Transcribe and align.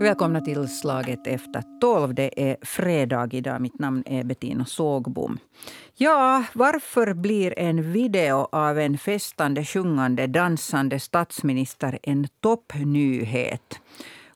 Välkomna 0.00 0.40
till 0.40 0.68
Slaget 0.68 1.26
efter 1.26 1.62
tolv. 1.80 2.14
Det 2.14 2.50
är 2.50 2.56
fredag 2.62 3.28
idag. 3.32 3.60
Mitt 3.60 3.78
namn 3.78 4.02
är 4.06 4.24
Bettina 4.24 4.64
Sågbom. 4.64 5.38
Ja, 5.94 6.44
varför 6.52 7.14
blir 7.14 7.58
en 7.58 7.92
video 7.92 8.48
av 8.52 8.78
en 8.78 8.98
festande, 8.98 9.64
sjungande, 9.64 10.26
dansande 10.26 11.00
statsminister 11.00 11.98
en 12.02 12.28
toppnyhet? 12.40 13.80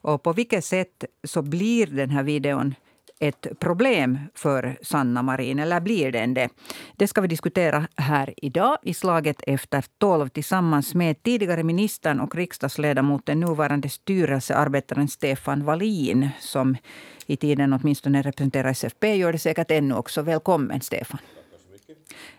Och 0.01 0.23
på 0.23 0.33
vilket 0.33 0.65
sätt 0.65 1.05
så 1.23 1.41
blir 1.41 1.87
den 1.87 2.09
här 2.09 2.23
videon 2.23 2.75
ett 3.19 3.47
problem 3.59 4.19
för 4.35 4.77
Sanna 4.81 5.21
Marin, 5.21 5.59
eller 5.59 5.79
blir 5.79 6.11
den 6.11 6.33
det? 6.33 6.49
Det 6.95 7.07
ska 7.07 7.21
vi 7.21 7.27
diskutera 7.27 7.87
här 7.95 8.33
idag 8.37 8.77
i 8.83 8.93
slaget 8.93 9.43
efter 9.47 9.85
tolv 9.97 10.29
tillsammans 10.29 10.95
med 10.95 11.23
tidigare 11.23 11.63
ministern 11.63 12.19
och 12.19 12.35
riksdagsledamoten, 12.35 13.39
nuvarande 13.39 13.89
styrelsearbetaren 13.89 15.07
Stefan 15.07 15.65
Wallin 15.65 16.29
som 16.39 16.77
i 17.25 17.37
tiden 17.37 17.73
åtminstone 17.73 18.21
representerar 18.21 18.69
SFP, 18.69 19.15
gör 19.15 19.31
det 19.31 19.39
säkert 19.39 19.71
ännu 19.71 19.95
också. 19.95 20.21
Välkommen 20.21 20.81
Stefan. 20.81 21.19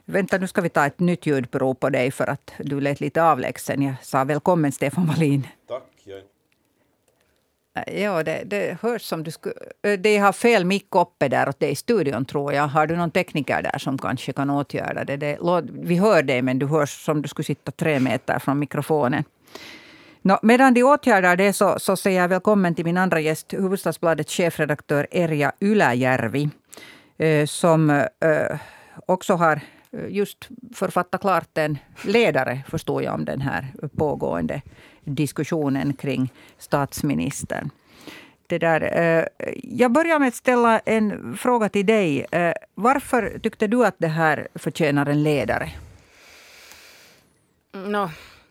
Vänta, 0.05 0.39
nu 0.39 0.47
ska 0.47 0.61
vi 0.61 0.69
ta 0.69 0.87
ett 0.87 1.01
nytt 1.01 1.27
ljudprov 1.27 1.75
på 1.75 1.91
dig 1.91 2.11
för 2.11 2.27
att 2.27 2.53
du 2.59 2.81
lät 2.81 3.01
lite 3.01 3.23
avlägsen. 3.23 3.83
Jag 3.83 3.95
sa 4.03 4.25
välkommen 4.25 4.73
Stefan 4.73 5.07
Wallin. 5.07 5.47
Tack. 5.69 5.94
Ja, 7.87 8.23
det, 8.23 8.43
det 8.45 8.79
hörs 8.83 9.03
som 9.03 9.23
du 9.23 9.31
skulle... 9.31 9.55
De 9.99 10.19
har 10.19 10.33
fel 10.33 10.65
mick 10.65 10.95
uppe 10.95 11.29
där 11.29 11.49
åt 11.49 11.61
dig 11.61 11.71
i 11.71 11.75
studion, 11.75 12.25
tror 12.25 12.53
jag. 12.53 12.69
Har 12.69 12.87
du 12.87 12.97
någon 12.97 13.11
tekniker 13.11 13.63
där 13.63 13.79
som 13.79 13.99
kanske 13.99 14.33
kan 14.33 14.51
åtgärda 14.51 15.05
det? 15.05 15.17
det 15.17 15.39
vi 15.73 15.97
hör 15.97 16.23
dig, 16.23 16.43
men 16.43 16.59
du 16.59 16.67
hörs 16.67 17.05
som 17.05 17.23
du 17.23 17.29
skulle 17.29 17.45
sitta 17.45 17.73
tre 17.73 18.01
meter 18.01 18.39
från 18.39 18.59
mikrofonen. 18.59 19.25
No, 20.23 20.39
medan 20.43 20.75
de 20.75 20.83
åtgärdar 20.83 21.37
det 21.37 21.53
så, 21.53 21.79
så 21.79 21.97
säger 21.97 22.21
jag 22.21 22.29
välkommen 22.29 22.75
till 22.75 22.85
min 22.85 22.97
andra 22.97 23.21
gäst, 23.21 23.53
Hufvudstadsbladets 23.53 24.33
chefredaktör 24.33 25.07
Erja 25.11 25.53
Yläjärvi, 25.61 26.51
som 27.47 28.07
också 29.07 29.35
har 29.35 29.61
just 30.09 30.49
författat 30.75 31.21
klart 31.21 31.59
en 31.59 31.79
ledare, 32.05 32.63
förstår 32.69 33.03
jag, 33.03 33.15
om 33.15 33.25
den 33.25 33.41
här 33.41 33.67
pågående 33.97 34.63
diskussionen 35.05 35.95
kring 35.95 36.33
statsministern. 36.59 37.71
Det 38.47 38.59
där, 38.59 38.81
eh, 38.81 39.25
jag 39.63 39.93
börjar 39.93 40.19
med 40.19 40.29
att 40.29 40.35
ställa 40.35 40.79
en 40.79 41.37
fråga 41.37 41.69
till 41.69 41.87
dig. 41.87 42.27
Eh, 42.31 42.53
varför 42.75 43.39
tyckte 43.43 43.67
du 43.67 43.87
att 43.87 43.95
det 43.99 44.09
här 44.09 44.49
förtjänar 44.55 45.07
en 45.07 45.23
ledare? 45.23 45.71
No, 47.73 48.11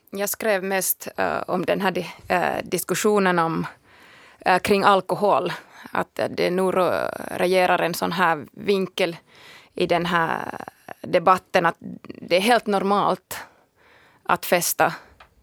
jag 0.10 0.30
skrev 0.30 0.64
mest 0.64 1.08
eh, 1.18 1.44
om 1.48 1.66
den 1.66 1.82
här 1.82 2.06
diskussionen 2.64 3.40
om, 3.40 3.68
kring 4.62 4.84
alkohol. 4.84 5.54
Att 5.92 6.20
det 6.30 6.50
nu 6.50 6.72
regerar 7.32 7.80
en 7.80 7.94
sån 7.94 8.12
här 8.12 8.46
vinkel 8.52 9.18
i 9.74 9.88
den 9.88 10.06
här 10.06 10.66
debatten 11.04 11.66
att 11.66 11.78
det 12.04 12.36
är 12.36 12.42
helt 12.42 12.68
normalt 12.68 13.38
att 14.24 14.46
festa 14.46 14.94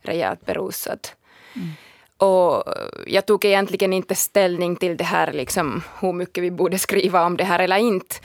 rejält 0.03 0.47
berusad. 0.47 1.09
Mm. 1.57 1.69
Och 2.17 2.65
jag 3.07 3.27
tog 3.27 3.45
egentligen 3.45 3.93
inte 3.93 4.15
ställning 4.15 4.77
till 4.77 4.97
det 4.97 5.05
här, 5.05 5.33
liksom, 5.33 5.83
hur 6.01 6.13
mycket 6.13 6.45
vi 6.45 6.51
borde 6.51 6.79
skriva 6.79 7.25
om 7.25 7.37
det 7.37 7.45
här 7.45 7.59
eller 7.59 7.77
inte, 7.77 8.17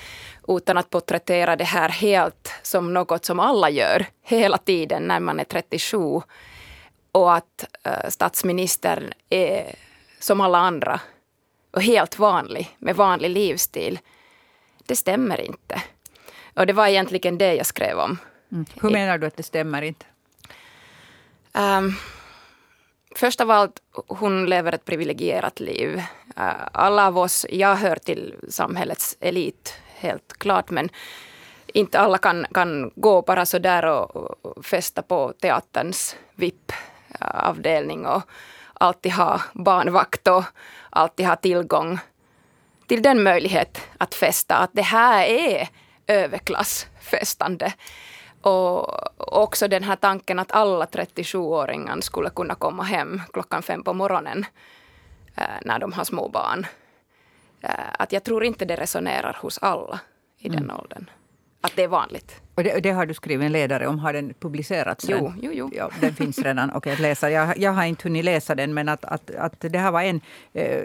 utan 0.48 0.78
att 0.78 0.90
porträttera 0.90 1.56
det 1.56 1.64
här 1.64 1.90
helt 1.90 2.54
som 2.64 2.94
något 2.94 3.26
som 3.26 3.40
alla 3.40 3.70
gör 3.70 4.06
hela 4.24 4.58
tiden 4.58 5.04
när 5.04 5.20
man 5.20 5.40
är 5.40 5.44
37. 5.44 5.98
Och 7.12 7.34
att 7.34 7.66
uh, 7.88 8.10
statsministern 8.10 9.14
är 9.30 9.76
som 10.20 10.42
alla 10.42 10.58
andra 10.58 11.00
och 11.72 11.82
helt 11.82 12.20
vanlig, 12.20 12.76
med 12.80 12.96
vanlig 12.96 13.30
livsstil. 13.30 14.00
Det 14.86 14.96
stämmer 14.96 15.42
inte. 15.42 15.82
Och 16.56 16.66
det 16.68 16.74
var 16.74 16.88
egentligen 16.88 17.38
det 17.38 17.56
jag 17.56 17.66
skrev 17.66 18.00
om. 18.00 18.18
Mm. 18.52 18.66
Hur 18.82 18.90
menar 18.90 19.18
du 19.18 19.28
att 19.28 19.38
det 19.38 19.44
stämmer 19.44 19.82
inte? 19.82 20.06
Um, 21.54 21.96
först 23.16 23.42
av 23.42 23.52
allt, 23.52 23.82
hon 24.08 24.46
lever 24.46 24.72
ett 24.72 24.86
privilegierat 24.86 25.60
liv. 25.60 25.96
Uh, 26.40 26.68
alla 26.72 27.08
av 27.08 27.18
oss, 27.18 27.46
jag 27.50 27.76
hör 27.76 27.96
till 27.96 28.36
samhällets 28.50 29.18
elit, 29.20 29.74
helt 29.96 30.34
klart, 30.38 30.70
men 30.70 30.90
inte 31.68 32.00
alla 32.00 32.18
kan, 32.18 32.46
kan 32.54 32.92
gå 32.96 33.22
bara 33.22 33.46
så 33.46 33.60
där 33.60 33.86
och, 33.86 34.16
och 34.46 34.66
festa 34.66 35.02
på 35.02 35.34
teaterns 35.42 36.16
VIP-avdelning 36.36 38.06
och 38.06 38.22
alltid 38.74 39.12
ha 39.12 39.42
barnvakt 39.54 40.28
och 40.28 40.44
alltid 40.90 41.26
ha 41.26 41.36
tillgång 41.36 42.00
till 42.88 43.02
den 43.02 43.24
möjlighet 43.24 43.82
att 43.98 44.16
festa. 44.16 44.56
Att 44.56 44.70
det 44.74 44.82
här 44.82 45.26
är 45.26 45.70
överklassfestande. 46.08 47.74
Och 48.42 49.38
också 49.38 49.68
den 49.68 49.84
här 49.84 49.96
tanken 49.96 50.40
att 50.40 50.52
alla 50.52 50.86
37-åringar 50.86 52.02
skulle 52.02 52.30
kunna 52.30 52.56
komma 52.56 52.84
hem 52.84 53.22
klockan 53.34 53.64
fem 53.64 53.84
på 53.84 53.94
morgonen 53.94 54.46
eh, 55.36 55.44
när 55.66 55.80
de 55.80 55.94
har 55.94 56.04
små 56.04 56.30
barn. 56.30 56.66
Eh, 57.62 57.70
att 58.00 58.12
jag 58.12 58.24
tror 58.24 58.44
inte 58.44 58.66
det 58.66 58.76
resonerar 58.76 59.38
hos 59.42 59.58
alla 59.58 60.00
i 60.38 60.50
den 60.50 60.64
mm. 60.64 60.76
åldern. 60.78 61.10
Att 61.62 61.76
det 61.76 61.84
är 61.84 61.88
vanligt. 61.88 62.42
Och 62.56 62.64
det, 62.64 62.80
det, 62.80 62.92
har 62.92 63.06
du 63.06 63.14
skrivit 63.14 63.46
en 63.46 63.52
ledare 63.52 63.88
om. 63.88 64.00
Har 64.00 64.14
den 64.14 64.34
publicerats? 64.40 65.06
Jo, 65.10 65.34
jo, 65.42 65.52
jo. 65.54 65.70
Ja, 65.74 65.90
den 66.02 66.14
finns 66.14 66.40
redan. 66.40 66.76
Okay, 66.76 66.94
att 66.94 67.00
läsa. 67.00 67.32
Jag, 67.32 67.58
jag 67.58 67.72
har 67.72 67.86
inte 67.86 68.04
hunnit 68.04 68.26
läsa 68.26 68.56
den, 68.56 68.74
men 68.74 68.90
att, 68.90 69.06
att, 69.06 69.36
att 69.36 69.56
det 69.60 69.78
här 69.78 69.92
var 69.92 70.02
en 70.02 70.22
eh, 70.54 70.84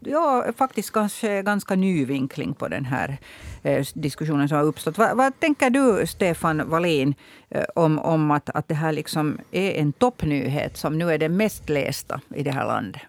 ja, 0.00 0.44
faktiskt 0.56 0.92
kanske 0.92 1.42
ganska 1.42 1.74
ny 1.74 2.04
vinkling 2.04 2.54
på 2.54 2.68
den 2.68 2.84
här 2.84 3.18
eh, 3.62 3.86
diskussionen 3.94 4.48
som 4.48 4.58
har 4.58 4.64
uppstått. 4.64 4.98
Vad, 4.98 5.16
vad, 5.16 5.40
tänker 5.40 5.70
du, 5.70 6.06
Stefan 6.06 6.68
Wallin, 6.68 7.14
eh, 7.48 7.64
om, 7.74 7.98
om 7.98 8.30
att, 8.30 8.50
att 8.50 8.68
det 8.68 8.74
här 8.74 8.92
liksom 8.92 9.38
är 9.50 9.70
en 9.70 9.92
toppnyhet 9.92 10.76
som 10.76 10.98
nu 10.98 11.10
är 11.10 11.18
den 11.18 11.36
mest 11.36 11.68
lästa 11.68 12.20
i 12.34 12.42
det 12.42 12.52
här 12.52 12.66
landet? 12.66 13.02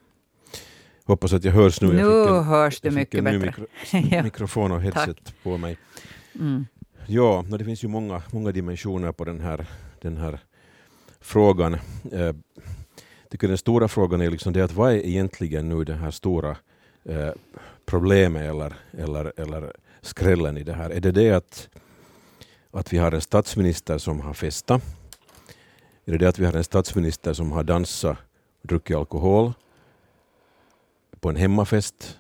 Hoppas 1.06 1.34
att 1.34 1.44
jag 1.44 1.51
hörs 1.51 1.81
nu. 1.81 1.88
Nu 1.88 2.00
jag 2.00 2.38
en, 2.38 2.44
hörs 2.44 2.81
du 2.81 2.91
mycket 2.91 3.24
bättre. 3.24 3.40
Mikro, 3.40 3.66
ja. 4.16 4.24
mikrofon 4.24 4.72
och 4.72 4.81
headset 4.81 5.44
på 5.44 5.57
mig. 5.57 5.78
Mm. 6.35 6.66
Ja, 7.07 7.45
det 7.47 7.66
finns 7.66 7.84
ju 7.84 7.88
många, 7.88 8.22
många 8.31 8.51
dimensioner 8.51 9.12
på 9.12 9.25
den 9.25 9.40
här, 9.40 9.66
den 10.01 10.18
här 10.18 10.40
frågan. 11.22 11.74
Eh, 12.12 12.35
tycker 13.33 13.47
den 13.47 13.57
stora 13.57 13.88
frågan 13.88 14.21
är 14.21 14.29
liksom 14.29 14.53
det 14.53 14.61
att 14.61 14.73
vad 14.73 14.91
är 14.91 15.05
egentligen 15.05 15.69
nu 15.69 15.83
det 15.83 15.94
här 15.94 16.11
stora 16.11 16.57
eh, 17.03 17.29
problemet 17.85 18.49
eller, 18.49 18.73
eller, 18.91 19.39
eller 19.39 19.73
skrällen 20.01 20.57
i 20.57 20.63
det 20.63 20.73
här? 20.73 20.89
Är 20.89 20.99
det 20.99 21.11
det 21.11 21.31
att, 21.31 21.69
att 22.71 22.94
vi 22.94 22.97
har 22.97 23.11
en 23.11 23.21
statsminister 23.21 23.97
som 23.97 24.19
har 24.21 24.33
festat? 24.33 24.83
Är 26.05 26.11
det 26.11 26.17
det 26.17 26.29
att 26.29 26.39
vi 26.39 26.45
har 26.45 26.53
en 26.53 26.63
statsminister 26.63 27.33
som 27.33 27.51
har 27.51 27.63
dansat 27.63 28.17
och 28.61 28.67
druckit 28.67 28.97
alkohol 28.97 29.53
på 31.19 31.29
en 31.29 31.35
hemmafest? 31.35 32.19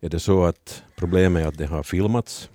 Är 0.00 0.08
det 0.08 0.20
så 0.20 0.44
att 0.44 0.82
problemet 0.96 1.42
är 1.42 1.48
att 1.48 1.58
det 1.58 1.66
har 1.66 1.82
filmats? 1.82 2.50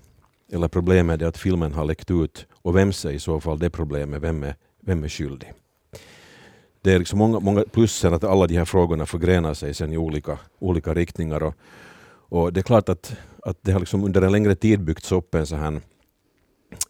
Eller 0.51 0.67
problemet 0.67 1.21
är 1.21 1.25
att 1.25 1.37
filmen 1.37 1.73
har 1.73 1.85
läckt 1.85 2.11
ut? 2.11 2.47
Och 2.51 2.75
vem 2.75 2.89
är 2.89 3.11
i 3.11 3.19
så 3.19 3.39
fall 3.39 3.59
det 3.59 3.69
problemet? 3.69 4.21
Vem 4.21 4.43
är, 4.43 4.55
vem 4.79 5.03
är 5.03 5.09
skyldig? 5.09 5.53
Det 6.81 6.93
är 6.93 6.99
liksom 6.99 7.19
många, 7.19 7.39
många 7.39 7.63
plussen 7.71 8.13
att 8.13 8.23
alla 8.23 8.47
de 8.47 8.57
här 8.57 8.65
frågorna 8.65 9.05
förgrenar 9.05 9.53
sig 9.53 9.73
sen 9.73 9.93
i 9.93 9.97
olika, 9.97 10.39
olika 10.59 10.93
riktningar. 10.93 11.43
Och, 11.43 11.55
och 12.09 12.53
det 12.53 12.59
är 12.59 12.63
klart 12.63 12.89
att, 12.89 13.13
att 13.43 13.57
det 13.61 13.71
har 13.71 13.79
liksom 13.79 14.03
under 14.03 14.21
en 14.21 14.31
längre 14.31 14.55
tid 14.55 14.83
byggts 14.83 15.11
upp 15.11 15.35
en 15.35 15.45
så 15.45 15.55
här 15.55 15.81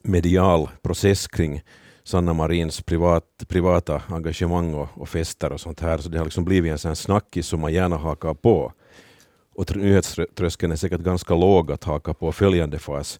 medial 0.01 0.69
process 0.81 1.27
kring 1.27 1.61
Sanna 2.03 2.33
Marins 2.33 2.81
privat, 2.81 3.23
privata 3.47 4.01
engagemang 4.07 4.73
och, 4.73 4.87
och, 4.93 5.09
fester 5.09 5.51
och 5.51 5.59
sånt 5.59 5.79
här. 5.79 5.97
Så 5.97 6.09
det 6.09 6.17
har 6.17 6.25
liksom 6.25 6.45
blivit 6.45 6.71
en 6.71 6.77
sån 6.77 6.95
snackis 6.95 7.47
som 7.47 7.59
man 7.59 7.73
gärna 7.73 7.97
hakar 7.97 8.33
på. 8.33 8.73
Och 9.55 9.75
nyhetströskeln 9.75 10.71
är 10.71 10.75
säkert 10.75 11.01
ganska 11.01 11.35
låg 11.35 11.71
att 11.71 11.83
haka 11.83 12.13
på 12.13 12.31
följande 12.31 12.79
fas, 12.79 13.19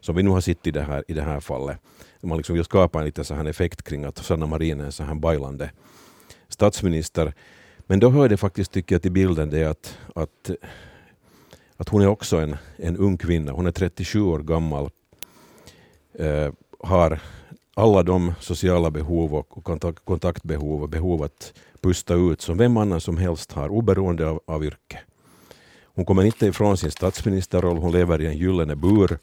som 0.00 0.16
vi 0.16 0.22
nu 0.22 0.30
har 0.30 0.40
sett 0.40 0.66
i 0.66 0.70
det 0.70 0.82
här, 0.82 1.04
i 1.08 1.12
det 1.12 1.22
här 1.22 1.40
fallet. 1.40 1.78
Man 2.22 2.36
liksom 2.36 2.54
vill 2.54 2.64
skapa 2.64 2.98
en 2.98 3.04
liten 3.04 3.24
så 3.24 3.34
här 3.34 3.44
effekt 3.44 3.82
kring 3.82 4.04
att 4.04 4.18
Sanna 4.18 4.46
Marin 4.46 4.80
är 4.80 4.84
en 4.84 4.92
så 4.92 5.04
här 5.04 5.14
bajlande 5.14 5.70
statsminister. 6.52 7.34
Men 7.78 8.00
då 8.00 8.10
hör 8.10 8.28
det 8.28 8.36
faktiskt, 8.36 8.72
tycker 8.72 8.94
jag, 8.94 9.02
till 9.02 9.12
bilden 9.12 9.50
det 9.50 9.64
att, 9.64 9.98
att, 10.14 10.50
att 11.76 11.88
hon 11.88 12.02
är 12.02 12.06
också 12.06 12.36
en, 12.36 12.56
en 12.76 12.96
ung 12.96 13.16
kvinna. 13.16 13.52
Hon 13.52 13.66
är 13.66 13.70
37 13.72 14.22
år 14.22 14.38
gammal. 14.38 14.90
Eh, 16.14 16.52
har 16.78 17.20
alla 17.74 18.02
de 18.02 18.34
sociala 18.40 18.90
behov 18.90 19.34
och 19.34 19.64
kontakt, 19.64 20.04
kontaktbehov 20.04 20.82
och 20.82 20.88
behov 20.88 21.22
att 21.22 21.52
pusta 21.80 22.14
ut 22.14 22.40
som 22.40 22.58
vem 22.58 22.76
annan 22.76 23.00
som 23.00 23.16
helst 23.16 23.52
har, 23.52 23.68
oberoende 23.68 24.28
av, 24.28 24.40
av 24.46 24.64
yrke. 24.64 25.00
Hon 25.82 26.04
kommer 26.04 26.24
inte 26.24 26.46
ifrån 26.46 26.76
sin 26.76 26.90
statsministerroll, 26.90 27.76
hon 27.76 27.92
lever 27.92 28.20
i 28.20 28.26
en 28.26 28.38
gyllene 28.38 28.76
bur. 28.76 29.18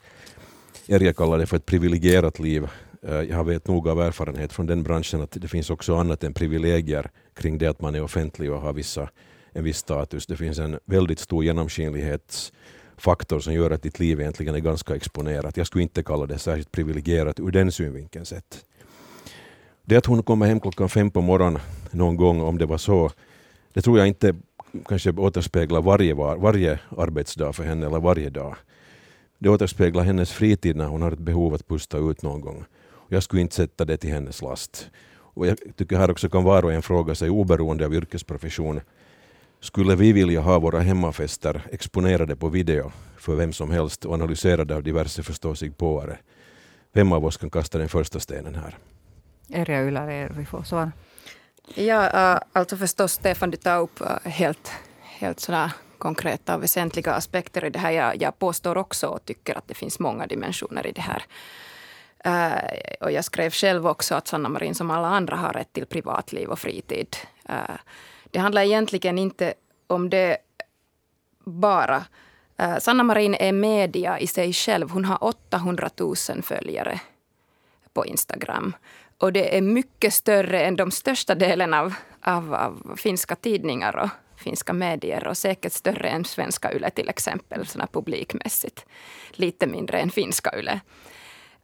Erja 0.88 1.14
kallar 1.14 1.38
det 1.38 1.46
för 1.46 1.58
ett 1.58 1.66
privilegierat 1.66 2.40
liv. 2.40 2.68
Eh, 3.02 3.22
jag 3.22 3.44
vet 3.44 3.68
nog 3.68 3.88
av 3.88 4.02
erfarenhet 4.02 4.54
från 4.54 4.66
den 4.66 4.84
branschen 4.84 5.22
att 5.22 5.32
det 5.32 5.48
finns 5.48 5.70
också 5.70 5.96
annat 5.96 6.24
än 6.24 6.34
privilegier 6.34 7.10
kring 7.34 7.58
det 7.58 7.68
att 7.68 7.82
man 7.82 7.96
är 7.96 8.04
offentlig 8.04 8.52
och 8.52 8.62
har 8.62 8.74
vissa 8.74 9.10
en 9.58 9.64
viss 9.64 9.78
status. 9.78 10.26
Det 10.26 10.38
finns 10.38 10.60
en 10.60 10.80
väldigt 10.86 11.20
stor 11.20 11.44
genomskinlighetsfaktor 11.44 13.40
som 13.40 13.54
gör 13.54 13.72
att 13.72 13.84
ditt 13.84 14.00
liv 14.00 14.20
egentligen 14.20 14.56
är 14.56 14.60
ganska 14.60 14.96
exponerat. 14.96 15.58
Jag 15.58 15.68
skulle 15.68 15.84
inte 15.84 16.04
kalla 16.04 16.26
det 16.26 16.40
särskilt 16.40 16.72
privilegierat 16.72 17.40
ur 17.40 17.52
den 17.52 17.72
synvinkeln 17.72 18.26
sett. 18.26 18.66
Det 19.86 19.96
att 19.96 20.06
hon 20.06 20.24
kommer 20.24 20.46
hem 20.46 20.60
klockan 20.60 20.90
fem 20.90 21.12
på 21.12 21.22
morgonen 21.22 21.62
någon 21.92 22.18
gång, 22.18 22.42
om 22.42 22.58
det 22.58 22.66
var 22.66 22.78
så, 22.78 23.12
det 23.74 23.82
tror 23.82 23.98
jag 23.98 24.08
inte 24.08 24.36
kanske 24.86 25.12
återspeglar 25.12 25.82
varje, 25.82 26.14
varje 26.14 26.80
arbetsdag 26.98 27.54
för 27.54 27.64
henne 27.64 27.86
eller 27.86 28.00
varje 28.00 28.30
dag. 28.30 28.56
Det 29.40 29.50
återspeglar 29.50 30.04
hennes 30.04 30.32
fritid 30.32 30.76
när 30.76 30.86
hon 30.86 31.02
har 31.02 31.12
ett 31.12 31.20
behov 31.20 31.54
att 31.54 31.68
pusta 31.68 31.98
ut 31.98 32.22
någon 32.22 32.42
gång. 32.42 32.66
Jag 33.08 33.24
skulle 33.24 33.42
inte 33.42 33.56
sätta 33.56 33.86
det 33.86 33.98
till 33.98 34.10
hennes 34.10 34.42
last. 34.42 34.90
Och 35.38 35.48
jag 35.48 35.58
tycker 35.76 35.98
här 35.98 36.12
också 36.12 36.30
kan 36.30 36.44
var 36.44 36.66
och 36.66 36.74
en 36.74 36.82
fråga 36.82 37.16
sig 37.16 37.30
oberoende 37.30 37.86
av 37.86 37.94
yrkesprofession. 37.94 38.82
Skulle 39.60 39.96
vi 39.96 40.12
vilja 40.12 40.42
ha 40.42 40.60
våra 40.60 40.80
hemmafester 40.80 41.62
exponerade 41.72 42.36
på 42.36 42.50
video 42.50 42.92
för 43.18 43.36
vem 43.36 43.54
som 43.54 43.72
helst 43.72 44.06
och 44.06 44.14
analyserade 44.14 44.76
av 44.76 44.84
diverse 44.84 45.24
förståsigpåare? 45.24 46.18
Vem 46.94 47.12
av 47.12 47.26
oss 47.26 47.38
kan 47.38 47.50
kasta 47.50 47.78
den 47.78 47.90
första 47.90 48.20
stenen 48.20 48.56
här? 48.56 48.78
Erja 49.50 49.88
Ylär, 49.88 50.34
vi 50.38 50.46
får 50.46 50.64
svara. 50.64 50.92
Ja, 51.76 52.34
äh, 52.34 52.40
alltså 52.54 52.78
förstås 52.78 53.14
Stefan, 53.14 53.52
du 53.52 53.58
tar 53.58 53.80
upp 53.80 54.02
äh, 54.02 54.32
helt, 54.32 54.72
helt 55.02 55.40
sådär 55.40 55.72
konkreta 55.98 56.56
och 56.56 56.64
väsentliga 56.64 57.14
aspekter 57.14 57.66
i 57.66 57.70
det 57.70 57.80
här. 57.80 57.92
Jag, 57.92 58.22
jag 58.22 58.40
påstår 58.40 58.78
också 58.78 59.08
och 59.08 59.26
tycker 59.26 59.58
att 59.58 59.68
det 59.68 59.74
finns 59.74 60.00
många 60.00 60.28
dimensioner 60.28 60.88
i 60.88 60.92
det 60.92 61.02
här. 61.02 61.24
Uh, 62.26 62.58
och 63.02 63.12
jag 63.12 63.26
skrev 63.26 63.52
själv 63.52 63.88
också 63.88 64.16
att 64.16 64.28
Sanna 64.28 64.50
Marin 64.50 64.76
som 64.76 64.92
alla 64.92 65.08
andra 65.08 65.36
har 65.36 65.54
rätt 65.54 65.74
till 65.74 65.86
privatliv 65.86 66.50
och 66.50 66.60
fritid. 66.60 67.18
Uh, 67.50 67.76
det 68.32 68.40
handlar 68.40 68.62
egentligen 68.62 69.18
inte 69.18 69.54
om 69.88 70.10
det 70.10 70.38
bara. 71.46 72.06
Eh, 72.58 72.70
uh, 72.70 72.78
Sanna 72.80 73.04
Marin 73.04 73.36
är 73.36 73.52
media 73.52 74.20
i 74.20 74.28
sig 74.28 74.54
själv. 74.54 74.90
Hon 74.90 75.06
har 75.06 75.24
800 75.24 75.90
000 75.98 76.16
följare 76.44 77.00
på 77.94 78.06
Instagram. 78.06 78.76
Och 79.18 79.34
det 79.34 79.58
är 79.58 79.62
mycket 79.62 80.14
större 80.14 80.62
än 80.62 80.76
de 80.76 80.92
största 80.92 81.36
delen 81.36 81.74
av, 81.74 81.94
av, 82.22 82.54
av 82.54 82.96
finska 82.98 83.36
tidningar 83.36 83.96
och 83.96 84.10
finska 84.38 84.74
medier 84.74 85.28
och 85.28 85.38
säkert 85.38 85.74
större 85.74 86.10
än 86.10 86.26
svenska 86.26 86.74
YLE 86.74 86.90
till 86.90 87.10
exempel, 87.10 87.68
såna 87.68 87.88
publikmässigt. 87.88 88.86
Lite 89.32 89.68
mindre 89.68 90.00
än 90.00 90.10
finska 90.10 90.60
YLE. 90.60 90.80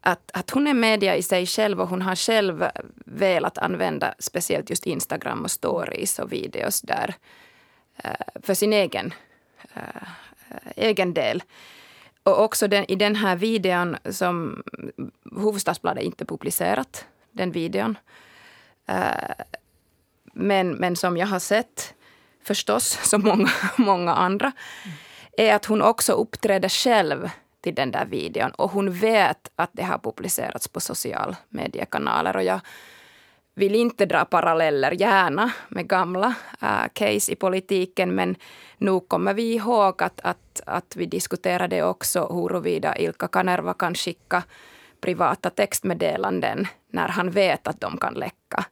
Att, 0.06 0.32
att 0.34 0.50
hon 0.50 0.68
är 0.68 0.74
media 0.74 1.16
i 1.16 1.24
sig 1.24 1.46
själv 1.46 1.82
och 1.82 1.88
hon 1.88 2.02
har 2.02 2.16
själv 2.16 2.66
velat 3.06 3.58
använda 3.58 4.14
speciellt 4.20 4.70
just 4.70 4.86
Instagram 4.86 5.44
och 5.44 5.52
stories 5.52 6.20
och 6.20 6.32
videos 6.32 6.82
där 6.82 7.16
uh, 8.06 8.42
för 8.42 8.54
sin 8.54 8.74
egen, 8.74 9.14
uh, 9.78 10.08
egen 10.76 11.14
del. 11.14 11.44
Och 12.24 12.44
också 12.44 12.68
den, 12.68 12.92
i 12.92 12.96
den 12.96 13.16
här 13.16 13.36
videon 13.36 13.98
som 14.10 14.64
Hufvudstadsbladet 15.32 16.04
inte 16.04 16.26
publicerat, 16.26 17.06
den 17.32 17.52
videon. 17.52 17.98
Uh, 18.90 19.46
men, 20.34 20.72
men 20.72 20.96
som 20.96 21.18
jag 21.18 21.28
har 21.28 21.40
sett 21.40 21.94
förstås, 22.42 23.00
som 23.10 23.22
många, 23.22 23.52
många 23.78 24.14
andra, 24.14 24.52
är 25.38 25.56
att 25.56 25.66
hon 25.66 25.82
också 25.82 26.14
uppträder 26.14 26.70
själv 26.70 27.30
till 27.64 27.76
den 27.76 27.92
där 27.92 28.06
videon. 28.06 28.52
Och 28.52 28.72
hon 28.72 28.92
vet 28.92 29.52
att 29.56 29.70
det 29.74 29.84
har 29.84 29.98
publicerats 29.98 30.68
på 30.68 30.80
sociala 30.80 31.36
mediekanaler. 31.50 32.36
Och 32.36 32.44
jag 32.44 32.60
vill 33.56 33.76
inte 33.76 34.06
dra 34.06 34.26
paralleller, 34.26 34.92
gärna, 34.92 35.52
med 35.70 35.88
gamla 35.88 36.36
äh, 36.62 36.88
case 36.94 37.32
i 37.32 37.36
politiken. 37.36 38.16
Men 38.16 38.36
nog 38.78 39.08
kommer 39.08 39.34
vi 39.34 39.54
ihåg 39.54 40.04
att, 40.04 40.20
att, 40.24 40.62
att 40.66 40.96
vi 40.96 41.06
diskuterade 41.06 41.84
också 41.84 42.28
huruvida 42.34 42.98
Ilka 42.98 43.28
Kanerva 43.28 43.74
kan 43.74 43.96
skicka 43.96 44.44
privata 45.02 45.50
textmeddelanden 45.50 46.68
när 46.92 47.08
han 47.08 47.32
vet 47.32 47.68
att 47.68 47.82
de 47.82 47.98
kan 47.98 48.14
läcka. 48.14 48.66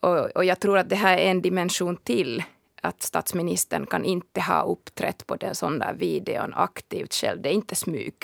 Och, 0.00 0.36
och 0.36 0.44
jag 0.44 0.60
tror 0.60 0.78
att 0.78 0.88
det 0.88 0.96
här 0.96 1.18
är 1.18 1.30
en 1.30 1.42
dimension 1.42 1.96
till 1.96 2.42
att 2.80 3.02
statsministern 3.02 3.86
kan 3.86 4.04
inte 4.04 4.40
ha 4.40 4.62
uppträtt 4.62 5.26
på 5.26 5.36
den 5.36 5.54
sån 5.54 5.78
där 5.78 5.94
videon 5.94 6.54
aktivt 6.54 7.14
själv. 7.14 7.42
Det 7.42 7.48
är 7.48 7.52
inte 7.52 7.74
smyg. 7.74 8.14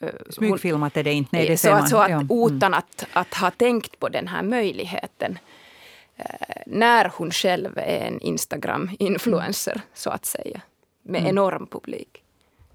Eh, 0.00 0.08
Smygfilmat 0.30 0.96
är 0.96 1.04
det 1.04 1.12
inte. 1.12 1.36
Nej, 1.36 1.48
det 1.48 1.56
så, 1.56 1.70
att, 1.70 1.88
så 1.88 1.98
att, 1.98 2.10
mm. 2.10 2.28
utan 2.46 2.74
att, 2.74 3.06
att 3.12 3.34
ha 3.34 3.50
tänkt 3.50 3.98
på 3.98 4.08
den 4.08 4.28
här 4.28 4.42
möjligheten 4.42 5.38
eh, 6.16 6.24
när 6.66 7.12
hon 7.16 7.30
själv 7.30 7.78
är 7.78 8.06
en 8.06 8.20
Instagram-influencer, 8.20 9.80
så 9.94 10.10
att 10.10 10.24
säga, 10.24 10.60
med 11.02 11.20
mm. 11.20 11.30
enorm 11.30 11.66
publik. 11.66 12.22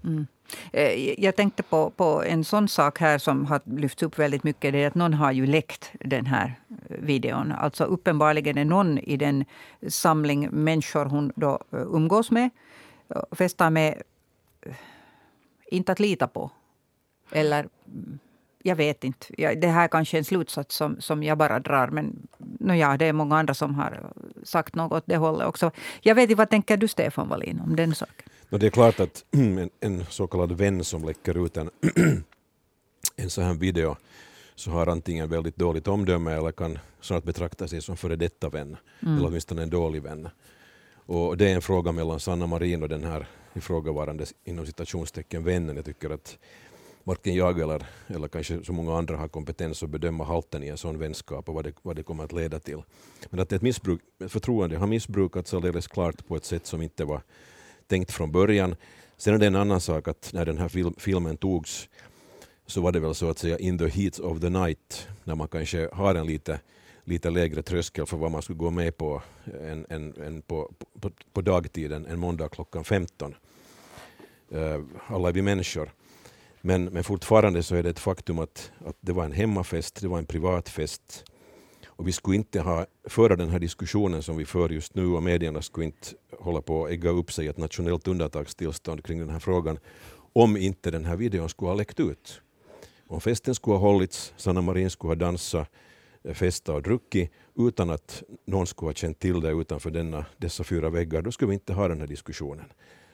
Mm. 0.04 0.26
Eh, 0.72 1.20
jag 1.24 1.36
tänkte 1.36 1.62
på, 1.62 1.90
på 1.90 2.22
en 2.26 2.44
sån 2.44 2.68
sak 2.68 2.98
här 2.98 3.18
som 3.18 3.46
har 3.46 3.60
lyfts 3.64 4.02
upp 4.02 4.18
väldigt 4.18 4.44
mycket. 4.44 4.72
Det 4.72 4.82
är 4.82 4.86
att 4.86 4.94
någon 4.94 5.14
har 5.14 5.32
ju 5.32 5.46
läckt 5.46 5.92
den 6.00 6.26
här 6.26 6.54
eh, 6.68 6.96
videon. 6.98 7.52
Alltså 7.52 7.84
uppenbarligen 7.84 8.58
är 8.58 8.64
någon 8.64 8.98
i 8.98 9.16
den 9.16 9.44
samling 9.88 10.48
människor 10.50 11.04
hon 11.04 11.32
då 11.36 11.50
eh, 11.50 11.80
umgås 11.80 12.30
med, 12.30 12.50
festar 13.32 13.70
med, 13.70 14.02
inte 15.70 15.92
att 15.92 16.00
lita 16.00 16.26
på. 16.26 16.50
Eller 17.32 17.68
mm 17.86 18.18
jag 18.62 18.76
vet 18.76 19.04
inte. 19.04 19.54
Det 19.54 19.66
här 19.66 19.84
är 19.84 19.88
kanske 19.88 20.18
en 20.18 20.24
slutsats 20.24 20.76
som, 20.76 21.00
som 21.00 21.22
jag 21.22 21.38
bara 21.38 21.60
drar. 21.60 21.88
Men 21.88 22.28
no 22.38 22.74
ja, 22.74 22.96
det 22.96 23.06
är 23.06 23.12
många 23.12 23.36
andra 23.36 23.54
som 23.54 23.74
har 23.74 24.12
sagt 24.42 24.74
något 24.74 24.92
åt 24.92 25.04
det 25.06 25.16
hållet 25.16 25.46
också. 25.46 25.70
Jag 26.00 26.14
vet 26.14 26.22
inte, 26.22 26.34
vad 26.34 26.50
tänker 26.50 26.76
du 26.76 26.88
Stefan 26.88 27.28
Wallin 27.28 27.60
om 27.60 27.76
den 27.76 27.94
saken? 27.94 28.28
No, 28.48 28.58
det 28.58 28.66
är 28.66 28.70
klart 28.70 29.00
att 29.00 29.24
en, 29.30 29.70
en 29.80 30.04
så 30.06 30.26
kallad 30.26 30.52
vän 30.52 30.84
som 30.84 31.04
läcker 31.04 31.46
ut 31.46 31.56
en, 31.56 31.70
en 33.16 33.30
sån 33.30 33.44
här 33.44 33.54
video 33.54 33.96
så 34.54 34.70
har 34.70 34.86
antingen 34.86 35.30
väldigt 35.30 35.56
dåligt 35.56 35.88
omdöme 35.88 36.32
eller 36.32 36.52
kan 36.52 36.78
snart 37.00 37.24
betrakta 37.24 37.68
sig 37.68 37.82
som 37.82 37.96
före 37.96 38.16
detta 38.16 38.48
vän. 38.48 38.76
Mm. 39.02 39.16
Eller 39.16 39.28
åtminstone 39.28 39.62
en 39.62 39.70
dålig 39.70 40.02
vän. 40.02 40.28
Och 41.06 41.36
det 41.36 41.50
är 41.50 41.54
en 41.54 41.62
fråga 41.62 41.92
mellan 41.92 42.20
Sanna 42.20 42.46
Marin 42.46 42.82
och 42.82 42.88
den 42.88 43.04
här 43.04 43.26
ifrågavarande 43.54 44.26
inom 44.44 44.66
citationstecken 44.66 45.44
vännen. 45.44 45.76
Jag 45.76 45.84
tycker 45.84 46.10
att 46.10 46.38
varken 47.04 47.34
jag 47.34 47.60
eller, 47.60 47.86
eller 48.06 48.28
kanske 48.28 48.64
så 48.64 48.72
många 48.72 48.98
andra 48.98 49.16
har 49.16 49.28
kompetens 49.28 49.82
att 49.82 49.90
bedöma 49.90 50.24
halten 50.24 50.62
i 50.62 50.68
en 50.68 50.78
sån 50.78 50.98
vänskap 50.98 51.48
och 51.48 51.54
vad 51.54 51.64
det, 51.64 51.72
vad 51.82 51.96
det 51.96 52.02
kommer 52.02 52.24
att 52.24 52.32
leda 52.32 52.60
till. 52.60 52.82
Men 53.30 53.40
att 53.40 53.52
ett 53.52 53.62
missbruk, 53.62 54.00
förtroende 54.28 54.76
har 54.76 54.86
missbrukats 54.86 55.54
alldeles 55.54 55.86
klart 55.86 56.26
på 56.26 56.36
ett 56.36 56.44
sätt 56.44 56.66
som 56.66 56.82
inte 56.82 57.04
var 57.04 57.22
tänkt 57.86 58.12
från 58.12 58.32
början. 58.32 58.76
Sen 59.16 59.34
är 59.34 59.38
det 59.38 59.46
en 59.46 59.56
annan 59.56 59.80
sak 59.80 60.08
att 60.08 60.30
när 60.32 60.46
den 60.46 60.58
här 60.58 60.68
film, 60.68 60.94
filmen 60.98 61.36
togs 61.36 61.88
så 62.66 62.80
var 62.80 62.92
det 62.92 63.00
väl 63.00 63.14
så 63.14 63.30
att 63.30 63.38
säga 63.38 63.58
in 63.58 63.78
the 63.78 63.88
heat 63.88 64.18
of 64.18 64.40
the 64.40 64.48
night 64.48 65.08
när 65.24 65.34
man 65.34 65.48
kanske 65.48 65.88
har 65.92 66.14
en 66.14 66.26
lite, 66.26 66.60
lite 67.04 67.30
lägre 67.30 67.62
tröskel 67.62 68.06
för 68.06 68.16
vad 68.16 68.30
man 68.30 68.42
skulle 68.42 68.58
gå 68.58 68.70
med 68.70 68.96
på 68.96 69.22
än, 69.60 69.86
än, 69.88 70.14
än 70.22 70.42
på, 70.42 70.72
på, 71.00 71.10
på 71.32 71.40
dagtiden 71.40 72.06
en 72.06 72.18
måndag 72.18 72.48
klockan 72.48 72.84
15. 72.84 73.34
Uh, 74.52 74.62
eh, 74.62 74.80
alla 75.06 75.28
är 75.28 75.32
vi 75.32 75.42
människor. 75.42 75.90
Men, 76.60 76.84
men 76.84 77.04
fortfarande 77.04 77.62
så 77.62 77.76
är 77.76 77.82
det 77.82 77.90
ett 77.90 77.98
faktum 77.98 78.38
att, 78.38 78.72
att 78.86 78.96
det 79.00 79.12
var 79.12 79.24
en 79.24 79.32
hemmafest, 79.32 80.00
det 80.00 80.08
var 80.08 80.18
en 80.18 80.26
privatfest 80.26 81.24
och 82.00 82.08
vi 82.08 82.12
skulle 82.12 82.36
inte 82.36 82.60
ha, 82.60 82.86
föra 83.08 83.36
den 83.36 83.48
här 83.48 83.58
diskussionen 83.58 84.22
som 84.22 84.36
vi 84.36 84.44
för 84.44 84.68
just 84.68 84.94
nu 84.94 85.06
och 85.06 85.22
medierna 85.22 85.62
skulle 85.62 85.86
inte 85.86 86.08
hålla 86.38 86.62
på 86.62 86.84
att 86.84 86.90
ägga 86.90 87.10
upp 87.10 87.32
sig 87.32 87.48
ett 87.48 87.58
nationellt 87.58 88.08
undantagstillstånd 88.08 89.04
kring 89.04 89.18
den 89.18 89.30
här 89.30 89.38
frågan 89.38 89.78
om 90.32 90.56
inte 90.56 90.90
den 90.90 91.04
här 91.04 91.16
videon 91.16 91.48
skulle 91.48 91.68
ha 91.68 91.76
läckt 91.76 92.00
ut. 92.00 92.40
Om 93.06 93.20
festen 93.20 93.54
skulle 93.54 93.76
ha 93.76 93.80
hållits, 93.80 94.34
Sanna 94.36 94.60
Marin 94.60 94.90
skulle 94.90 95.10
ha 95.10 95.14
dansat, 95.14 95.70
eh, 96.24 96.34
festat 96.34 96.74
och 96.74 96.82
druckit 96.82 97.30
utan 97.58 97.90
att 97.90 98.22
någon 98.44 98.66
skulle 98.66 98.88
ha 98.88 98.94
känt 98.94 99.18
till 99.18 99.40
det 99.40 99.50
utanför 99.50 99.90
denna, 99.90 100.24
dessa 100.38 100.64
fyra 100.64 100.90
väggar, 100.90 101.22
då 101.22 101.32
skulle 101.32 101.48
vi 101.48 101.54
inte 101.54 101.72
ha 101.72 101.88
den 101.88 102.00
här 102.00 102.06
diskussionen. 102.06 102.66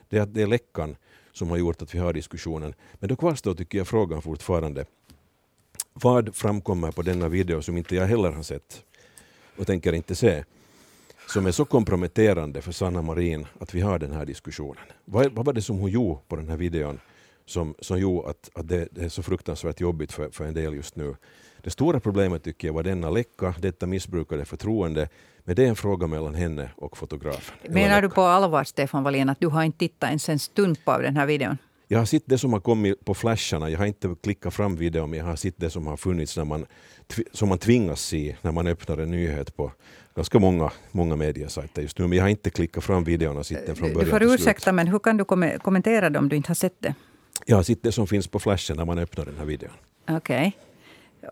Det 0.09 0.17
är, 0.17 0.25
det 0.25 0.41
är 0.41 0.47
läckan 0.47 0.95
som 1.37 1.49
har 1.49 1.57
gjort 1.57 1.81
att 1.81 1.95
vi 1.95 1.99
har 1.99 2.13
diskussionen. 2.13 2.73
Men 2.93 3.09
då 3.09 3.15
kvarstår 3.15 3.53
tycker 3.53 3.77
jag 3.77 3.87
frågan 3.87 4.21
fortfarande 4.21 4.85
vad 5.93 6.35
framkommer 6.35 6.91
på 6.91 7.01
denna 7.01 7.27
video 7.29 7.61
som 7.61 7.77
inte 7.77 7.95
jag 7.95 8.07
heller 8.07 8.31
har 8.31 8.43
sett 8.43 8.83
och 9.57 9.67
tänker 9.67 9.93
inte 9.93 10.15
se 10.15 10.43
som 11.27 11.45
är 11.45 11.51
så 11.51 11.65
komprometterande 11.65 12.61
för 12.61 12.71
Sanna 12.71 13.01
Marin 13.01 13.45
att 13.59 13.73
vi 13.73 13.81
har 13.81 13.99
den 13.99 14.11
här 14.11 14.25
diskussionen. 14.25 14.83
Vad, 15.05 15.31
vad 15.31 15.45
var 15.45 15.53
det 15.53 15.61
som 15.61 15.77
hon 15.77 15.91
gjorde 15.91 16.19
på 16.27 16.35
den 16.35 16.49
här 16.49 16.57
videon 16.57 16.99
som, 17.45 17.75
som 17.79 17.99
gjorde 17.99 18.29
att, 18.29 18.49
att 18.53 18.67
det, 18.67 18.87
det, 18.91 19.05
är 19.05 19.09
så 19.09 19.23
fruktansvärt 19.23 19.79
jobbigt 19.79 20.11
för, 20.11 20.29
för 20.29 20.45
en 20.45 20.53
del 20.53 20.73
just 20.73 20.95
nu? 20.95 21.15
Det 21.61 21.69
stora 21.69 21.99
problemet 21.99 22.43
tycker 22.43 22.67
jag 22.67 22.73
var 22.73 22.83
denna 22.83 23.09
läcka, 23.09 23.55
detta 23.59 23.85
missbrukade 23.85 24.45
förtroende, 24.45 25.09
men 25.47 25.55
det 25.55 25.63
är 25.63 25.67
en 25.67 25.75
fråga 25.75 26.07
mellan 26.07 26.35
henne 26.35 26.69
och 26.75 26.97
fotografen. 26.97 27.55
Menar 27.69 28.01
du 28.01 28.09
på 28.09 28.21
allvar, 28.21 28.63
Stefan 28.63 29.03
Wallin, 29.03 29.29
att 29.29 29.39
du 29.39 29.47
har 29.47 29.63
inte 29.63 29.77
tittat 29.77 30.07
ens 30.07 30.29
en 30.29 30.39
stund 30.39 30.85
på 30.85 30.97
den 30.97 31.17
här 31.17 31.25
videon? 31.25 31.57
Jag 31.87 31.99
har 31.99 32.05
sett 32.05 32.23
det 32.25 32.37
som 32.37 32.53
har 32.53 32.59
kommit 32.59 33.05
på 33.05 33.13
flasharna, 33.13 33.69
jag 33.69 33.79
har 33.79 33.85
inte 33.85 34.15
klickat 34.23 34.53
fram 34.53 34.75
videon, 34.75 35.09
men 35.09 35.19
jag 35.19 35.25
har 35.25 35.35
sett 35.35 35.53
det 35.57 35.69
som 35.69 35.87
har 35.87 35.97
funnits 35.97 36.37
när 36.37 36.45
man, 36.45 36.65
som 37.33 37.49
man 37.49 37.57
tvingas 37.57 38.01
se 38.01 38.35
när 38.41 38.51
man 38.51 38.67
öppnar 38.67 38.97
en 38.97 39.11
nyhet 39.11 39.57
på 39.57 39.71
ganska 40.15 40.39
många, 40.39 40.71
många 40.91 41.15
mediasajter 41.15 41.81
just 41.81 41.99
nu. 41.99 42.07
Men 42.07 42.17
jag 42.17 42.23
har 42.23 42.29
inte 42.29 42.49
klickat 42.49 42.83
fram 42.83 43.03
videon 43.03 43.37
och 43.37 43.45
sett 43.45 43.65
den 43.65 43.75
från 43.75 43.93
början 43.93 44.05
Du 44.05 44.27
får 44.27 44.33
ursäkta, 44.33 44.71
men 44.71 44.87
hur 44.87 44.99
kan 44.99 45.17
du 45.17 45.25
kom 45.25 45.51
kommentera 45.61 46.09
det 46.09 46.19
om 46.19 46.29
du 46.29 46.35
inte 46.35 46.49
har 46.49 46.55
sett 46.55 46.75
det? 46.79 46.95
Jag 47.45 47.55
har 47.55 47.63
sett 47.63 47.83
det 47.83 47.91
som 47.91 48.07
finns 48.07 48.27
på 48.27 48.39
flashen 48.39 48.77
när 48.77 48.85
man 48.85 48.99
öppnar 48.99 49.25
den 49.25 49.37
här 49.37 49.45
videon. 49.45 49.71
Okej. 50.09 50.17
Okay. 50.17 50.66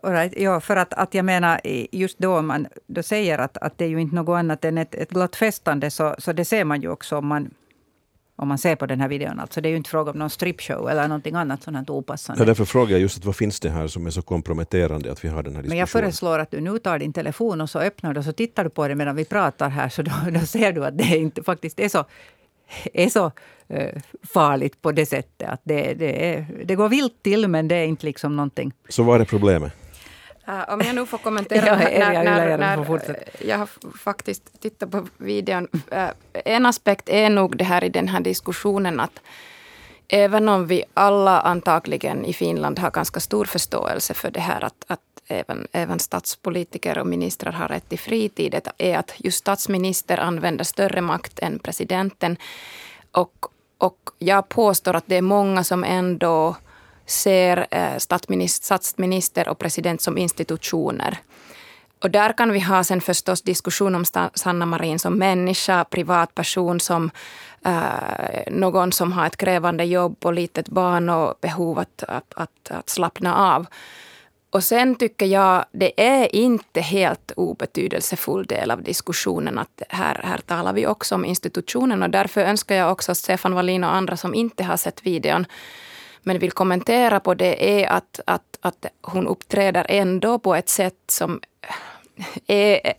Right. 0.02 0.34
Ja, 0.36 0.60
för 0.60 0.76
att, 0.76 0.94
att 0.94 1.14
jag 1.14 1.24
menar, 1.24 1.60
just 1.92 2.18
då 2.18 2.42
man 2.42 2.66
då 2.86 3.02
säger 3.02 3.38
att, 3.38 3.56
att 3.56 3.78
det 3.78 3.84
är 3.84 3.88
ju 3.88 4.00
inte 4.00 4.14
något 4.14 4.38
annat 4.38 4.64
än 4.64 4.78
ett, 4.78 4.94
ett 4.94 5.10
glatt 5.10 5.36
festande, 5.36 5.90
så, 5.90 6.14
så 6.18 6.32
det 6.32 6.44
ser 6.44 6.64
man 6.64 6.80
ju 6.80 6.88
också 6.88 7.16
om 7.16 7.26
man, 7.26 7.50
om 8.36 8.48
man 8.48 8.58
ser 8.58 8.76
på 8.76 8.86
den 8.86 9.00
här 9.00 9.08
videon. 9.08 9.40
Alltså, 9.40 9.60
det 9.60 9.68
är 9.68 9.70
ju 9.70 9.76
inte 9.76 9.90
fråga 9.90 10.10
om 10.10 10.18
någon 10.18 10.30
stripshow 10.30 10.90
eller 10.90 11.08
någonting 11.08 11.34
annat 11.34 11.62
sådant 11.62 11.90
opassande. 11.90 12.42
Ja, 12.42 12.46
därför 12.46 12.64
frågar 12.64 12.92
jag 12.92 13.00
just 13.00 13.18
att 13.18 13.24
vad 13.24 13.36
finns 13.36 13.60
det 13.60 13.70
här 13.70 13.86
som 13.86 14.06
är 14.06 14.10
så 14.10 14.22
komprometterande 14.22 15.12
att 15.12 15.24
vi 15.24 15.28
har 15.28 15.42
den 15.42 15.56
här 15.56 15.62
diskussionen? 15.62 15.68
Men 15.68 15.78
jag 15.78 15.88
föreslår 15.88 16.38
att 16.38 16.50
du 16.50 16.60
nu 16.60 16.78
tar 16.78 16.98
din 16.98 17.12
telefon 17.12 17.60
och 17.60 17.70
så 17.70 17.78
öppnar 17.78 18.14
du 18.14 18.18
och 18.18 18.24
så 18.24 18.32
tittar 18.32 18.64
du 18.64 18.70
på 18.70 18.88
det 18.88 18.94
medan 18.94 19.16
vi 19.16 19.24
pratar 19.24 19.68
här. 19.68 19.88
Så 19.88 20.02
då, 20.02 20.12
då 20.30 20.40
ser 20.40 20.72
du 20.72 20.84
att 20.84 20.98
det 20.98 21.16
inte 21.16 21.42
faktiskt 21.42 21.80
är 21.80 21.88
så, 21.88 22.04
är 22.92 23.08
så 23.08 23.24
uh, 23.70 24.00
farligt 24.22 24.82
på 24.82 24.92
det 24.92 25.06
sättet. 25.06 25.48
Att 25.48 25.60
det, 25.64 25.94
det, 25.94 26.34
är, 26.34 26.46
det 26.64 26.74
går 26.74 26.88
vilt 26.88 27.22
till 27.22 27.48
men 27.48 27.68
det 27.68 27.76
är 27.76 27.84
inte 27.84 28.06
liksom 28.06 28.36
någonting. 28.36 28.72
Så 28.88 29.02
vad 29.02 29.14
är 29.14 29.18
det 29.18 29.24
Uh, 30.48 30.72
om 30.72 30.80
jag 30.80 30.94
nu 30.94 31.06
får 31.06 31.18
kommentera. 31.18 31.66
ja, 31.90 32.12
när, 32.12 32.24
när, 32.24 32.58
när, 32.58 33.16
jag 33.40 33.58
har 33.58 33.68
faktiskt 33.98 34.60
tittat 34.60 34.90
på 34.90 35.06
videon. 35.16 35.68
Uh, 35.92 36.08
en 36.32 36.66
aspekt 36.66 37.08
är 37.08 37.30
nog 37.30 37.56
det 37.56 37.64
här 37.64 37.84
i 37.84 37.88
den 37.88 38.08
här 38.08 38.20
diskussionen 38.20 39.00
att 39.00 39.20
även 40.08 40.48
om 40.48 40.66
vi 40.66 40.84
alla 40.94 41.40
antagligen 41.40 42.24
i 42.24 42.32
Finland 42.32 42.78
har 42.78 42.90
ganska 42.90 43.20
stor 43.20 43.44
förståelse 43.44 44.14
för 44.14 44.30
det 44.30 44.40
här 44.40 44.64
att, 44.64 44.84
att 44.86 45.00
även, 45.28 45.66
även 45.72 45.98
statspolitiker 45.98 46.98
och 46.98 47.06
ministrar 47.06 47.52
har 47.52 47.68
rätt 47.68 47.88
till 47.88 47.98
fritid, 47.98 48.60
är 48.78 48.98
att 48.98 49.14
just 49.16 49.38
statsminister 49.38 50.18
använder 50.18 50.64
större 50.64 51.00
makt 51.00 51.38
än 51.38 51.58
presidenten. 51.58 52.36
Och, 53.12 53.46
och 53.78 54.10
jag 54.18 54.48
påstår 54.48 54.94
att 54.94 55.06
det 55.06 55.16
är 55.16 55.22
många 55.22 55.64
som 55.64 55.84
ändå 55.84 56.56
ser 57.06 57.66
eh, 57.70 57.98
statsminister 58.60 59.48
och 59.48 59.58
president 59.58 60.00
som 60.00 60.18
institutioner. 60.18 61.18
Och 62.02 62.10
där 62.10 62.32
kan 62.32 62.52
vi 62.52 62.60
ha 62.60 62.84
sen 62.84 63.00
förstås 63.00 63.42
diskussion 63.42 63.94
om 63.94 64.04
Sanna 64.34 64.66
Marin 64.66 64.98
som 64.98 65.18
människa, 65.18 65.84
privatperson, 65.84 66.80
som 66.80 67.10
eh, 67.64 68.52
någon 68.52 68.92
som 68.92 69.12
har 69.12 69.26
ett 69.26 69.36
krävande 69.36 69.84
jobb 69.84 70.16
och 70.24 70.32
litet 70.32 70.68
barn 70.68 71.08
och 71.08 71.34
behov 71.40 71.78
att, 71.78 72.02
att, 72.08 72.34
att, 72.36 72.70
att 72.70 72.88
slappna 72.88 73.36
av. 73.36 73.66
Och 74.50 74.64
sen 74.64 74.94
tycker 74.94 75.26
jag 75.26 75.64
det 75.72 76.00
är 76.00 76.36
inte 76.36 76.80
helt 76.80 77.32
obetydelsefull 77.36 78.46
del 78.46 78.70
av 78.70 78.82
diskussionen 78.82 79.58
att 79.58 79.82
här, 79.88 80.20
här 80.24 80.38
talar 80.38 80.72
vi 80.72 80.86
också 80.86 81.14
om 81.14 81.24
institutionen 81.24 82.02
och 82.02 82.10
därför 82.10 82.40
önskar 82.40 82.74
jag 82.74 82.92
också 82.92 83.12
att 83.12 83.18
Stefan 83.18 83.54
Wallin 83.54 83.84
och 83.84 83.94
andra 83.94 84.16
som 84.16 84.34
inte 84.34 84.64
har 84.64 84.76
sett 84.76 85.06
videon 85.06 85.46
men 86.26 86.38
vill 86.38 86.52
kommentera 86.52 87.20
på 87.20 87.34
det 87.34 87.82
är 87.82 87.88
att, 87.88 88.20
att, 88.26 88.58
att 88.60 88.86
hon 89.02 89.26
uppträder 89.26 89.86
ändå 89.88 90.38
på 90.38 90.54
ett 90.54 90.68
sätt 90.68 90.94
som 91.08 91.40
är 92.46 92.94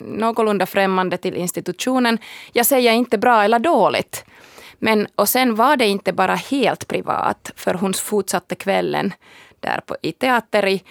någorlunda 0.00 0.66
främmande 0.66 1.16
till 1.16 1.36
institutionen. 1.36 2.18
Jag 2.52 2.66
säger 2.66 2.92
inte 2.92 3.18
bra 3.18 3.44
eller 3.44 3.58
dåligt. 3.58 4.24
Men, 4.78 5.06
och 5.14 5.28
sen 5.28 5.54
var 5.54 5.76
det 5.76 5.86
inte 5.86 6.12
bara 6.12 6.34
helt 6.34 6.88
privat, 6.88 7.50
för 7.56 7.74
hon 7.74 7.94
fortsatte 7.94 8.54
kvällen 8.54 9.12
där 9.60 9.80
på, 9.86 9.96
i 10.02 10.12
teateri 10.12 10.82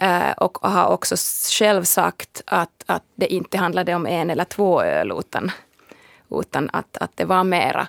eh, 0.00 0.30
och 0.30 0.58
har 0.58 0.88
också 0.88 1.16
själv 1.58 1.84
sagt 1.84 2.42
att, 2.46 2.84
att 2.86 3.04
det 3.14 3.32
inte 3.32 3.58
handlade 3.58 3.94
om 3.94 4.06
en 4.06 4.30
eller 4.30 4.44
två 4.44 4.82
öl 4.82 5.12
utan, 5.18 5.50
utan 6.30 6.70
att, 6.72 6.96
att 6.96 7.16
det 7.16 7.24
var 7.24 7.44
mera. 7.44 7.86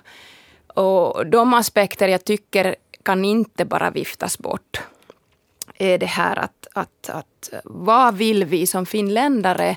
Och 0.76 1.26
de 1.26 1.54
aspekter 1.54 2.08
jag 2.08 2.24
tycker 2.24 2.76
kan 3.06 3.24
inte 3.24 3.64
bara 3.64 3.90
viftas 3.90 4.38
bort. 4.38 4.80
Är 5.78 5.98
det 5.98 6.06
här 6.06 6.38
att, 6.38 6.66
att, 6.72 7.08
att 7.08 7.50
vad 7.64 8.16
vill 8.16 8.44
vi 8.44 8.66
som 8.66 8.86
finländare 8.86 9.76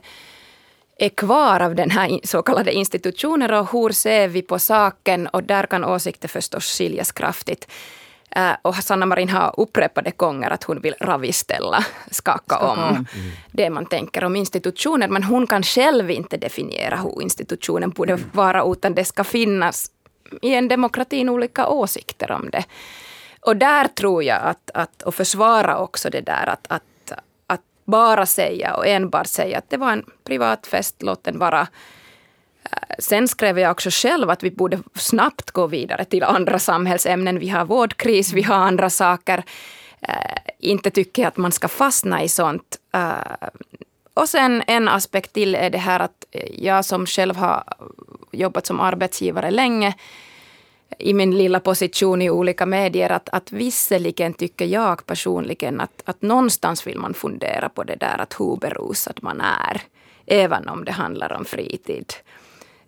är 0.98 1.10
kvar 1.10 1.60
av 1.60 1.76
den 1.76 1.90
här 1.90 2.20
så 2.24 2.42
kallade 2.42 2.74
institutionen 2.74 3.54
och 3.54 3.72
hur 3.72 3.90
ser 3.90 4.28
vi 4.28 4.42
på 4.42 4.60
saken? 4.60 5.28
Och 5.28 5.44
där 5.44 5.64
kan 5.64 5.86
åsikter 5.86 6.28
förstås 6.28 6.78
skiljas 6.78 7.12
kraftigt. 7.12 7.68
Uh, 8.38 8.56
och 8.62 8.76
Sanna 8.76 9.06
Marin 9.06 9.30
har 9.30 9.54
upprepade 9.58 10.12
gånger 10.12 10.50
att 10.50 10.64
hon 10.64 10.82
vill 10.82 10.96
raviställa, 11.00 11.86
skaka 12.12 12.58
om 12.58 12.80
mm. 12.80 13.06
det 13.52 13.70
man 13.70 13.86
tänker 13.86 14.24
om 14.24 14.36
institutioner. 14.36 15.08
Men 15.08 15.24
hon 15.24 15.48
kan 15.48 15.64
själv 15.64 16.12
inte 16.12 16.38
definiera 16.38 16.98
hur 16.98 17.22
institutionen 17.22 17.90
borde 17.90 18.20
vara, 18.34 18.64
utan 18.72 18.96
det 18.96 19.06
ska 19.06 19.24
finnas 19.24 19.92
i 20.42 20.54
en 20.56 20.68
demokrati 20.68 21.30
olika 21.30 21.68
åsikter 21.68 22.32
om 22.32 22.50
det. 22.50 22.66
Och 23.41 23.58
där 23.58 23.88
tror 23.88 24.24
jag 24.24 24.41
att, 24.41 24.72
att 24.74 25.01
och 25.01 25.15
försvara 25.15 25.77
också 25.77 26.10
det 26.10 26.22
där 26.22 26.50
att, 26.50 26.67
att, 26.69 27.12
att 27.48 27.62
bara 27.86 28.25
säga 28.25 28.75
och 28.75 28.88
enbart 28.88 29.27
säga 29.27 29.58
att 29.58 29.69
det 29.69 29.77
var 29.77 29.91
en 29.91 30.05
privat 30.24 30.67
fest, 30.67 30.96
låt 31.00 31.24
den 31.24 31.39
vara. 31.39 31.67
Eh, 32.63 32.96
sen 33.00 33.27
skrev 33.27 33.60
jag 33.60 33.72
också 33.72 33.89
själv 33.91 34.29
att 34.29 34.43
vi 34.43 34.51
borde 34.51 34.79
snabbt 34.96 35.51
gå 35.51 35.67
vidare 35.67 36.05
till 36.05 36.24
andra 36.24 36.60
samhällsämnen. 36.60 37.39
Vi 37.39 37.50
har 37.50 37.65
vårdkris, 37.65 38.34
vi 38.34 38.41
har 38.41 38.55
andra 38.55 38.89
saker. 38.89 39.43
Äh, 40.01 40.13
inte 40.60 40.91
tycker 40.91 41.22
jag 41.22 41.27
att 41.27 41.38
man 41.38 41.51
ska 41.51 41.67
fastna 41.67 42.24
i 42.24 42.29
sånt. 42.29 42.77
Äh, 42.93 43.50
och 44.13 44.29
sen 44.29 44.63
en 44.67 44.88
aspekt 44.88 45.34
till 45.34 45.55
är 45.55 45.69
det 45.69 45.77
här 45.77 46.00
att 46.00 46.25
jag 46.51 46.86
som 46.86 47.05
själv 47.05 47.36
har 47.36 47.63
jobbat 48.31 48.65
som 48.65 48.79
arbetsgivare 48.79 49.51
länge 49.51 49.93
i 50.98 51.13
min 51.13 51.38
lilla 51.38 51.60
position 51.60 52.22
i 52.22 52.29
olika 52.29 52.65
medier 52.65 53.10
att, 53.10 53.29
att 53.29 53.51
visserligen 53.51 54.34
tycker 54.34 54.65
jag 54.65 55.05
personligen 55.05 55.81
att, 55.81 56.01
att 56.05 56.22
någonstans 56.22 56.88
vill 56.88 57.00
man 57.00 57.13
fundera 57.13 57.69
på 57.69 57.84
det 57.84 57.96
där 57.96 58.22
att 58.22 58.39
hur 58.39 58.55
berusad 58.55 59.19
man 59.22 59.41
är. 59.41 59.81
Även 60.25 60.67
om 60.67 60.86
det 60.86 60.91
handlar 60.91 61.34
om 61.34 61.46
fritid. 61.46 62.13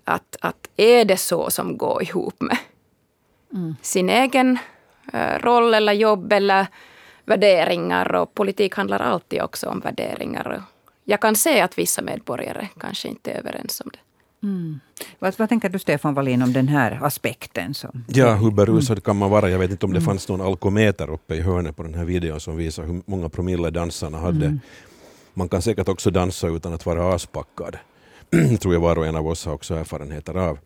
Att, 0.03 0.36
att 0.41 0.70
är 0.77 1.05
det 1.05 1.17
så 1.17 1.50
som 1.50 1.77
går 1.77 2.03
ihop 2.03 2.41
med 2.41 2.58
mm. 3.53 3.75
sin 3.81 4.10
egen 4.10 4.58
uh, 5.13 5.39
roll 5.39 5.74
eller 5.74 5.93
jobb 5.93 6.34
eller 6.34 6.67
värderingar. 7.25 8.15
Och 8.15 8.34
politik 8.34 8.75
handlar 8.75 9.00
alltid 9.00 9.41
också 9.41 9.70
om 9.70 9.79
värderingar. 9.79 10.63
Jag 11.03 11.22
kan 11.22 11.36
se 11.36 11.62
att 11.62 11.77
vissa 11.77 12.01
medborgare 12.01 12.67
kanske 12.79 13.08
inte 13.08 13.31
är 13.31 13.38
överens 13.38 13.81
om 13.81 13.89
det. 13.93 14.00
Mm. 14.44 14.80
Vad, 15.20 15.34
vad, 15.38 15.50
tänker 15.50 15.70
du 15.70 15.80
Stefan 15.80 16.14
Wallin 16.14 16.42
om 16.42 16.54
den 16.54 16.68
här 16.68 17.00
aspekten? 17.02 17.74
Som... 17.74 18.06
Ja, 18.08 18.36
hur 18.36 18.52
berusad 18.52 18.98
mm. 18.98 19.02
kan 19.02 19.18
man 19.18 19.30
vara? 19.30 19.50
Jag 19.50 19.60
vet 19.60 19.72
inte 19.72 19.86
om 19.86 19.94
det 19.94 20.02
fanns 20.02 20.28
någon 20.28 20.42
alkometer 20.42 21.10
uppe 21.10 21.36
i 21.36 21.42
hörnet 21.42 21.76
på 21.76 21.84
den 21.84 21.94
här 21.94 22.06
videon 22.06 22.40
som 22.40 22.58
visar 22.58 22.84
hur 22.84 23.02
många 23.06 23.30
promille 23.30 23.70
dansarna 23.70 24.18
hade. 24.18 24.46
Mm. 24.46 24.60
Man 25.34 25.50
kan 25.50 25.62
säkert 25.62 25.88
också 25.88 26.12
dansa 26.12 26.48
utan 26.48 26.74
att 26.74 26.86
vara 26.86 27.16
aspackad. 27.16 27.78
det 28.30 28.58
tror 28.62 28.74
jag 28.74 28.82
var 28.82 28.98
och 28.98 29.06
en 29.06 29.16
av 29.16 29.28
oss 29.28 29.46
har 29.46 29.54
också 29.54 29.76
erfarenheter 29.76 30.38
av. 30.38 30.60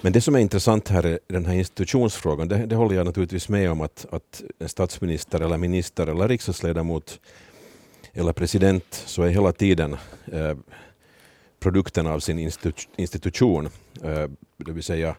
Men 0.00 0.12
det 0.12 0.20
som 0.20 0.34
är 0.34 0.38
intressant 0.38 0.88
här 0.88 1.06
är 1.06 1.18
den 1.26 1.46
här 1.46 1.54
institutionsfrågan. 1.54 2.48
Det, 2.48 2.66
det 2.66 2.76
håller 2.76 2.96
jag 2.96 3.06
naturligtvis 3.06 3.48
med 3.48 3.70
om 3.70 3.80
att, 3.80 4.06
att 4.10 4.42
en 4.58 4.68
statsminister 4.68 5.40
eller 5.40 5.58
minister 5.58 6.06
eller 6.06 6.28
riksdagsledamot 6.28 7.20
eller 8.12 8.32
president 8.32 8.84
så 9.06 9.22
är 9.22 9.28
hela 9.28 9.52
tiden 9.52 9.96
eh, 10.32 10.56
produkten 11.60 12.06
av 12.06 12.20
sin 12.20 12.50
institution, 12.96 13.66
eh, 14.02 14.28
det 14.56 14.72
vill 14.72 14.82
säga 14.82 15.16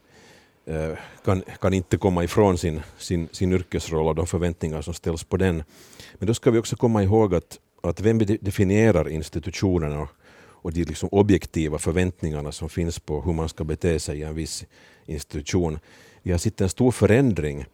eh, 0.66 0.92
kan, 1.26 1.44
kan 1.62 1.74
inte 1.74 1.98
komma 1.98 2.24
ifrån 2.24 2.58
sin, 2.58 2.82
sin, 2.98 3.28
sin 3.32 3.54
yrkesroll 3.54 4.08
och 4.08 4.16
de 4.16 4.28
förväntningar 4.28 4.82
som 4.82 4.94
ställs 4.94 5.24
på 5.24 5.38
den. 5.38 5.64
Men 6.14 6.28
då 6.28 6.34
ska 6.34 6.52
vi 6.52 6.60
också 6.60 6.76
komma 6.76 7.04
ihåg 7.04 7.36
att, 7.36 7.60
att 7.84 8.02
vem 8.02 8.18
definierar 8.18 9.10
institutionerna 9.10 10.02
och, 10.02 10.10
och 10.40 10.74
de 10.74 10.84
liksom 10.84 11.10
objektiva 11.12 11.78
förväntningarna 11.78 12.52
som 12.52 12.70
finns 12.70 13.00
på 13.00 13.22
hur 13.22 13.34
man 13.34 13.50
ska 13.50 13.64
bete 13.64 14.00
sig 14.00 14.20
i 14.20 14.24
en 14.24 14.36
viss 14.36 14.66
institution. 15.06 15.80
Vi 16.24 16.32
har 16.32 16.38
sett 16.38 16.62
en 16.62 16.70
stor 16.70 16.92
förändring 16.92 17.66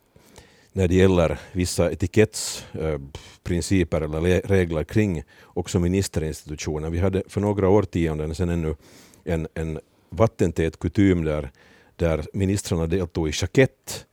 när 0.73 0.87
det 0.87 0.95
gäller 0.95 1.39
vissa 1.51 1.91
etikettsprinciper 1.91 4.01
eh, 4.01 4.07
eller 4.07 4.41
regler 4.41 4.83
kring 4.83 5.23
också 5.43 5.79
ministerinstitutionen. 5.79 6.91
Vi 6.91 6.99
hade 6.99 7.23
för 7.27 7.41
några 7.41 7.69
årtionden 7.69 8.35
sedan 8.35 8.49
ännu 8.49 8.75
en, 9.23 9.47
en 9.53 9.79
vattentät 10.09 10.79
kutym 10.79 11.23
där, 11.23 11.51
där 11.95 12.25
ministrarna 12.33 12.87
deltog 12.87 13.29
i 13.29 13.31
jackett, 13.41 14.05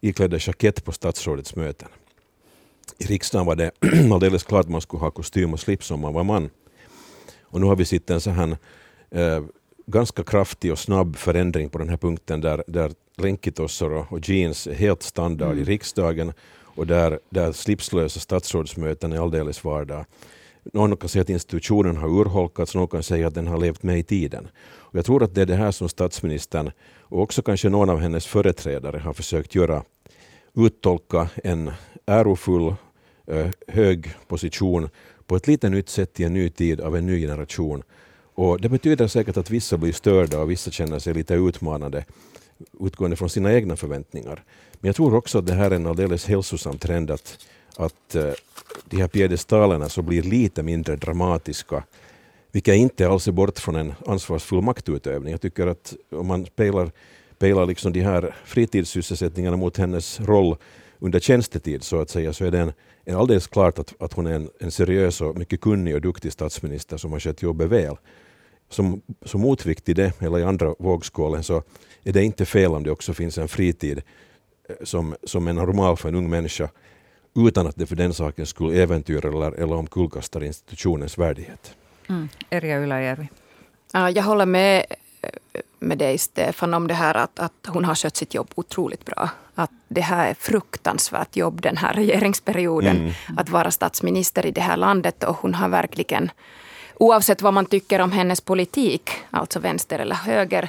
iklädda 0.00 0.38
jackett 0.40 0.84
på 0.84 0.92
statsrådets 0.92 1.56
möten. 1.56 1.88
I 2.98 3.04
riksdagen 3.04 3.46
var 3.46 3.56
det 3.56 3.70
alldeles 4.12 4.42
klart 4.42 4.64
att 4.64 4.70
man 4.70 4.80
skulle 4.80 5.00
ha 5.00 5.10
kostym 5.10 5.52
och 5.52 5.60
slips 5.60 5.90
om 5.90 6.00
man 6.00 6.14
var 6.14 6.24
man. 6.24 6.50
Och 7.42 7.60
nu 7.60 7.66
har 7.66 7.76
vi 7.76 7.84
sett 7.84 8.10
en 8.10 8.20
så 8.20 8.30
här 8.30 8.56
eh, 9.10 9.42
ganska 9.90 10.24
kraftig 10.24 10.72
och 10.72 10.78
snabb 10.78 11.16
förändring 11.16 11.68
på 11.68 11.78
den 11.78 11.88
här 11.88 11.96
punkten 11.96 12.40
där, 12.40 12.64
där 12.66 12.92
länkitossor 13.16 14.06
och 14.12 14.28
jeans 14.28 14.66
är 14.66 14.74
helt 14.74 15.02
standard 15.02 15.52
mm. 15.52 15.62
i 15.62 15.64
riksdagen 15.64 16.32
och 16.62 16.86
där, 16.86 17.18
där 17.30 17.52
slipslösa 17.52 18.20
statsrådsmöten 18.20 19.12
är 19.12 19.22
alldeles 19.22 19.64
vardag. 19.64 20.04
Någon 20.72 20.96
kan 20.96 21.08
säga 21.08 21.22
att 21.22 21.30
institutionen 21.30 21.96
har 21.96 22.08
urholkats, 22.08 22.74
någon 22.74 22.88
kan 22.88 23.02
säga 23.02 23.26
att 23.26 23.34
den 23.34 23.46
har 23.46 23.58
levt 23.58 23.82
med 23.82 23.98
i 23.98 24.02
tiden. 24.02 24.48
Och 24.60 24.98
jag 24.98 25.04
tror 25.04 25.22
att 25.22 25.34
det 25.34 25.42
är 25.42 25.46
det 25.46 25.54
här 25.54 25.70
som 25.70 25.88
statsministern 25.88 26.70
och 27.00 27.22
också 27.22 27.42
kanske 27.42 27.68
någon 27.68 27.90
av 27.90 28.00
hennes 28.00 28.26
företrädare 28.26 28.98
har 28.98 29.12
försökt 29.12 29.54
göra. 29.54 29.82
Uttolka 30.54 31.28
en 31.44 31.70
ärofull, 32.06 32.74
eh, 33.26 33.46
hög 33.68 34.14
position 34.26 34.88
på 35.26 35.36
ett 35.36 35.46
lite 35.46 35.68
nytt 35.68 35.88
sätt 35.88 36.20
i 36.20 36.24
en 36.24 36.34
ny 36.34 36.50
tid 36.50 36.80
av 36.80 36.96
en 36.96 37.06
ny 37.06 37.20
generation. 37.20 37.82
Och 38.38 38.60
det 38.60 38.68
betyder 38.68 39.06
säkert 39.06 39.36
att 39.36 39.50
vissa 39.50 39.76
blir 39.76 39.92
störda 39.92 40.40
och 40.40 40.50
vissa 40.50 40.70
känner 40.70 40.98
sig 40.98 41.14
lite 41.14 41.34
utmanade 41.34 42.04
utgående 42.80 43.16
från 43.16 43.30
sina 43.30 43.52
egna 43.52 43.76
förväntningar. 43.76 44.42
Men 44.80 44.88
jag 44.88 44.96
tror 44.96 45.14
också 45.14 45.38
att 45.38 45.46
det 45.46 45.54
här 45.54 45.70
är 45.70 45.76
en 45.76 45.86
alldeles 45.86 46.26
hälsosam 46.26 46.78
trend 46.78 47.10
att, 47.10 47.38
att 47.76 48.14
eh, 48.14 48.30
de 48.84 48.96
här 48.96 49.08
piedestalerna 49.08 49.88
så 49.88 50.02
blir 50.02 50.22
lite 50.22 50.62
mindre 50.62 50.96
dramatiska, 50.96 51.84
vilket 52.52 52.74
inte 52.74 53.08
alls 53.08 53.28
är 53.28 53.32
bort 53.32 53.58
från 53.58 53.76
en 53.76 53.94
ansvarsfull 54.06 54.62
maktutövning. 54.62 55.30
Jag 55.30 55.40
tycker 55.40 55.66
att 55.66 55.94
om 56.10 56.26
man 56.26 56.46
spelar, 56.46 56.90
spelar 57.36 57.66
liksom 57.66 57.92
de 57.92 58.00
här 58.00 58.34
fritidssysselsättningarna 58.44 59.56
mot 59.56 59.76
hennes 59.76 60.20
roll 60.20 60.56
under 60.98 61.20
tjänstetid 61.20 61.82
så 61.82 62.00
att 62.00 62.10
säga, 62.10 62.32
så 62.32 62.44
är 62.44 62.50
det 62.50 62.58
en, 62.58 62.72
en 63.04 63.16
alldeles 63.16 63.46
klart 63.46 63.78
att, 63.78 63.94
att 63.98 64.12
hon 64.12 64.26
är 64.26 64.32
en, 64.32 64.50
en 64.58 64.70
seriös 64.70 65.20
och 65.20 65.38
mycket 65.38 65.60
kunnig 65.60 65.94
och 65.94 66.00
duktig 66.00 66.32
statsminister 66.32 66.96
som 66.96 67.12
har 67.12 67.20
skött 67.20 67.42
jobbet 67.42 67.68
väl. 67.68 67.96
Som, 68.68 69.02
som 69.24 69.40
motvikt 69.40 69.84
till 69.84 69.94
det, 69.94 70.22
eller 70.22 70.38
i 70.38 70.44
andra 70.44 70.74
vågskålen, 70.78 71.42
så 71.42 71.62
är 72.04 72.12
det 72.12 72.24
inte 72.24 72.46
fel 72.46 72.74
om 72.74 72.82
det 72.82 72.90
också 72.90 73.14
finns 73.14 73.38
en 73.38 73.48
fritid 73.48 74.02
eh, 74.68 74.74
som, 74.84 75.16
som 75.22 75.48
är 75.48 75.52
normal 75.52 75.96
för 75.96 76.08
en 76.08 76.14
ung 76.14 76.30
människa 76.30 76.68
utan 77.36 77.66
att 77.66 77.76
det 77.76 77.86
för 77.86 77.96
den 77.96 78.14
saken 78.14 78.46
skulle 78.46 78.82
äventyra 78.82 79.28
eller, 79.28 79.52
eller 79.52 79.74
omkullkastar 79.74 80.44
institutionens 80.44 81.18
värdighet. 81.18 81.74
Mm. 82.08 82.28
Erja 82.50 82.82
Ylajärvi. 82.82 83.28
Jag 83.92 84.22
håller 84.22 84.46
med 84.46 84.84
eh, 85.22 85.30
med 85.78 85.98
dig 85.98 86.18
Stefan 86.18 86.74
om 86.74 86.88
det 86.88 86.94
här 86.94 87.14
att, 87.14 87.38
att 87.38 87.66
hon 87.66 87.84
har 87.84 87.94
skött 87.94 88.16
sitt 88.16 88.34
jobb 88.34 88.50
otroligt 88.54 89.04
bra. 89.04 89.30
Att 89.54 89.70
det 89.88 90.00
här 90.00 90.30
är 90.30 90.34
fruktansvärt 90.34 91.36
jobb 91.36 91.62
den 91.62 91.76
här 91.76 91.92
regeringsperioden. 91.94 92.96
Mm. 92.96 93.12
Att 93.36 93.48
vara 93.48 93.70
statsminister 93.70 94.46
i 94.46 94.50
det 94.50 94.60
här 94.60 94.76
landet 94.76 95.24
och 95.24 95.36
hon 95.36 95.54
har 95.54 95.68
verkligen 95.68 96.30
oavsett 96.98 97.42
vad 97.42 97.54
man 97.54 97.66
tycker 97.66 98.00
om 98.00 98.12
hennes 98.12 98.40
politik, 98.40 99.10
alltså 99.30 99.60
vänster 99.60 99.98
eller 99.98 100.14
höger, 100.14 100.68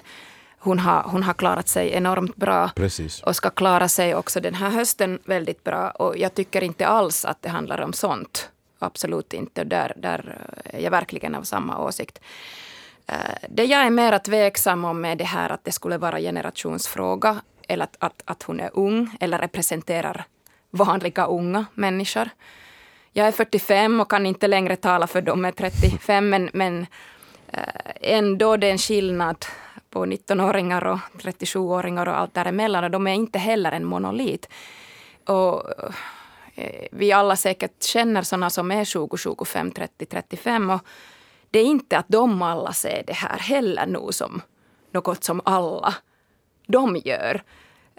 hon 0.60 0.80
har, 0.80 1.04
hon 1.04 1.24
har 1.24 1.34
klarat 1.34 1.68
sig 1.68 1.94
enormt 1.94 2.36
bra 2.36 2.70
Precis. 2.76 3.24
och 3.24 3.36
ska 3.36 3.50
klara 3.50 3.88
sig 3.88 4.16
också 4.16 4.40
den 4.40 4.54
här 4.54 4.70
hösten 4.70 5.20
väldigt 5.26 5.64
bra. 5.64 5.90
Och 5.90 6.18
jag 6.18 6.34
tycker 6.34 6.64
inte 6.64 6.88
alls 6.88 7.26
att 7.26 7.42
det 7.42 7.50
handlar 7.50 7.82
om 7.82 7.94
sånt. 7.94 8.50
Absolut 8.80 9.34
inte. 9.34 9.64
Där, 9.64 9.94
där 9.98 10.38
är 10.64 10.80
jag 10.80 10.92
verkligen 10.92 11.36
av 11.36 11.44
samma 11.44 11.86
åsikt. 11.86 12.20
Eh, 13.08 13.16
det 13.50 13.66
jag 13.66 13.86
är 13.86 13.90
mer 13.90 14.20
tveksam 14.20 14.86
om 14.86 15.06
är 15.06 15.16
det 15.16 15.24
här 15.24 15.50
att 15.50 15.64
det 15.64 15.72
skulle 15.72 15.98
vara 15.98 16.20
generationsfråga 16.20 17.42
eller 17.68 17.84
att, 17.84 17.96
att, 18.00 18.22
att 18.26 18.44
hon 18.44 18.60
är 18.60 18.70
ung 18.74 19.18
eller 19.20 19.38
representerar 19.38 20.26
vanliga 20.70 21.26
unga 21.26 21.66
människor. 21.74 22.30
Jag 23.12 23.28
är 23.28 23.32
45 23.32 24.00
och 24.00 24.10
kan 24.10 24.26
inte 24.26 24.48
längre 24.48 24.76
tala 24.76 25.08
för 25.08 25.22
dem 25.22 25.42
med 25.42 25.56
35 25.56 26.30
men, 26.30 26.50
men 26.54 26.86
eh, 27.48 27.64
ändå 28.02 28.58
det 28.58 28.68
är 28.68 28.72
en 28.72 28.78
skillnad 28.78 29.46
på 29.90 30.06
19-åringar 30.06 30.86
och 30.86 31.00
37-åringar 31.22 32.08
och 32.08 32.18
allt 32.18 32.34
däremellan. 32.34 32.84
Och 32.84 32.92
de 32.92 33.08
är 33.08 33.14
inte 33.14 33.40
heller 33.40 33.72
en 33.72 33.86
monolit. 33.86 34.50
Och 35.26 35.64
eh, 36.56 36.88
vi 36.92 37.12
alla 37.12 37.36
säkert 37.36 37.84
känner 37.84 38.22
sådana 38.22 38.50
som 38.50 38.72
är 38.72 38.86
20, 38.86 39.18
25, 39.18 39.72
30, 39.72 40.06
35. 40.06 40.70
Och 40.70 40.82
det 41.52 41.60
är 41.60 41.66
inte 41.66 41.98
att 41.98 42.08
de 42.08 42.42
alla 42.42 42.74
ser 42.74 43.04
det 43.08 43.14
här 43.14 43.40
heller 43.40 43.86
nu 43.86 44.12
som 44.12 44.42
något 44.92 45.24
som 45.24 45.42
alla 45.46 45.96
de 46.68 47.02
gör. 47.06 47.44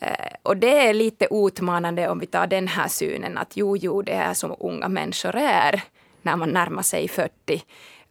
Eh, 0.00 0.34
och 0.42 0.56
det 0.56 0.88
är 0.88 0.94
lite 0.94 1.28
utmanande 1.30 2.08
om 2.08 2.18
vi 2.18 2.26
tar 2.26 2.46
den 2.46 2.68
här 2.68 2.88
synen 2.88 3.38
att 3.38 3.56
jo, 3.56 3.76
jo, 3.76 4.02
det 4.02 4.12
är 4.12 4.34
som 4.34 4.56
unga 4.60 4.88
människor 4.88 5.36
är 5.36 5.82
när 6.22 6.36
man 6.36 6.50
närmar 6.50 6.82
sig 6.82 7.08
40. 7.08 7.62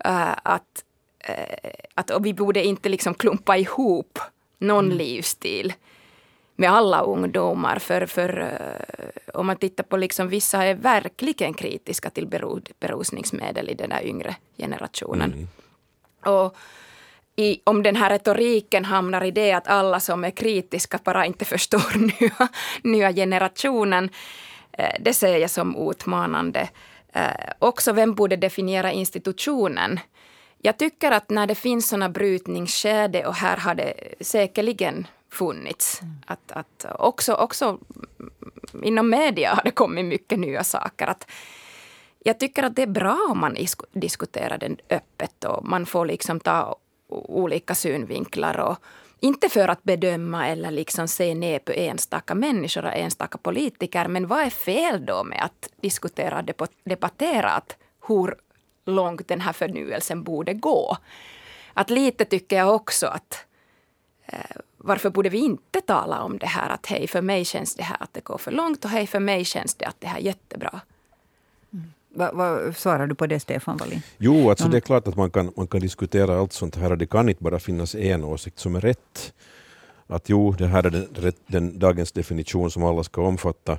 Eh, 0.05 0.33
att 0.43 0.83
Eh, 1.19 1.69
att 1.93 2.11
vi 2.21 2.33
borde 2.33 2.63
inte 2.63 2.89
liksom 2.89 3.13
klumpa 3.13 3.57
ihop 3.57 4.19
någon 4.57 4.85
mm. 4.85 4.97
livsstil 4.97 5.73
med 6.55 6.71
alla 6.71 7.01
ungdomar. 7.01 7.79
För, 7.79 8.05
för 8.05 8.59
om 9.33 9.47
man 9.47 9.55
tittar 9.55 9.83
på 9.83 9.97
liksom 9.97 10.27
vissa 10.27 10.63
är 10.63 10.75
verkligen 10.75 11.53
kritiska 11.53 12.09
till 12.09 12.27
berusningsmedel 12.79 13.69
i 13.69 13.73
den 13.73 13.89
där 13.89 14.05
yngre 14.05 14.35
generationen. 14.57 15.33
Mm. 15.33 15.47
Och 16.35 16.55
i, 17.39 17.61
om 17.63 17.83
den 17.83 17.95
här 17.95 18.09
retoriken 18.09 18.85
hamnar 18.85 19.23
i 19.23 19.31
det 19.31 19.51
att 19.51 19.67
alla 19.67 19.99
som 19.99 20.23
är 20.23 20.31
kritiska 20.31 20.99
bara 21.03 21.25
inte 21.25 21.45
förstår 21.45 21.97
nya, 22.21 22.47
nya 22.81 23.13
generationen. 23.13 24.09
Uh, 24.79 24.85
det 24.99 25.13
ser 25.13 25.37
jag 25.37 25.49
som 25.49 25.89
utmanande. 25.89 26.69
Uh, 27.15 27.51
också 27.59 27.93
vem 27.93 28.15
borde 28.15 28.35
definiera 28.35 28.91
institutionen? 28.91 29.99
Jag 30.61 30.77
tycker 30.77 31.11
att 31.11 31.29
när 31.29 31.47
det 31.47 31.55
finns 31.55 31.89
sådana 31.89 32.09
brytningsskede 32.09 33.25
och 33.25 33.35
här 33.35 33.57
har 33.57 33.75
det 33.75 33.93
säkerligen 34.21 35.07
funnits. 35.31 36.01
Mm. 36.01 36.15
Att, 36.25 36.51
att 36.51 36.85
också, 36.99 37.33
också 37.33 37.79
inom 38.83 39.09
media 39.09 39.53
har 39.53 39.63
det 39.63 39.71
kommit 39.71 40.05
mycket 40.05 40.39
nya 40.39 40.63
saker. 40.63 41.07
Att 41.07 41.31
jag 42.23 42.39
tycker 42.39 42.63
att 42.63 42.75
det 42.75 42.81
är 42.81 42.87
bra 42.87 43.27
om 43.31 43.39
man 43.39 43.57
diskuterar 43.91 44.57
den 44.57 44.77
öppet 44.89 45.43
och 45.43 45.65
man 45.65 45.85
får 45.85 46.05
liksom 46.05 46.39
ta 46.39 46.75
olika 47.09 47.75
synvinklar. 47.75 48.59
Och, 48.59 48.77
inte 49.19 49.49
för 49.49 49.67
att 49.67 49.83
bedöma 49.83 50.47
eller 50.47 50.71
liksom 50.71 51.07
se 51.07 51.35
ner 51.35 51.59
på 51.59 51.71
enstaka 51.71 52.35
människor 52.35 52.85
och 52.85 52.95
enstaka 52.95 53.37
politiker. 53.37 54.07
Men 54.07 54.27
vad 54.27 54.39
är 54.39 54.49
fel 54.49 55.05
då 55.05 55.23
med 55.23 55.43
att 55.43 55.69
diskutera 55.81 56.43
och 56.57 56.67
debattera 56.83 57.49
att 57.49 57.77
hur 58.07 58.35
långt 58.85 59.27
den 59.27 59.41
här 59.41 59.53
förnyelsen 59.53 60.23
borde 60.23 60.53
gå. 60.53 60.97
Att 61.73 61.89
lite 61.89 62.25
tycker 62.25 62.57
jag 62.57 62.75
också 62.75 63.07
att 63.07 63.45
eh, 64.25 64.57
varför 64.77 65.09
borde 65.09 65.29
vi 65.29 65.37
inte 65.37 65.81
tala 65.81 66.23
om 66.23 66.37
det 66.37 66.47
här 66.47 66.69
att 66.69 66.85
hej, 66.85 67.07
för 67.07 67.21
mig 67.21 67.45
känns 67.45 67.75
det 67.75 67.83
här 67.83 67.97
att 67.99 68.13
det 68.13 68.23
går 68.23 68.37
för 68.37 68.51
långt 68.51 68.85
och 68.85 68.91
hej, 68.91 69.07
för 69.07 69.19
mig 69.19 69.45
känns 69.45 69.75
det 69.75 69.85
att 69.85 70.01
det 70.01 70.07
här 70.07 70.19
är 70.19 70.23
jättebra. 70.23 70.81
Mm. 72.15 72.35
Vad, 72.35 72.35
vad 72.35 72.75
svarar 72.75 73.07
du 73.07 73.15
på 73.15 73.27
det, 73.27 73.39
Stefan 73.39 73.77
Wallin? 73.77 74.01
Jo, 74.17 74.49
alltså 74.49 74.67
det 74.67 74.77
är 74.77 74.81
klart 74.81 75.07
att 75.07 75.15
man 75.15 75.31
kan, 75.31 75.51
man 75.57 75.67
kan 75.67 75.81
diskutera 75.81 76.39
allt 76.39 76.53
sånt 76.53 76.75
här. 76.75 76.95
Det 76.95 77.07
kan 77.07 77.29
inte 77.29 77.43
bara 77.43 77.59
finnas 77.59 77.95
en 77.95 78.23
åsikt 78.23 78.59
som 78.59 78.75
är 78.75 78.81
rätt. 78.81 79.33
Att 80.07 80.29
jo, 80.29 80.51
det 80.51 80.67
här 80.67 80.85
är 80.85 80.89
den, 80.89 81.33
den 81.47 81.79
dagens 81.79 82.11
definition 82.11 82.71
som 82.71 82.83
alla 82.83 83.03
ska 83.03 83.21
omfatta 83.21 83.77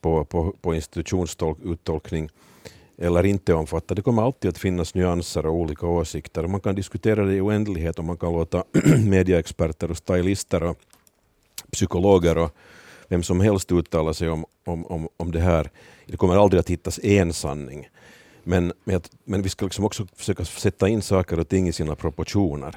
på, 0.00 0.24
på, 0.24 0.54
på 0.60 0.74
institutionsuttolkning 0.74 2.28
eller 2.98 3.26
inte 3.26 3.54
omfatta. 3.54 3.94
Det 3.94 4.02
kommer 4.02 4.22
alltid 4.22 4.48
att 4.48 4.58
finnas 4.58 4.94
nyanser 4.94 5.46
och 5.46 5.54
olika 5.54 5.86
åsikter. 5.86 6.46
Man 6.46 6.60
kan 6.60 6.74
diskutera 6.74 7.24
det 7.24 7.34
i 7.34 7.40
oändlighet 7.40 7.98
och 7.98 8.04
man 8.04 8.16
kan 8.16 8.32
låta 8.32 8.64
medieexperter 9.04 9.90
och 9.90 9.96
stylister 9.96 10.62
och 10.62 10.78
psykologer 11.72 12.38
och 12.38 12.56
vem 13.08 13.22
som 13.22 13.40
helst 13.40 13.72
uttala 13.72 14.14
sig 14.14 14.28
om, 14.30 14.44
om, 14.64 14.86
om, 14.86 15.08
om 15.16 15.32
det 15.32 15.40
här. 15.40 15.70
Det 16.06 16.16
kommer 16.16 16.36
aldrig 16.36 16.60
att 16.60 16.70
hittas 16.70 16.98
en 16.98 17.32
sanning. 17.32 17.88
Men, 18.42 18.72
men, 18.84 19.00
men 19.24 19.42
vi 19.42 19.48
ska 19.48 19.64
liksom 19.64 19.84
också 19.84 20.06
försöka 20.16 20.44
sätta 20.44 20.88
in 20.88 21.02
saker 21.02 21.40
och 21.40 21.48
ting 21.48 21.68
i 21.68 21.72
sina 21.72 21.96
proportioner. 21.96 22.76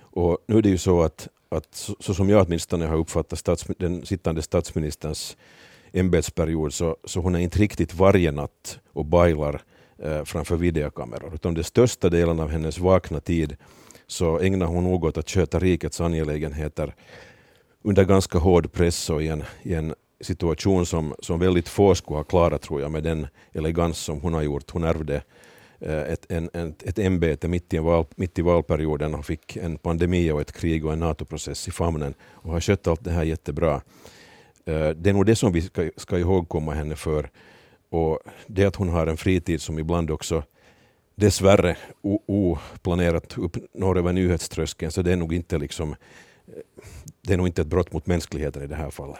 Och 0.00 0.38
nu 0.46 0.58
är 0.58 0.62
det 0.62 0.68
ju 0.68 0.78
så 0.78 1.02
att, 1.02 1.28
att 1.48 1.74
så, 1.74 1.96
så 2.00 2.14
som 2.14 2.28
jag 2.28 2.46
åtminstone 2.46 2.86
har 2.86 2.96
uppfattat 2.96 3.38
stats, 3.38 3.64
den 3.78 4.06
sittande 4.06 4.42
statsministerns 4.42 5.36
ämbetsperiod 5.92 6.74
så, 6.74 6.96
så 7.04 7.20
hon 7.20 7.34
är 7.34 7.38
inte 7.38 7.58
riktigt 7.58 7.94
varje 7.94 8.32
natt 8.32 8.78
och 8.92 9.04
bailar 9.04 9.62
eh, 9.98 10.24
framför 10.24 10.56
videokameror. 10.56 11.34
Utan 11.34 11.54
den 11.54 11.64
största 11.64 12.08
delen 12.08 12.40
av 12.40 12.50
hennes 12.50 12.78
vakna 12.78 13.20
tid 13.20 13.56
så 14.06 14.40
ägnar 14.40 14.66
hon 14.66 14.84
nog 14.84 15.04
åt 15.04 15.18
att 15.18 15.30
sköta 15.30 15.58
rikets 15.58 16.00
angelägenheter 16.00 16.94
under 17.86 18.04
ganska 18.04 18.38
hård 18.38 18.72
press 18.72 19.10
och 19.10 19.22
i 19.22 19.28
en, 19.28 19.44
i 19.62 19.74
en 19.74 19.94
situation 20.20 20.86
som, 20.86 21.14
som 21.18 21.40
väldigt 21.40 21.68
få 21.68 21.94
skulle 21.94 22.16
ha 22.16 22.24
klarat 22.24 22.62
tror 22.62 22.80
jag 22.80 22.90
med 22.90 23.02
den 23.02 23.26
elegans 23.52 23.98
som 23.98 24.20
hon 24.20 24.34
har 24.34 24.42
gjort. 24.42 24.70
Hon 24.70 24.84
ärvde 24.84 25.22
eh, 25.80 26.02
ett, 26.02 26.26
en, 26.28 26.50
ett, 26.52 26.82
ett 26.82 26.98
ämbete 26.98 27.48
mitt 27.48 27.74
i, 27.74 27.78
val, 27.78 28.06
mitt 28.16 28.38
i 28.38 28.42
valperioden 28.42 29.14
och 29.14 29.26
fick 29.26 29.56
en 29.56 29.78
pandemi 29.78 30.30
och 30.30 30.40
ett 30.40 30.52
krig 30.52 30.86
och 30.86 30.92
en 30.92 30.98
NATO-process 30.98 31.68
i 31.68 31.70
famnen 31.70 32.14
och 32.22 32.52
har 32.52 32.60
skött 32.60 32.86
allt 32.86 33.04
det 33.04 33.10
här 33.10 33.24
jättebra. 33.24 33.74
Eh, 34.64 34.88
det 34.88 35.10
är 35.10 35.12
nog 35.12 35.26
det 35.26 35.36
som 35.36 35.52
vi 35.52 35.62
ska, 35.62 35.90
ska 35.96 36.18
ihågkomma 36.18 36.74
henne 36.74 36.96
för. 36.96 37.30
Och 37.90 38.18
det 38.46 38.64
att 38.64 38.76
hon 38.76 38.88
har 38.88 39.06
en 39.06 39.16
fritid 39.16 39.60
som 39.60 39.78
ibland 39.78 40.10
också 40.10 40.42
dessvärre 41.14 41.76
oplanerat 42.26 43.38
uppnår 43.38 43.98
över 43.98 44.12
nyhetströskeln 44.12 44.92
så 44.92 45.02
det 45.02 45.12
är 45.12 45.16
nog 45.16 45.34
inte 45.34 45.58
liksom 45.58 45.94
eh, 46.46 46.84
det 47.26 47.32
är 47.32 47.36
nog 47.36 47.46
inte 47.46 47.62
ett 47.62 47.68
brott 47.68 47.92
mot 47.92 48.06
mänskligheten 48.06 48.62
i 48.62 48.66
det 48.66 48.74
här 48.74 48.90
fallet. 48.90 49.18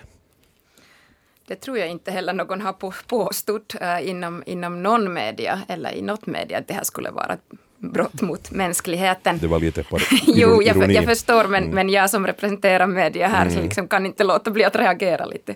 Det 1.47 1.57
tror 1.57 1.79
jag 1.79 1.88
inte 1.88 2.11
heller 2.11 2.33
någon 2.33 2.61
har 2.61 2.73
påstått 3.07 3.75
äh, 3.81 4.09
inom, 4.09 4.42
inom 4.47 4.83
någon 4.83 5.12
media 5.12 5.62
eller 5.69 5.95
i 5.95 6.03
något 6.03 6.27
media 6.27 6.59
att 6.59 6.69
det 6.69 6.75
här 6.75 6.85
skulle 6.85 7.11
vara 7.11 7.33
ett 7.33 7.59
brott 7.79 8.21
mot 8.21 8.51
mänskligheten. 8.51 9.38
Det 9.38 9.47
var 9.47 9.61
lite 9.61 9.83
par 9.83 10.03
Jo, 10.27 10.62
jag, 10.62 10.92
jag, 10.92 11.05
förstår, 11.05 11.45
men, 11.45 11.62
mm. 11.62 11.75
men 11.75 11.90
jag 11.90 12.11
som 12.11 12.27
representerar 12.27 12.87
media 12.87 13.29
här 13.29 13.47
mm. 13.47 13.62
liksom 13.62 13.88
kan 13.88 14.07
inte 14.07 14.25
låta 14.25 14.51
bli 14.51 14.64
att 14.64 14.77
reagera 14.77 15.27
lite, 15.27 15.55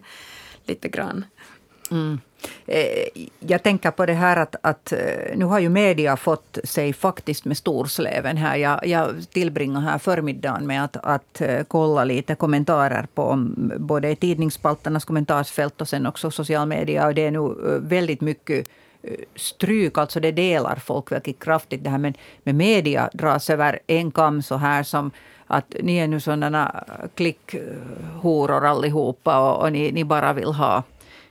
lite 0.64 0.88
grann. 0.88 1.24
Mm. 1.90 2.20
Eh, 2.66 3.24
jag 3.38 3.62
tänker 3.62 3.90
på 3.90 4.06
det 4.06 4.12
här 4.12 4.36
att, 4.36 4.56
att, 4.62 4.92
eh, 4.92 5.36
nu 5.36 5.44
har 5.44 5.58
ju 5.58 5.68
media 5.68 6.16
fått 6.16 6.58
sig 6.64 6.92
faktiskt 6.92 7.44
med 7.44 7.56
storsläven 7.56 8.36
här. 8.36 8.56
Jag, 8.56 8.86
jag 8.86 9.30
tillbringar 9.32 9.80
här 9.80 9.98
förmiddagen 9.98 10.66
med 10.66 10.84
att, 10.84 10.96
att 10.96 11.40
eh, 11.40 11.62
kolla 11.68 12.04
lite 12.04 12.34
kommentarer 12.34 13.06
på 13.14 13.46
både 13.78 14.14
tidningsspalternas 14.14 15.04
kommentarsfält 15.04 15.80
och 15.80 15.88
sen 15.88 16.06
också 16.06 16.30
social 16.30 16.68
media. 16.68 17.06
Och 17.06 17.14
det 17.14 17.26
är 17.26 17.30
nu 17.30 17.54
väldigt 17.80 18.20
mycket 18.20 18.68
stryk, 19.36 19.98
alltså 19.98 20.20
det 20.20 20.32
delar 20.32 20.76
folk 20.76 21.12
väldigt 21.12 21.44
kraftigt. 21.44 21.84
Det 21.84 21.90
här 21.90 21.98
med, 21.98 22.18
med 22.42 22.54
media 22.54 23.10
dras 23.12 23.50
över 23.50 23.78
en 23.86 24.10
kam 24.10 24.42
så 24.42 24.56
här 24.56 24.82
som 24.82 25.10
att 25.46 25.74
ni 25.82 25.96
är 25.96 26.08
nu 26.08 26.20
sådana 26.20 26.84
klickhoror 27.14 28.66
allihopa 28.66 29.38
och, 29.50 29.62
och 29.62 29.72
ni, 29.72 29.92
ni 29.92 30.04
bara 30.04 30.32
vill 30.32 30.52
ha 30.52 30.82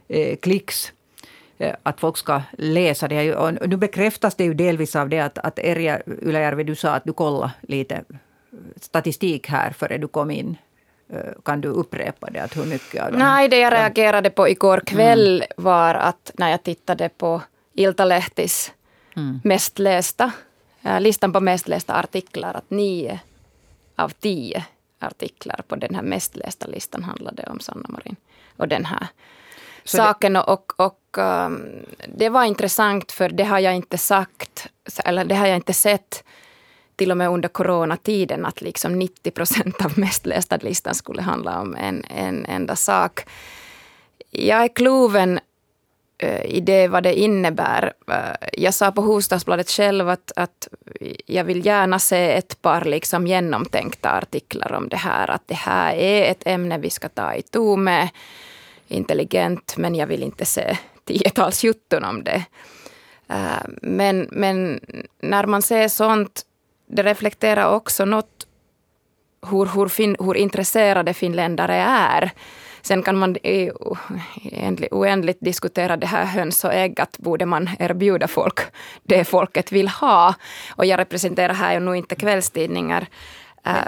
eh, 0.10 0.38
klicks 0.38 0.92
eh, 1.58 1.76
att 1.84 2.00
folk 2.00 2.18
ska 2.18 2.42
läsa 2.58 3.08
det. 3.08 3.36
Och 3.36 3.70
nu 3.70 3.78
bekräftas 3.78 4.36
det 4.36 4.44
ju 4.44 4.54
delvis 4.54 4.96
av 4.96 5.10
det 5.10 5.20
att, 5.20 5.38
att 5.38 5.60
Erja 5.60 6.02
Ylajärvi, 6.22 6.64
du 6.64 6.76
sa 6.76 6.90
att 6.90 7.04
du 7.06 7.14
kollade 7.14 7.52
lite 7.62 8.04
statistik 8.82 9.48
här 9.48 9.72
före 9.72 9.98
du 9.98 10.08
kom 10.08 10.32
in. 10.32 10.58
Eh, 11.10 11.42
kan 11.46 11.62
du 11.62 11.68
upprepa 11.68 12.30
det? 12.30 12.40
Att 12.40 12.58
hur 12.58 12.66
mycket 12.66 13.04
av 13.04 13.12
dem? 13.12 13.20
Nej, 13.20 13.48
det 13.48 13.58
jag 13.58 13.74
reagerade 13.74 14.30
på 14.30 14.50
igår 14.50 14.82
kväll 14.86 15.36
mm. 15.36 15.48
var 15.56 15.96
att 15.96 16.32
när 16.34 16.50
jag 16.50 16.64
tittade 16.64 17.10
på 17.10 17.42
Iltalehtis 17.74 18.72
mm. 19.16 19.40
mest 19.44 19.80
lästa, 19.80 20.32
äh, 20.82 21.02
listan 21.02 21.34
på 21.34 21.40
mest 21.40 21.68
lästa 21.68 21.94
artiklar, 21.94 22.54
att 22.54 22.70
nio 22.70 23.20
av 23.96 24.10
tio 24.10 24.66
artiklar 25.00 25.62
på 25.68 25.76
den 25.76 25.96
här 25.96 26.02
mest 26.02 26.36
lästa 26.36 26.68
listan 26.68 27.04
handlade 27.04 27.44
om 27.44 27.60
Sanna 27.60 27.90
Marin. 27.90 28.16
Och 28.58 28.68
den 28.68 28.86
här 28.86 29.08
saken. 29.84 30.34
Det... 30.34 30.42
Och, 30.42 30.74
och 30.80 31.18
um, 31.18 31.86
det 32.08 32.30
var 32.30 32.44
intressant 32.44 33.12
för 33.12 33.30
det 33.30 33.44
har 33.44 33.60
jag 33.60 33.76
inte 33.76 33.98
sagt, 33.98 34.68
eller 35.06 35.26
det 35.26 35.36
har 35.36 35.48
jag 35.48 35.56
inte 35.56 35.74
sett 35.74 36.24
till 37.00 37.12
och 37.12 37.18
med 37.18 37.30
under 37.30 37.50
coronatiden 37.50 38.46
att 38.46 38.62
liksom 38.62 39.00
90 39.00 39.32
procent 39.32 39.86
av 39.86 40.00
mest 40.00 40.26
lästa 40.26 40.58
listan 40.58 40.96
skulle 40.96 41.22
handla 41.22 41.62
om 41.62 41.76
en, 41.76 42.06
en 42.06 42.46
enda 42.46 42.76
sak. 42.76 43.26
Jag 44.32 44.64
är 44.64 44.68
kluven 44.68 45.40
eh, 46.18 46.46
i 46.46 46.60
det 46.60 46.88
vad 46.88 47.04
det 47.04 47.20
innebär. 47.20 47.94
Eh, 48.08 48.48
jag 48.54 48.74
sa 48.74 48.92
på 48.92 49.02
Hufvudstadsbladet 49.02 49.70
själv 49.70 50.10
att, 50.10 50.32
att 50.36 50.68
jag 51.26 51.44
vill 51.44 51.66
gärna 51.66 52.00
se 52.00 52.32
ett 52.32 52.62
par 52.62 52.86
liksom 52.86 53.28
genomtänkta 53.28 54.10
artiklar 54.10 54.74
om 54.74 54.90
det 54.90 54.98
här. 54.98 55.32
Att 55.32 55.48
det 55.48 55.56
här 55.56 55.94
är 55.94 56.32
ett 56.32 56.48
ämne 56.48 56.78
vi 56.78 56.90
ska 56.90 57.10
ta 57.10 57.36
itu 57.36 57.76
med 57.76 58.10
intelligent, 58.90 59.78
men 59.78 59.96
jag 59.96 60.08
vill 60.08 60.24
inte 60.24 60.46
se 60.46 60.78
tiotals 61.06 61.64
jutton 61.64 62.04
om 62.04 62.24
det. 62.24 62.46
Eh, 63.30 63.66
men, 63.82 64.28
men 64.32 64.80
när 65.22 65.46
man 65.46 65.62
ser 65.62 65.88
sånt, 65.88 66.42
det 66.88 67.04
reflekterar 67.04 67.76
också 67.76 68.06
något 68.06 68.48
hur, 69.50 69.66
hur, 69.66 69.88
fin, 69.88 70.16
hur 70.20 70.38
intresserade 70.38 71.14
finländare 71.14 71.76
är. 71.76 72.32
Sen 72.82 73.04
kan 73.04 73.18
man 73.18 73.38
oändligt 74.92 75.38
diskutera 75.42 75.98
det 75.98 76.08
här 76.08 76.26
höns 76.26 76.64
och 76.64 76.74
ägg, 76.74 77.00
att 77.00 77.18
borde 77.18 77.46
man 77.46 77.70
erbjuda 77.80 78.28
folk 78.28 78.60
det 79.04 79.24
folket 79.24 79.72
vill 79.72 79.88
ha. 79.88 80.36
Och 80.76 80.86
jag 80.86 81.00
representerar 81.00 81.54
här 81.54 81.74
ju 81.74 81.80
nu 81.80 81.98
inte 81.98 82.16
kvällstidningar. 82.16 83.08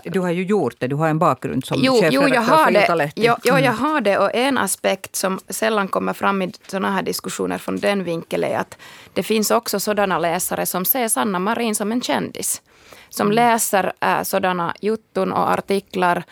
Du 0.04 0.20
har 0.20 0.32
ju 0.32 0.44
gjort 0.44 0.76
det, 0.80 0.88
du 0.88 0.96
har 0.96 1.08
en 1.08 1.20
bakgrund 1.20 1.66
som 1.66 1.80
jo, 1.82 2.00
jo, 2.12 2.28
jag 2.28 2.42
har 2.42 2.72
det. 2.72 3.12
Jo, 3.16 3.36
jo, 3.44 3.58
jag 3.58 3.72
har 3.72 4.02
det. 4.02 4.18
Och 4.18 4.36
en 4.36 4.58
aspekt 4.58 5.16
som 5.16 5.40
sällan 5.50 5.88
kommer 5.88 6.14
fram 6.14 6.42
i 6.42 6.54
sådana 6.68 6.92
här 6.92 7.04
diskussioner 7.04 7.58
från 7.58 7.78
den 7.78 8.04
vinkeln 8.04 8.44
är 8.44 8.58
att 8.58 8.78
det 9.14 9.24
finns 9.24 9.52
också 9.52 9.80
sådana 9.80 10.20
läsare 10.20 10.66
som 10.66 10.86
ser 10.86 11.08
Sanna 11.08 11.40
Marin 11.40 11.76
som 11.76 11.92
en 11.92 12.02
kändis. 12.02 12.62
Som 13.10 13.28
mm. 13.28 13.36
läser 13.36 13.94
äh, 14.00 14.24
sådana 14.24 14.76
jutton 14.82 15.32
och 15.32 15.52
artiklar 15.52 16.24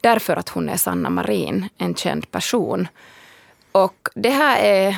därför 0.00 0.36
att 0.36 0.48
hon 0.48 0.68
är 0.68 0.76
Sanna 0.76 1.10
Marin, 1.10 1.68
en 1.78 1.94
känd 1.94 2.30
person. 2.30 2.88
Och 3.72 4.08
det 4.14 4.30
här 4.30 4.62
är... 4.62 4.96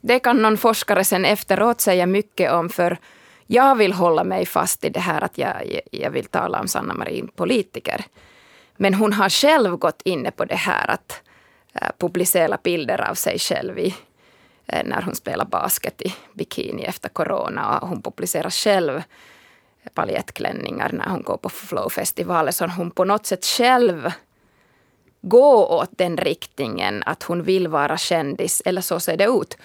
Det 0.00 0.18
kan 0.18 0.42
någon 0.42 0.56
forskare 0.56 1.04
sen 1.04 1.24
efteråt 1.24 1.80
säga 1.80 2.06
mycket 2.06 2.52
om, 2.52 2.68
för 2.68 2.98
jag 3.46 3.76
vill 3.76 3.92
hålla 3.92 4.24
mig 4.24 4.46
fast 4.46 4.84
i 4.84 4.88
det 4.88 5.00
här 5.00 5.24
att 5.24 5.38
jag, 5.38 5.80
jag 5.90 6.10
vill 6.10 6.26
tala 6.26 6.60
om 6.60 6.68
Sanna 6.68 6.94
Marin 6.94 7.28
politiker. 7.28 8.04
Men 8.76 8.94
hon 8.94 9.12
har 9.12 9.28
själv 9.28 9.76
gått 9.76 10.02
inne 10.04 10.30
på 10.30 10.44
det 10.44 10.56
här 10.56 10.90
att 10.90 11.22
uh, 11.82 11.88
publicera 11.98 12.58
bilder 12.62 13.10
av 13.10 13.14
sig 13.14 13.38
själv 13.38 13.78
i, 13.78 13.86
uh, 14.72 14.82
när 14.84 15.02
hon 15.02 15.14
spelar 15.14 15.44
basket 15.44 16.02
i 16.02 16.14
bikini 16.32 16.84
efter 16.84 17.08
corona. 17.08 17.78
Och 17.78 17.88
hon 17.88 18.02
publicerar 18.02 18.50
själv 18.50 19.02
paljettklänningar 19.94 20.90
när 20.92 21.08
hon 21.08 21.22
går 21.22 21.36
på 21.36 21.48
Flowfestivalen. 21.48 22.52
Så 22.52 22.66
hon 22.66 22.90
på 22.90 23.04
något 23.04 23.26
sätt 23.26 23.44
själv 23.44 24.12
går 25.22 25.72
åt 25.72 25.90
den 25.90 26.16
riktningen 26.16 27.02
att 27.06 27.22
hon 27.22 27.42
vill 27.42 27.68
vara 27.68 27.96
kändis, 27.96 28.62
eller 28.64 28.80
så 28.80 29.00
ser 29.00 29.16
det 29.16 29.24
ut. 29.24 29.58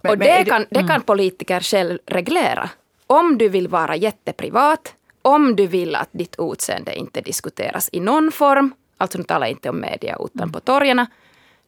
Men, 0.00 0.10
och 0.12 0.18
det, 0.18 0.44
kan, 0.44 0.66
det 0.70 0.78
kan 0.78 0.90
mm. 0.90 1.02
politiker 1.02 1.60
själv 1.60 1.98
reglera. 2.06 2.70
Om 3.06 3.38
du 3.38 3.48
vill 3.48 3.68
vara 3.68 3.96
jätteprivat, 3.96 4.94
om 5.22 5.56
du 5.56 5.66
vill 5.66 5.94
att 5.94 6.08
ditt 6.12 6.36
utseende 6.38 6.94
inte 6.94 7.20
diskuteras 7.20 7.88
i 7.92 8.00
någon 8.00 8.32
form, 8.32 8.74
alltså 8.96 9.18
nu 9.18 9.24
talar 9.24 9.46
jag 9.46 9.50
inte 9.50 9.70
om 9.70 9.80
media 9.80 10.16
utan 10.20 10.42
mm. 10.42 10.52
på 10.52 10.60
torgen, 10.60 11.06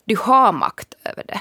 du 0.04 0.16
har 0.16 0.52
makt 0.52 0.94
över 1.04 1.24
det. 1.28 1.40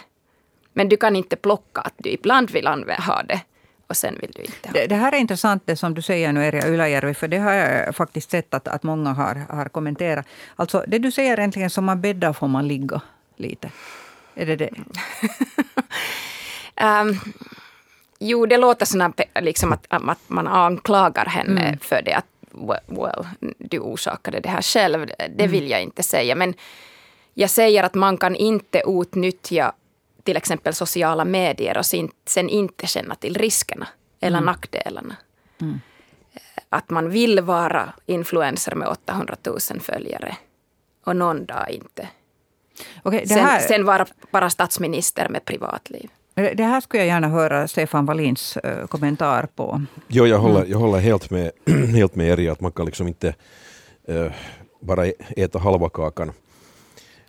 Men 0.73 0.89
du 0.89 0.97
kan 0.97 1.15
inte 1.15 1.35
plocka 1.35 1.81
att 1.81 1.93
du 1.97 2.09
ibland 2.09 2.51
vill 2.51 2.67
ha 2.67 3.23
det 3.23 3.41
och 3.87 3.97
sen 3.97 4.17
vill 4.21 4.31
du 4.35 4.41
inte 4.41 4.67
ha 4.67 4.73
det. 4.73 4.87
Det 4.87 4.95
här 4.95 5.11
är 5.11 5.17
intressant 5.17 5.63
det 5.65 5.75
som 5.75 5.93
du 5.93 6.01
säger 6.01 6.33
nu, 6.33 6.45
Erja 6.45 6.67
Ylajärvi, 6.67 7.13
för 7.13 7.27
det 7.27 7.37
har 7.37 7.53
jag 7.53 7.95
faktiskt 7.95 8.31
sett 8.31 8.53
att, 8.53 8.67
att 8.67 8.83
många 8.83 9.13
har, 9.13 9.35
har 9.35 9.65
kommenterat. 9.65 10.25
Alltså 10.55 10.83
det 10.87 10.99
du 10.99 11.11
säger 11.11 11.37
egentligen, 11.39 11.69
som 11.69 11.85
man 11.85 12.01
bäddar 12.01 12.33
får 12.33 12.47
man 12.47 12.67
ligga 12.67 13.01
lite. 13.35 13.71
Är 14.35 14.45
det 14.45 14.55
det? 14.55 14.69
um, 16.81 17.19
Jo, 18.19 18.45
det 18.45 18.57
låter 18.57 18.85
som 18.85 19.13
liksom 19.39 19.73
att, 19.73 19.85
att 19.89 20.19
man 20.27 20.47
anklagar 20.47 21.25
henne 21.25 21.61
mm. 21.61 21.79
för 21.79 22.01
det. 22.01 22.13
Att 22.13 22.25
well, 22.89 23.27
du 23.57 23.79
orsakade 23.79 24.39
det 24.39 24.49
här 24.49 24.61
själv. 24.61 25.05
Det 25.07 25.23
mm. 25.23 25.51
vill 25.51 25.69
jag 25.69 25.83
inte 25.83 26.03
säga. 26.03 26.35
Men 26.35 26.53
jag 27.33 27.49
säger 27.49 27.83
att 27.83 27.93
man 27.93 28.17
kan 28.17 28.35
inte 28.35 28.83
utnyttja 28.87 29.73
till 30.23 30.37
exempel 30.37 30.73
sociala 30.73 31.25
medier 31.25 31.77
och 31.77 31.85
sen 32.25 32.49
inte 32.49 32.87
känna 32.87 33.15
till 33.15 33.37
riskerna 33.37 33.87
eller 34.19 34.37
mm. 34.37 34.45
nackdelarna. 34.45 35.15
Mm. 35.61 35.79
Att 36.69 36.89
man 36.89 37.09
vill 37.09 37.41
vara 37.41 37.93
influencer 38.05 38.75
med 38.75 38.87
800 38.87 39.35
000 39.43 39.59
följare 39.79 40.37
och 41.03 41.15
någon 41.15 41.45
dag 41.45 41.69
inte. 41.69 42.07
Okay, 43.03 43.25
här... 43.29 43.59
sen, 43.59 43.67
sen 43.67 43.85
vara 43.85 44.05
bara 44.31 44.49
statsminister 44.49 45.29
med 45.29 45.45
privatliv. 45.45 46.09
Det 46.37 46.63
här 46.63 46.81
skulle 46.81 47.03
jag 47.03 47.07
gärna 47.07 47.27
höra 47.27 47.67
Stefan 47.67 48.05
Wallins 48.05 48.57
uh, 48.65 48.87
kommentar 48.87 49.47
på. 49.55 49.81
Jo, 50.07 50.25
jag 50.25 50.39
håller, 50.39 50.59
mm. 50.59 50.71
jag 50.71 50.77
håller 50.77 50.99
helt, 50.99 51.29
med, 51.29 51.51
helt 51.95 52.15
med 52.15 52.27
er 52.27 52.39
i 52.39 52.49
att 52.49 52.61
man 52.61 52.71
kan 52.71 52.85
liksom 52.85 53.07
inte 53.07 53.35
uh, 54.09 54.31
bara 54.79 55.05
äta 55.37 55.59
halva 55.59 55.89
kakan. 55.89 56.31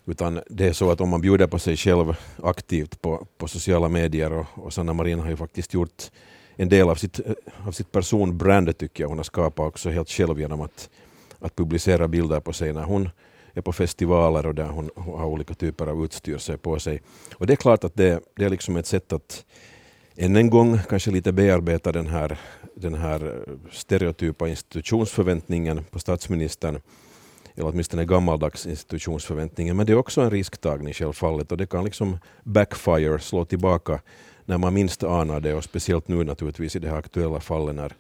Utan 0.07 0.41
det 0.47 0.67
är 0.67 0.73
så 0.73 0.91
att 0.91 1.01
om 1.01 1.09
man 1.09 1.21
bjuder 1.21 1.47
på 1.47 1.59
sig 1.59 1.77
själv 1.77 2.17
aktivt 2.43 3.03
på, 3.03 3.27
på 3.39 3.49
sociala 3.49 3.89
medier 3.89 4.33
och, 4.33 4.47
och 4.55 4.73
Sanna 4.73 4.93
Marin 4.93 5.21
har 5.21 5.31
ju 5.31 5.37
faktiskt 5.37 5.75
gjort 5.75 6.11
en 6.57 6.69
del 6.69 6.89
av 6.89 6.95
sitt, 6.95 7.21
av 7.67 7.73
sitt 7.73 7.93
personbrand 7.93 8.79
tycker 8.79 9.05
jag 9.05 9.09
hon 9.09 9.19
har 9.19 9.25
skapat 9.25 9.69
också 9.69 9.91
helt 9.91 10.11
själv 10.11 10.41
genom 10.41 10.61
att, 10.61 10.91
att 11.39 11.57
publicera 11.57 12.09
bilder 12.09 12.41
på 12.41 12.53
sig 12.53 12.73
när 12.73 12.85
hon 12.85 13.11
är 13.59 13.63
på 13.63 13.73
festivaler 13.73 14.47
och 14.47 14.55
där 14.55 14.67
hon, 14.67 14.91
har 14.97 15.27
olika 15.27 15.55
typer 15.55 15.87
av 15.87 16.05
utstyrsel 16.05 16.59
på 16.59 16.79
sig. 16.79 17.03
Och 17.35 17.47
det 17.47 17.53
är 17.53 17.57
klart 17.57 17.85
att 17.85 17.95
det, 17.95 18.21
det 18.37 18.45
är 18.45 18.51
liksom 18.51 18.77
ett 18.77 18.87
sätt 18.87 19.13
att 19.13 19.45
än 20.17 20.37
en 20.37 20.51
gång 20.51 20.79
kanske 20.89 21.11
lite 21.11 21.33
bearbeta 21.33 21.93
den 21.93 22.07
här, 22.07 22.39
den 22.75 22.95
här 22.95 23.45
stereotypa 23.73 24.49
institutionsförväntningen 24.49 25.85
på 25.91 25.99
statsministern. 25.99 26.81
eller 27.55 27.69
åtminstone 27.69 28.05
gammaldags 28.05 28.67
institutionsförväntningen. 28.67 29.77
Men 29.77 29.87
det 29.87 29.93
är 29.93 29.99
också 29.99 30.21
en 30.21 30.31
risktagning 30.31 30.95
självfallet 30.95 31.53
och 31.53 31.59
det 31.59 31.67
kan 31.67 31.85
liksom 31.85 32.19
backfire, 32.45 33.19
slå 33.19 33.45
tillbaka 33.45 34.01
när 34.45 34.59
man 34.59 34.75
minst 34.75 35.03
anar 35.03 35.41
det 35.41 35.55
och 35.55 35.65
speciellt 35.65 36.09
nu 36.09 36.25
naturligtvis 36.25 36.77
i 36.77 36.79
det 36.79 36.89
här 36.89 36.99
aktuella 36.99 37.41
fallet 37.41 37.75
när, 37.75 37.93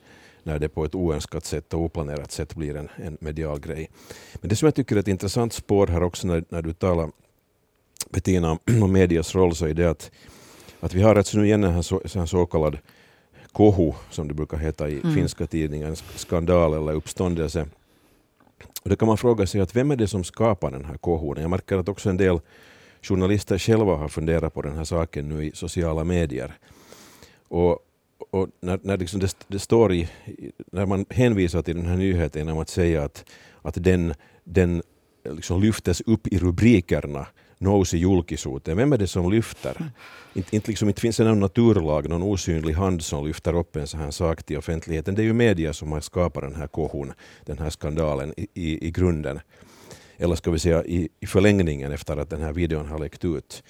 när 0.49 0.59
det 0.59 0.69
på 0.69 0.85
ett 0.85 0.95
oönskat 0.95 1.45
sätt 1.45 1.75
och 1.75 1.81
oplanerat 1.81 2.33
sätt 2.33 2.55
blir 2.55 2.77
en, 2.77 2.89
en 2.97 3.17
medial 3.21 3.61
grej. 3.61 3.91
Men 4.35 4.49
det 4.49 4.57
som 4.57 4.67
jag 4.67 4.75
tycker 4.75 4.97
är 4.97 5.01
ett 5.01 5.09
intressant 5.09 5.53
spår 5.53 5.87
här 5.87 6.03
också 6.03 6.27
när, 6.27 6.45
när 6.49 6.63
du 6.63 6.73
talar 6.73 7.11
Bettina 8.11 8.59
om 8.83 8.93
medias 8.93 9.35
roll 9.35 9.55
så 9.55 9.67
är 9.67 9.75
det 9.75 9.91
att, 9.91 10.11
att 10.81 10.95
vi 10.95 11.03
har 11.03 11.15
rätt 11.15 11.27
så 11.27 11.39
nu 11.39 11.45
igen 11.45 11.65
en 11.65 11.83
så, 11.83 12.03
en 12.15 12.27
så 12.27 12.47
kallad 12.47 12.79
kohu, 13.53 13.93
som 14.11 14.29
det 14.29 14.35
brukar 14.35 14.57
heta 14.57 14.89
i 14.89 15.01
mm. 15.01 15.15
finska 15.15 15.47
tidningar, 15.47 15.95
skandal 16.19 16.75
eller 16.75 16.93
uppståndelse. 16.93 17.67
Och 18.83 18.91
då 18.91 18.97
kan 18.97 19.09
man 19.09 19.19
fråga 19.19 19.47
sig 19.47 19.61
att 19.61 19.77
vem 19.77 19.91
är 19.91 19.97
det 19.97 20.09
som 20.09 20.25
skapar 20.25 20.71
den 20.71 20.85
här 20.85 20.97
kohun? 20.97 21.41
Jag 21.41 21.51
märker 21.51 21.79
att 21.79 21.89
också 21.89 22.11
en 22.11 22.17
del 22.17 22.41
journalister 23.03 23.59
själva 23.59 23.97
har 23.97 24.09
funderat 24.09 24.55
på 24.55 24.63
den 24.63 24.77
här 24.77 24.85
saken 24.85 25.29
nu 25.29 25.45
i 25.45 25.51
sociala 25.55 26.05
medier. 26.05 26.59
Och, 27.49 27.79
och 28.31 28.49
när, 28.61 28.81
när 28.83 28.97
liksom 28.97 29.21
det, 29.21 29.37
det, 29.49 29.59
står 29.59 29.93
i, 29.93 30.09
när 30.73 30.87
man 30.87 31.07
hänvisar 31.11 31.63
till 31.63 31.77
den 31.77 31.87
här 31.87 31.97
nyheten 31.97 32.41
genom 32.41 32.59
att 32.59 32.69
säga 32.69 33.05
att, 33.05 33.25
att 33.63 33.85
den, 33.85 34.15
den 34.45 34.83
liksom 35.25 35.63
lyftes 35.63 36.01
upp 36.01 36.27
i 36.27 36.39
rubrikerna 36.39 37.27
nås 37.59 37.95
i 37.95 37.99
julkisoten. 37.99 38.77
Vem 38.77 38.93
är 38.93 38.99
det 38.99 39.07
som 39.07 39.31
lyfter? 39.31 39.77
Mm. 39.79 39.91
Inte, 40.35 40.57
inte, 40.57 40.71
liksom, 40.71 40.89
inte 40.89 41.01
finns 41.01 41.17
det 41.17 41.25
någon 41.25 41.41
naturlag, 41.41 42.09
någon 42.09 42.23
osynlig 42.23 42.75
hand 42.75 43.03
som 43.03 43.27
lyfter 43.27 43.57
upp 43.57 43.77
en 43.77 43.87
sån 43.87 44.01
här 44.01 44.11
sak 44.11 44.43
till 44.43 44.59
offentligheten. 44.59 45.15
Det 45.15 45.23
är 45.23 45.25
ju 45.25 45.33
media 45.33 45.73
som 45.73 45.93
har 45.93 46.01
skapat 46.01 46.43
den 46.43 46.55
här 46.55 46.67
kohon, 46.67 47.13
den 47.45 47.59
här 47.59 47.71
skandalen 47.71 48.35
i, 48.37 48.47
i, 48.55 48.87
i 48.87 48.91
grunden. 48.91 49.41
Eller 50.17 50.35
ska 50.35 50.51
vi 50.51 50.59
säga 50.59 50.85
i, 50.85 51.09
i 51.21 51.27
förlängningen 51.27 51.93
efter 51.93 52.17
att 52.17 52.31
den 52.31 52.43
här 52.43 52.53
videon 52.53 52.87
har 52.87 52.99
läckt 52.99 53.25
ut. 53.25 53.63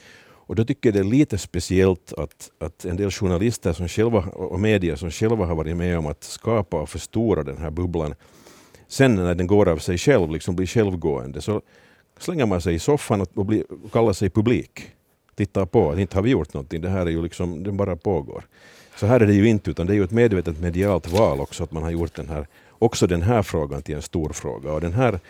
Och 0.49 0.55
då 0.55 0.65
tycker 0.65 0.89
jag 0.89 0.95
det 0.95 1.01
är 1.01 1.19
lite 1.19 1.39
speciellt 1.39 2.13
att, 2.13 2.51
att 2.59 2.85
en 2.85 2.97
del 2.97 3.11
journalister 3.11 3.73
som 3.73 3.89
själva, 3.89 4.19
och 4.19 4.61
medier 4.61 4.97
som 4.97 5.11
själva 5.11 5.47
har 5.47 5.55
varit 5.55 5.77
med 5.77 5.99
om 5.99 6.07
att 6.07 6.25
skapa 6.25 6.81
och 6.81 6.89
förstora 6.89 7.43
den 7.43 7.59
här 7.59 7.71
bubblan, 7.71 8.15
sen 8.87 9.15
när 9.15 9.35
den 9.35 9.47
går 9.47 9.69
av 9.69 9.79
sig 9.79 9.99
själv, 9.99 10.31
liksom 10.31 10.57
blir 10.57 10.67
självgående, 10.67 11.41
så 11.41 11.63
slänger 12.19 12.47
man 12.47 12.61
sig 12.61 12.75
i 12.75 12.79
soffan 12.79 13.27
och, 13.35 13.47
blir, 13.47 13.65
och 13.85 13.93
kallar 13.93 14.13
sig 14.13 14.31
publik. 14.31 14.91
Tittar 15.35 15.67
på, 15.67 15.99
inte 15.99 16.17
har 16.17 16.23
vi 16.23 16.31
gjort 16.31 16.55
någonting, 16.55 16.81
det 16.81 16.89
här 16.89 17.07
är 17.07 17.11
ju 17.11 17.23
liksom, 17.23 17.63
den 17.65 17.77
bara 17.77 17.97
pågår. 17.97 18.45
Så 18.97 19.07
här 19.07 19.21
är 19.21 19.27
det 19.27 19.35
ju 19.35 19.49
inte, 19.49 19.71
utan 19.71 19.87
det 19.87 19.93
är 19.93 19.97
ju 19.97 20.05
ett 20.05 20.11
medvetet 20.11 20.61
medialt 20.61 21.09
val 21.13 21.41
också, 21.41 21.65
att 21.65 21.73
man 21.73 21.83
har 21.83 21.91
gjort 21.91 22.15
den 22.15 22.29
här, 22.29 22.47
också 22.79 23.07
den 23.07 23.23
här 23.23 23.43
frågan 23.43 23.83
till 23.83 23.95
en 23.95 24.03
stor 24.03 24.33
fråga. 24.33 24.73
Och 24.73 24.81
den 24.81 24.93
här 24.93 25.21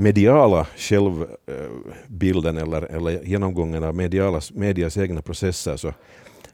mediala 0.00 0.66
självbilden 0.76 2.56
eller, 2.56 2.82
eller 2.82 3.22
genomgången 3.24 3.84
av 3.84 3.94
mediala, 3.94 4.40
medias 4.52 4.96
egna 4.96 5.22
processer, 5.22 5.76
så 5.76 5.94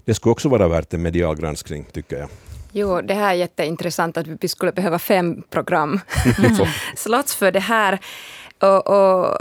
det 0.04 0.14
skulle 0.14 0.32
också 0.32 0.48
vara 0.48 0.68
värt 0.68 0.94
en 0.94 1.02
medial 1.02 1.36
granskning, 1.36 1.86
tycker 1.92 2.16
jag. 2.16 2.28
Jo, 2.72 3.00
det 3.00 3.14
här 3.14 3.30
är 3.30 3.34
jätteintressant 3.34 4.16
att 4.16 4.26
vi 4.26 4.48
skulle 4.48 4.72
behöva 4.72 4.98
fem 4.98 5.42
program 5.50 6.00
slots 6.96 7.34
för 7.34 7.52
det 7.52 7.60
här. 7.60 7.98
Och, 8.58 8.86
och, 8.86 9.36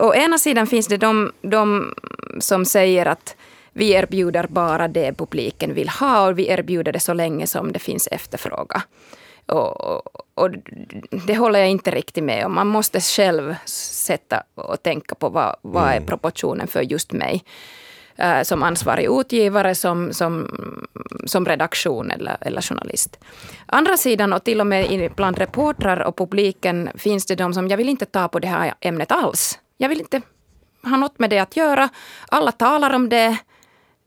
å 0.00 0.14
ena 0.14 0.38
sidan 0.38 0.66
finns 0.66 0.86
det 0.86 0.96
de, 0.96 1.32
de 1.42 1.94
som 2.40 2.64
säger 2.64 3.06
att 3.06 3.36
vi 3.72 3.92
erbjuder 3.92 4.46
bara 4.46 4.88
det 4.88 5.12
publiken 5.12 5.74
vill 5.74 5.88
ha 5.88 6.28
och 6.28 6.38
vi 6.38 6.48
erbjuder 6.48 6.92
det 6.92 7.00
så 7.00 7.12
länge 7.14 7.46
som 7.46 7.72
det 7.72 7.78
finns 7.78 8.06
efterfrågan. 8.06 8.82
Och, 9.52 10.04
och, 10.34 10.50
det 11.26 11.36
håller 11.36 11.58
jag 11.58 11.68
inte 11.68 11.90
riktigt 11.90 12.24
med 12.24 12.46
om. 12.46 12.54
Man 12.54 12.66
måste 12.66 13.00
själv 13.00 13.54
sätta 13.66 14.42
och 14.54 14.82
tänka 14.82 15.14
på 15.14 15.28
vad, 15.28 15.56
vad 15.62 15.88
är 15.88 15.96
mm. 15.96 16.06
proportionen 16.06 16.66
för 16.66 16.80
just 16.82 17.12
mig. 17.12 17.44
Uh, 18.20 18.42
som 18.42 18.62
ansvarig 18.62 19.08
utgivare, 19.20 19.74
som, 19.74 20.12
som, 20.12 20.48
som 21.24 21.46
redaktion 21.46 22.10
eller, 22.10 22.36
eller 22.40 22.62
journalist. 22.62 23.18
Andra 23.66 23.96
sidan, 23.96 24.32
och 24.32 24.44
till 24.44 24.60
och 24.60 24.66
med 24.66 25.12
bland 25.16 25.38
reportrar 25.38 26.00
och 26.00 26.16
publiken, 26.16 26.90
finns 26.94 27.26
det 27.26 27.34
de 27.34 27.54
som, 27.54 27.68
jag 27.68 27.76
vill 27.76 27.88
inte 27.88 28.06
ta 28.06 28.28
på 28.28 28.38
det 28.38 28.48
här 28.48 28.74
ämnet 28.80 29.12
alls. 29.12 29.58
Jag 29.76 29.88
vill 29.88 30.00
inte 30.00 30.20
ha 30.82 30.96
något 30.96 31.18
med 31.18 31.30
det 31.30 31.38
att 31.38 31.56
göra. 31.56 31.88
Alla 32.28 32.52
talar 32.52 32.94
om 32.94 33.08
det, 33.08 33.36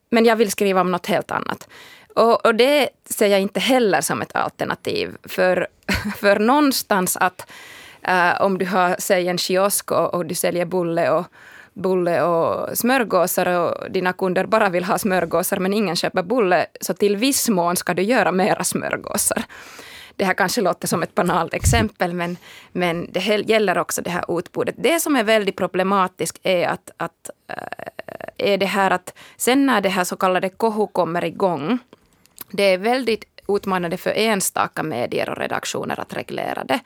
men 0.09 0.25
jag 0.25 0.35
vill 0.35 0.51
skriva 0.51 0.81
om 0.81 0.91
något 0.91 1.07
helt 1.07 1.31
annat. 1.31 1.67
Och, 2.15 2.45
och, 2.45 2.55
det 2.55 2.89
ser 3.09 3.27
jag 3.27 3.41
inte 3.41 3.59
heller 3.59 4.01
som 4.01 4.21
ett 4.21 4.35
alternativ. 4.35 5.17
För, 5.23 5.67
för 6.17 6.39
någonstans 6.39 7.17
att 7.17 7.51
äh, 8.01 8.41
om 8.41 8.57
du 8.57 8.65
har, 8.65 8.95
säg 8.99 9.27
en 9.27 9.37
kiosk 9.37 9.91
och, 9.91 10.13
och, 10.13 10.25
du 10.25 10.35
säljer 10.35 10.65
bulle 10.65 11.09
och, 11.09 11.25
bulle 11.73 12.21
och 12.21 12.77
smörgåsar 12.77 13.45
och 13.45 13.91
dina 13.91 14.13
kunder 14.13 14.45
bara 14.45 14.69
vill 14.69 14.83
ha 14.83 14.97
smörgåsar 14.97 15.59
men 15.59 15.73
ingen 15.73 15.95
köper 15.95 16.23
bulle, 16.23 16.65
så 16.81 16.93
till 16.93 17.17
viss 17.17 17.49
mån 17.49 17.75
ska 17.75 17.93
du 17.93 18.03
göra 18.03 18.31
mera 18.31 18.63
smörgåsar. 18.63 19.43
Det 20.15 20.25
här 20.25 20.33
kanske 20.33 20.61
låter 20.61 20.87
som 20.87 21.03
ett 21.03 21.15
banalt 21.15 21.53
exempel, 21.53 22.13
men, 22.13 22.37
men 22.71 23.07
det 23.11 23.49
gäller 23.49 23.77
också 23.77 24.01
det 24.01 24.09
här 24.09 24.39
utbudet. 24.39 24.75
Det 24.77 24.99
som 24.99 25.15
är 25.15 25.23
väldigt 25.23 25.55
problematiskt 25.55 26.39
är 26.43 26.67
att, 26.67 26.91
att 26.97 27.29
äh, 27.47 28.53
är 28.53 28.57
det 28.57 28.65
här 28.65 28.91
att 28.91 29.13
sen 29.37 29.65
när 29.65 29.81
det 29.81 29.89
här 29.89 30.03
så 30.03 30.15
kallade 30.15 30.49
kohu 30.49 30.87
kommer 30.87 31.25
igång, 31.25 31.79
det 32.51 32.63
är 32.63 32.77
väldigt 32.77 33.23
utmanande 33.47 33.97
för 33.97 34.13
enstaka 34.15 34.83
medier 34.83 35.29
och 35.29 35.37
redaktioner 35.37 35.99
att 35.99 36.13
reglera 36.13 36.63
det. 36.63 36.79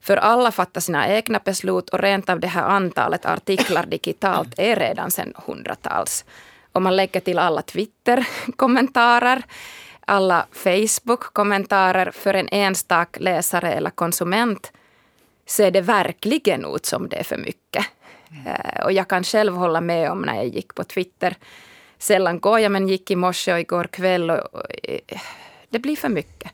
För 0.00 0.16
alla 0.16 0.52
fattar 0.52 0.80
sina 0.80 1.08
egna 1.08 1.40
beslut 1.44 1.88
och 1.88 1.98
rent 1.98 2.28
av 2.28 2.40
det 2.40 2.46
här 2.46 2.62
antalet 2.62 3.26
artiklar 3.26 3.86
digitalt 3.86 4.54
är 4.58 4.76
redan 4.76 5.10
sedan 5.10 5.32
hundratals. 5.46 6.24
Om 6.72 6.82
man 6.82 6.96
lägger 6.96 7.20
till 7.20 7.38
alla 7.38 7.62
Twitter-kommentarer, 7.62 9.42
alla 10.00 10.46
Facebook-kommentarer 10.52 12.10
för 12.10 12.34
en 12.34 12.48
enstaka 12.48 13.20
läsare 13.20 13.72
eller 13.72 13.90
konsument 13.90 14.72
ser 15.46 15.70
det 15.70 15.80
verkligen 15.80 16.64
ut 16.74 16.86
som 16.86 17.08
det 17.08 17.16
är 17.16 17.24
för 17.24 17.36
mycket. 17.36 17.86
Mm. 18.30 18.84
Och 18.84 18.92
jag 18.92 19.08
kan 19.08 19.24
själv 19.24 19.54
hålla 19.54 19.80
med 19.80 20.10
om 20.10 20.22
när 20.22 20.34
jag 20.34 20.46
gick 20.46 20.74
på 20.74 20.84
Twitter 20.84 21.36
sällan 21.98 22.40
går 22.40 22.60
jag, 22.60 22.72
men 22.72 22.88
gick 22.88 23.10
i 23.10 23.16
morse 23.16 23.52
och 23.52 23.60
igår 23.60 23.84
kväll. 23.84 24.30
Och, 24.30 24.54
och, 24.54 24.66
det 25.68 25.78
blir 25.78 25.96
för 25.96 26.08
mycket. 26.08 26.52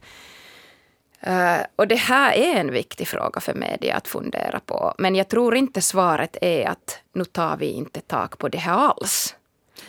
Uh, 1.27 1.61
och 1.77 1.89
det 1.89 1.95
här 1.95 2.33
är 2.33 2.61
en 2.61 2.71
viktig 2.71 3.09
fråga 3.09 3.41
för 3.41 3.55
media 3.55 3.97
att 3.97 4.09
fundera 4.09 4.61
på. 4.67 4.95
Men 4.99 5.15
jag 5.15 5.29
tror 5.29 5.57
inte 5.57 5.81
svaret 5.81 6.37
är 6.41 6.69
att 6.69 6.99
nu 7.13 7.25
tar 7.25 7.57
vi 7.57 7.67
inte 7.67 8.01
tag 8.01 8.39
på 8.39 8.49
det 8.49 8.59
här 8.59 8.75
alls. 8.75 9.35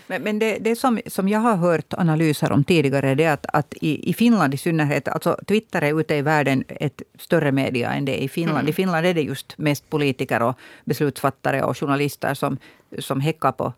Men, 0.08 0.22
men 0.22 0.40
det, 0.40 0.58
det 0.62 0.76
som, 0.76 1.00
som 1.06 1.30
jag 1.30 1.40
har 1.40 1.56
hört 1.56 1.94
analyser 1.94 2.52
om 2.52 2.64
tidigare, 2.64 3.16
det 3.16 3.24
är 3.24 3.34
att, 3.34 3.46
att 3.54 3.74
i, 3.82 4.10
i 4.10 4.14
Finland 4.14 4.54
i 4.54 4.58
synnerhet, 4.58 5.08
alltså 5.08 5.40
Twitter 5.48 5.82
är 5.82 6.00
ute 6.00 6.16
i 6.16 6.22
världen 6.22 6.64
ett 6.68 7.02
större 7.20 7.52
media 7.52 7.94
än 7.94 8.06
det 8.06 8.22
är 8.22 8.24
i 8.24 8.30
Finland. 8.30 8.60
Mm. 8.60 8.70
I 8.70 8.74
Finland 8.74 9.06
är 9.06 9.14
det 9.14 9.22
just 9.22 9.58
mest 9.58 9.90
politiker 9.90 10.42
och 10.42 10.58
beslutsfattare 10.86 11.62
och 11.64 11.78
journalister 11.78 12.34
som, 12.34 12.58
som 13.00 13.22
häckar 13.22 13.52
på 13.52 13.74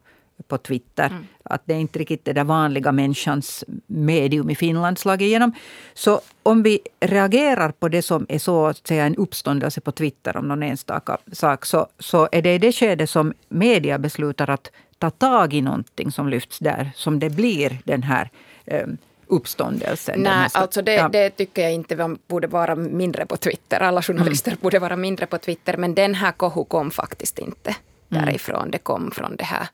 på 0.48 0.58
Twitter. 0.58 1.06
Mm. 1.06 1.26
Att 1.44 1.62
det 1.66 1.74
är 1.74 1.78
inte 1.78 2.00
riktigt 2.00 2.26
det 2.26 2.34
där 2.34 2.44
vanliga 2.44 2.92
människans 2.92 3.64
medium 3.88 4.50
i 4.50 4.56
Finland 4.56 4.98
slagit 4.98 5.26
igenom. 5.26 5.54
Så 5.94 6.22
om 6.44 6.64
vi 6.64 6.80
reagerar 7.00 7.72
på 7.72 7.90
det 7.90 8.02
som 8.02 8.26
är 8.30 8.40
så 8.40 8.66
att 8.66 8.88
säga 8.88 9.06
en 9.06 9.16
uppståndelse 9.16 9.82
på 9.82 9.92
Twitter 9.92 10.38
om 10.38 10.48
någon 10.48 10.64
enstaka 10.64 11.18
sak, 11.32 11.66
så, 11.66 11.88
så 12.00 12.30
är 12.32 12.42
det 12.42 12.54
i 12.54 12.58
det 12.58 12.72
skedet 12.72 13.10
som 13.10 13.34
media 13.50 13.98
beslutar 13.98 14.50
att 14.50 14.72
ta 15.00 15.10
tag 15.10 15.54
i 15.54 15.62
någonting 15.62 16.12
som 16.12 16.30
lyfts 16.30 16.60
där, 16.60 16.92
som 16.96 17.20
det 17.20 17.30
blir 17.30 17.78
den 17.84 18.04
här 18.04 18.30
eh, 18.66 18.88
uppståndelsen. 19.28 20.20
Nej, 20.20 20.50
alltså 20.54 20.82
det, 20.82 20.94
ja. 20.94 21.10
det, 21.10 21.30
tycker 21.30 21.62
jag 21.62 21.74
inte 21.74 22.16
borde 22.28 22.48
vara 22.48 22.76
mindre 22.76 23.26
på 23.26 23.38
Twitter. 23.38 23.80
Alla 23.80 24.02
journalister 24.02 24.52
mm. 24.52 24.60
borde 24.62 24.80
vara 24.80 24.96
mindre 24.96 25.26
på 25.26 25.38
Twitter. 25.38 25.78
Men 25.78 25.96
den 25.96 26.16
här 26.16 26.32
kohu 26.32 26.66
kom 26.66 26.92
faktiskt 26.92 27.40
inte 27.40 27.76
mm. 28.10 28.26
därifrån. 28.26 28.72
Det 28.72 28.78
kom 28.78 29.12
från 29.12 29.36
det 29.36 29.44
här 29.44 29.68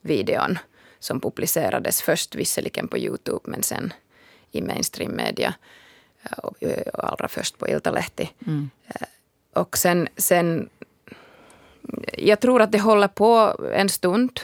videon 0.00 0.58
som 0.98 1.20
publicerades 1.20 2.02
först 2.02 2.34
visserligen 2.34 2.88
på 2.88 2.98
Youtube 2.98 3.40
men 3.44 3.62
sen 3.62 3.92
i 4.50 4.62
mainstream 4.62 5.16
media 5.16 5.54
och 6.42 7.04
allra 7.04 7.28
först 7.28 7.58
på 7.58 7.68
Iltalehti. 7.68 8.30
Mm. 8.46 8.70
Och 9.52 9.78
sen, 9.78 10.08
sen, 10.16 10.68
jag 12.18 12.40
tror 12.40 12.62
att 12.62 12.72
det 12.72 12.78
håller 12.78 13.08
på 13.08 13.56
en 13.72 13.88
stund. 13.88 14.40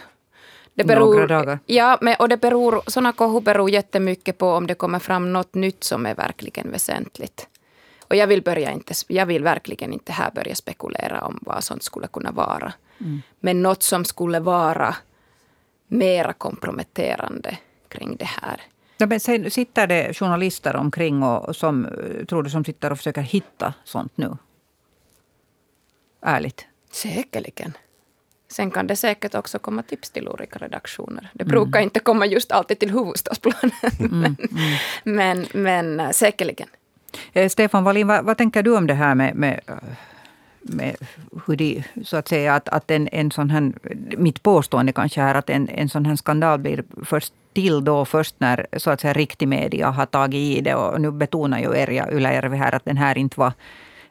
Det 0.75 0.85
beror, 0.85 1.15
Några 1.15 1.27
dagar? 1.27 1.59
Ja, 1.67 1.99
men, 2.01 2.17
och 2.19 2.29
det 2.29 2.37
beror, 2.37 2.83
sådana 2.87 3.13
kohu 3.13 3.41
beror 3.41 3.71
jättemycket 3.71 4.39
på 4.39 4.51
om 4.51 4.67
det 4.67 4.75
kommer 4.75 4.99
fram 4.99 5.33
något 5.33 5.55
nytt 5.55 5.85
som 5.85 6.07
är 6.07 6.15
verkligen 6.15 6.71
väsentligt. 6.71 7.49
Och 8.01 8.17
jag 8.17 8.27
vill, 8.27 8.43
börja 8.43 8.73
inte, 8.73 8.95
jag 9.09 9.27
vill 9.27 9.45
verkligen 9.45 9.93
inte 9.93 10.13
här 10.13 10.31
börja 10.31 10.55
spekulera 10.55 11.21
om 11.21 11.39
vad 11.43 11.65
sånt 11.65 11.83
skulle 11.83 12.07
kunna 12.07 12.31
vara. 12.31 12.73
Mm. 13.01 13.23
Men 13.41 13.63
något 13.63 13.83
som 13.83 14.05
skulle 14.05 14.41
vara 14.41 14.97
mera 15.89 16.33
komprometterande 16.33 17.59
kring 17.89 18.17
det 18.17 18.25
här. 18.25 18.61
Ja, 18.99 19.07
men 19.07 19.21
sen 19.21 19.51
sitter 19.51 19.87
det 19.87 20.17
journalister 20.17 20.77
omkring 20.77 21.23
och 21.23 21.57
som, 21.57 21.89
tror 22.29 22.43
du, 22.43 22.51
som 22.51 22.65
sitter 22.65 22.91
och 22.91 22.99
försöker 22.99 23.23
hitta 23.23 23.75
sånt 23.85 24.13
nu? 24.17 24.37
Ärligt. 26.23 26.67
Säkerligen. 26.93 27.73
Sen 28.49 28.71
kan 28.71 28.87
det 28.87 28.97
säkert 28.97 29.35
också 29.35 29.59
komma 29.59 29.83
tips 29.83 30.11
till 30.11 30.29
olika 30.29 30.59
redaktioner. 30.59 31.31
Det 31.33 31.45
brukar 31.45 31.79
mm. 31.79 31.83
inte 31.83 32.01
komma 32.01 32.27
just 32.27 32.53
alltid 32.53 32.79
till 32.79 32.91
huvudstadsplanen. 32.91 33.71
Mm. 34.01 34.21
men, 34.21 34.37
mm. 34.51 34.79
men, 35.05 35.47
men 35.53 36.01
äh, 36.01 36.11
säkerligen. 36.11 36.69
Eh, 37.33 37.49
Stefan 37.49 37.85
Wallin, 37.85 38.07
vad, 38.07 38.25
vad, 38.25 38.39
tänker 38.39 38.63
du 38.63 38.77
om 38.77 38.87
det 38.87 38.95
här 38.95 39.15
med, 39.15 39.35
med, 39.35 39.61
med 40.65 40.97
hur 41.47 41.57
de, 41.57 41.83
så 42.05 42.17
att 42.17 42.29
säga, 42.29 42.55
att, 42.55 42.69
att 42.69 42.91
en, 42.91 43.09
en 43.13 43.31
sån 43.31 43.51
här, 43.51 43.73
mitt 44.17 44.43
påstående 44.43 44.93
kanske 44.93 45.23
är 45.23 45.35
att 45.35 45.51
en, 45.51 45.69
en 45.69 45.89
sån 45.89 46.07
här 46.07 46.17
skandal 46.17 46.59
blir 46.59 46.85
först 47.05 47.33
till 47.53 47.85
då 47.85 48.05
först 48.05 48.35
när 48.39 48.67
så 48.77 48.91
att 48.91 49.01
säga 49.01 49.13
riktig 49.13 49.49
media 49.49 49.91
har 49.91 50.07
tagit 50.07 50.59
i 50.59 50.61
det. 50.61 50.75
Och 50.75 51.01
nu 51.01 51.11
betonar 51.11 51.59
ju 51.59 51.75
Erja 51.75 52.11
Yläjärvi 52.13 52.57
här 52.57 52.75
att 52.75 52.85
den 52.85 52.97
här 52.97 53.19
inte 53.19 53.41
var 53.41 53.53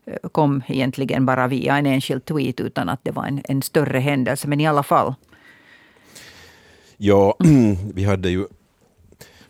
eh, 0.06 0.30
kom 0.32 0.62
egentligen 0.68 1.26
bara 1.26 1.48
via 1.48 1.78
en 1.78 1.86
enskild 1.86 2.26
tweet 2.26 2.60
utan 2.60 2.89
att 2.89 3.00
det 3.04 3.12
var 3.12 3.26
en, 3.26 3.42
en 3.44 3.62
större 3.62 4.00
händelse. 4.00 4.48
Men 4.48 4.60
i 4.60 4.68
alla 4.68 4.84
fall. 4.84 5.13
Ja, 6.98 7.36
vi 7.94 8.04
hade 8.04 8.30
ju 8.30 8.48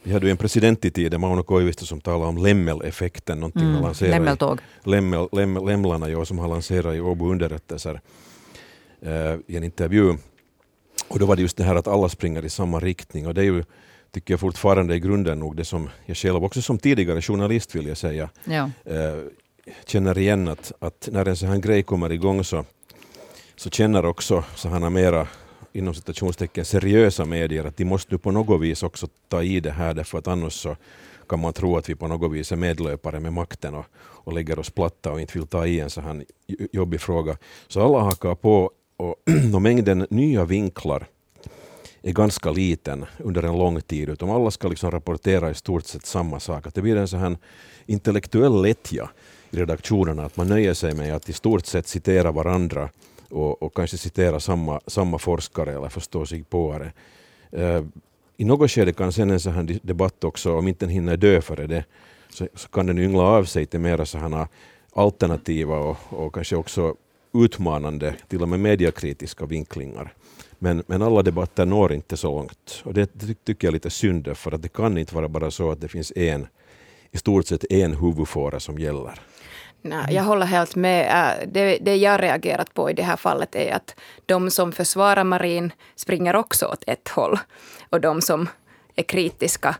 vi 0.03 0.13
hade 0.13 0.25
ju 0.25 0.31
en 0.31 0.37
president 0.37 0.85
i 0.85 0.91
tiden, 0.91 1.21
Mauno 1.21 1.43
Koivisto, 1.43 1.85
som 1.85 2.01
talade 2.01 2.25
om 2.25 2.37
lämmeleffekten. 2.37 3.43
Mm, 3.43 3.93
lämmeltåg. 3.99 4.59
Lämmel, 4.83 5.27
lämmel, 5.31 5.65
lämlarna 5.65 6.09
ja, 6.09 6.25
som 6.25 6.39
har 6.39 6.47
lanserat 6.47 6.95
i 6.95 6.99
Åbo 6.99 7.31
underrättelser 7.31 8.01
eh, 9.01 9.35
i 9.47 9.57
en 9.57 9.63
intervju. 9.63 10.17
Och 11.07 11.19
då 11.19 11.25
var 11.25 11.35
det 11.35 11.41
just 11.41 11.57
det 11.57 11.63
här 11.63 11.75
att 11.75 11.87
alla 11.87 12.09
springer 12.09 12.45
i 12.45 12.49
samma 12.49 12.79
riktning. 12.79 13.27
Och 13.27 13.33
det 13.33 13.41
är 13.41 13.45
ju, 13.45 13.63
tycker 14.11 14.33
jag 14.33 14.39
fortfarande 14.39 14.95
i 14.95 14.99
grunden 14.99 15.39
nog 15.39 15.55
det 15.55 15.65
som 15.65 15.89
jag 16.05 16.17
själv 16.17 16.43
också 16.43 16.61
som 16.61 16.77
tidigare 16.79 17.21
journalist 17.21 17.75
vill 17.75 17.87
jag 17.87 17.97
säga, 17.97 18.29
ja. 18.45 18.69
eh, 18.85 19.17
känner 19.85 20.17
igen 20.17 20.47
att, 20.47 20.71
att 20.79 21.09
när 21.11 21.27
en 21.27 21.35
sån 21.35 21.49
här 21.49 21.57
grej 21.57 21.83
kommer 21.83 22.11
igång 22.11 22.43
så, 22.43 22.65
så 23.55 23.69
känner 23.69 24.05
också 24.05 24.43
sådana 24.55 24.89
mera 24.89 25.27
inom 25.73 25.93
citationstecken 25.93 26.65
seriösa 26.65 27.25
medier 27.25 27.65
att 27.65 27.77
de 27.77 27.85
måste 27.85 28.13
nu 28.13 28.17
på 28.17 28.31
något 28.31 28.61
vis 28.61 28.83
också 28.83 29.07
ta 29.27 29.43
i 29.43 29.59
det 29.59 29.71
här 29.71 29.93
därför 29.93 30.17
att 30.17 30.27
annars 30.27 30.53
så 30.53 30.75
kan 31.29 31.39
man 31.39 31.53
tro 31.53 31.77
att 31.77 31.89
vi 31.89 31.95
på 31.95 32.07
något 32.07 32.31
vis 32.31 32.51
är 32.51 32.55
medlöpare 32.55 33.19
med 33.19 33.33
makten 33.33 33.75
och, 33.75 33.85
och 33.95 34.33
lägger 34.33 34.59
oss 34.59 34.69
platta 34.69 35.11
och 35.11 35.21
inte 35.21 35.37
vill 35.37 35.47
ta 35.47 35.67
i 35.67 35.79
en 35.79 35.89
så 35.89 36.01
här 36.01 36.25
jobbig 36.71 37.01
fråga. 37.01 37.37
Så 37.67 37.81
alla 37.81 37.99
hakar 37.99 38.35
på 38.35 38.71
och, 38.97 39.15
och 39.53 39.61
mängden 39.61 40.07
nya 40.09 40.45
vinklar 40.45 41.07
är 42.01 42.11
ganska 42.11 42.51
liten 42.51 43.05
under 43.17 43.43
en 43.43 43.57
lång 43.57 43.81
tid. 43.81 44.09
Utan 44.09 44.29
alla 44.29 44.51
ska 44.51 44.67
liksom 44.67 44.91
rapportera 44.91 45.51
i 45.51 45.53
stort 45.53 45.85
sett 45.85 46.05
samma 46.05 46.39
sak. 46.39 46.67
Att 46.67 46.75
det 46.75 46.81
blir 46.81 46.95
en 46.95 47.07
så 47.07 47.17
här 47.17 47.37
intellektuell 47.85 48.61
lättja 48.61 49.09
i 49.51 49.57
redaktionerna 49.57 50.25
att 50.25 50.37
man 50.37 50.47
nöjer 50.47 50.73
sig 50.73 50.95
med 50.95 51.15
att 51.15 51.29
i 51.29 51.33
stort 51.33 51.65
sett 51.65 51.87
citera 51.87 52.31
varandra 52.31 52.89
och, 53.33 53.63
och 53.63 53.75
kanske 53.75 53.97
citera 53.97 54.39
samma, 54.39 54.79
samma 54.87 55.17
forskare 55.17 55.75
eller 55.75 55.89
förstå 55.89 56.25
sig 56.25 56.43
på 56.43 56.79
det. 56.79 56.91
Uh, 57.63 57.85
I 58.37 58.45
något 58.45 58.71
skede 58.71 58.93
kan 58.93 59.11
sen 59.11 59.31
en 59.31 59.39
sån 59.39 59.53
här 59.53 59.79
debatt 59.83 60.23
också, 60.23 60.57
om 60.57 60.67
inte 60.67 60.85
den 60.85 60.93
hinner 60.93 61.17
dö 61.17 61.41
före 61.41 61.67
det, 61.67 61.85
så, 62.29 62.47
så 62.53 62.69
kan 62.69 62.85
den 62.85 62.99
yngla 62.99 63.23
av 63.23 63.45
sig 63.45 63.65
till 63.65 63.79
mera 63.79 64.05
sådana 64.05 64.47
alternativa 64.93 65.77
och, 65.79 65.97
och 66.09 66.33
kanske 66.33 66.55
också 66.55 66.95
utmanande, 67.33 68.15
till 68.27 68.41
och 68.41 68.49
med 68.49 68.59
mediakritiska 68.59 69.45
vinklingar. 69.45 70.13
Men, 70.59 70.83
men 70.87 71.01
alla 71.01 71.21
debatter 71.21 71.65
når 71.65 71.93
inte 71.93 72.17
så 72.17 72.35
långt. 72.35 72.81
Och 72.85 72.93
det, 72.93 73.19
ty 73.19 73.33
tycker 73.33 73.67
jag 73.67 73.71
är 73.71 73.73
lite 73.73 73.89
synd, 73.89 74.37
för 74.37 74.51
att 74.51 74.61
det 74.61 74.73
kan 74.73 74.97
inte 74.97 75.15
vara 75.15 75.27
bara 75.27 75.51
så 75.51 75.71
att 75.71 75.81
det 75.81 75.87
finns 75.87 76.13
en, 76.15 76.47
i 77.11 77.17
stort 77.17 77.47
sett 77.47 77.71
en 77.71 77.95
huvudfåra 77.95 78.59
som 78.59 78.79
gäller. 78.79 79.19
Nej, 79.85 80.15
jag 80.15 80.23
håller 80.23 80.45
helt 80.45 80.75
med. 80.75 81.29
Äh, 81.29 81.47
det, 81.47 81.77
det 81.81 81.95
jag 81.95 82.21
reagerat 82.21 82.73
på 82.73 82.89
i 82.89 82.93
det 82.93 83.03
här 83.03 83.15
fallet 83.15 83.55
är 83.55 83.75
att 83.75 83.95
de 84.25 84.51
som 84.51 84.71
försvarar 84.71 85.23
Marin 85.23 85.71
springer 85.95 86.35
också 86.35 86.65
åt 86.65 86.83
ett 86.87 87.09
håll. 87.09 87.39
Och 87.89 88.01
de 88.01 88.21
som 88.21 88.49
är 88.95 89.03
kritiska 89.03 89.75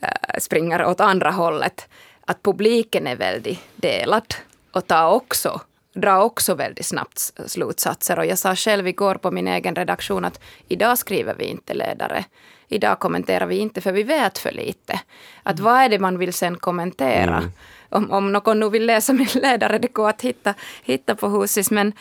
äh, 0.00 0.38
springer 0.38 0.84
åt 0.84 1.00
andra 1.00 1.30
hållet. 1.30 1.88
Att 2.24 2.42
publiken 2.42 3.06
är 3.06 3.16
väldigt 3.16 3.60
delad 3.76 4.34
och 4.72 4.86
tar 4.86 5.10
också 5.10 5.60
drar 5.94 6.20
också 6.22 6.54
väldigt 6.54 6.86
snabbt 6.86 7.32
slutsatser. 7.46 8.18
Och 8.18 8.26
jag 8.26 8.38
sa 8.38 8.56
själv 8.56 8.88
igår 8.88 9.14
på 9.14 9.30
min 9.30 9.48
egen 9.48 9.74
redaktion 9.74 10.24
att 10.24 10.40
idag 10.68 10.98
skriver 10.98 11.34
vi 11.34 11.44
inte 11.44 11.74
ledare. 11.74 12.24
Idag 12.68 12.98
kommenterar 12.98 13.46
vi 13.46 13.56
inte 13.56 13.80
för 13.80 13.92
vi 13.92 14.02
vet 14.02 14.38
för 14.38 14.52
lite. 14.52 15.00
Att 15.42 15.60
vad 15.60 15.80
är 15.80 15.88
det 15.88 15.98
man 15.98 16.18
vill 16.18 16.32
sen 16.32 16.56
kommentera? 16.56 17.36
Mm 17.36 17.52
om, 17.92 18.10
om 18.10 18.32
någon 18.32 18.60
nu 18.60 18.68
vill 18.68 18.86
läsa 18.86 19.12
min 19.12 19.28
ledare, 19.34 19.78
det 19.78 19.92
går 19.92 20.08
att 20.08 20.22
hitta, 20.22 20.54
hitta 20.82 21.14
på 21.14 21.28
Husis. 21.28 21.70
Men 21.70 21.92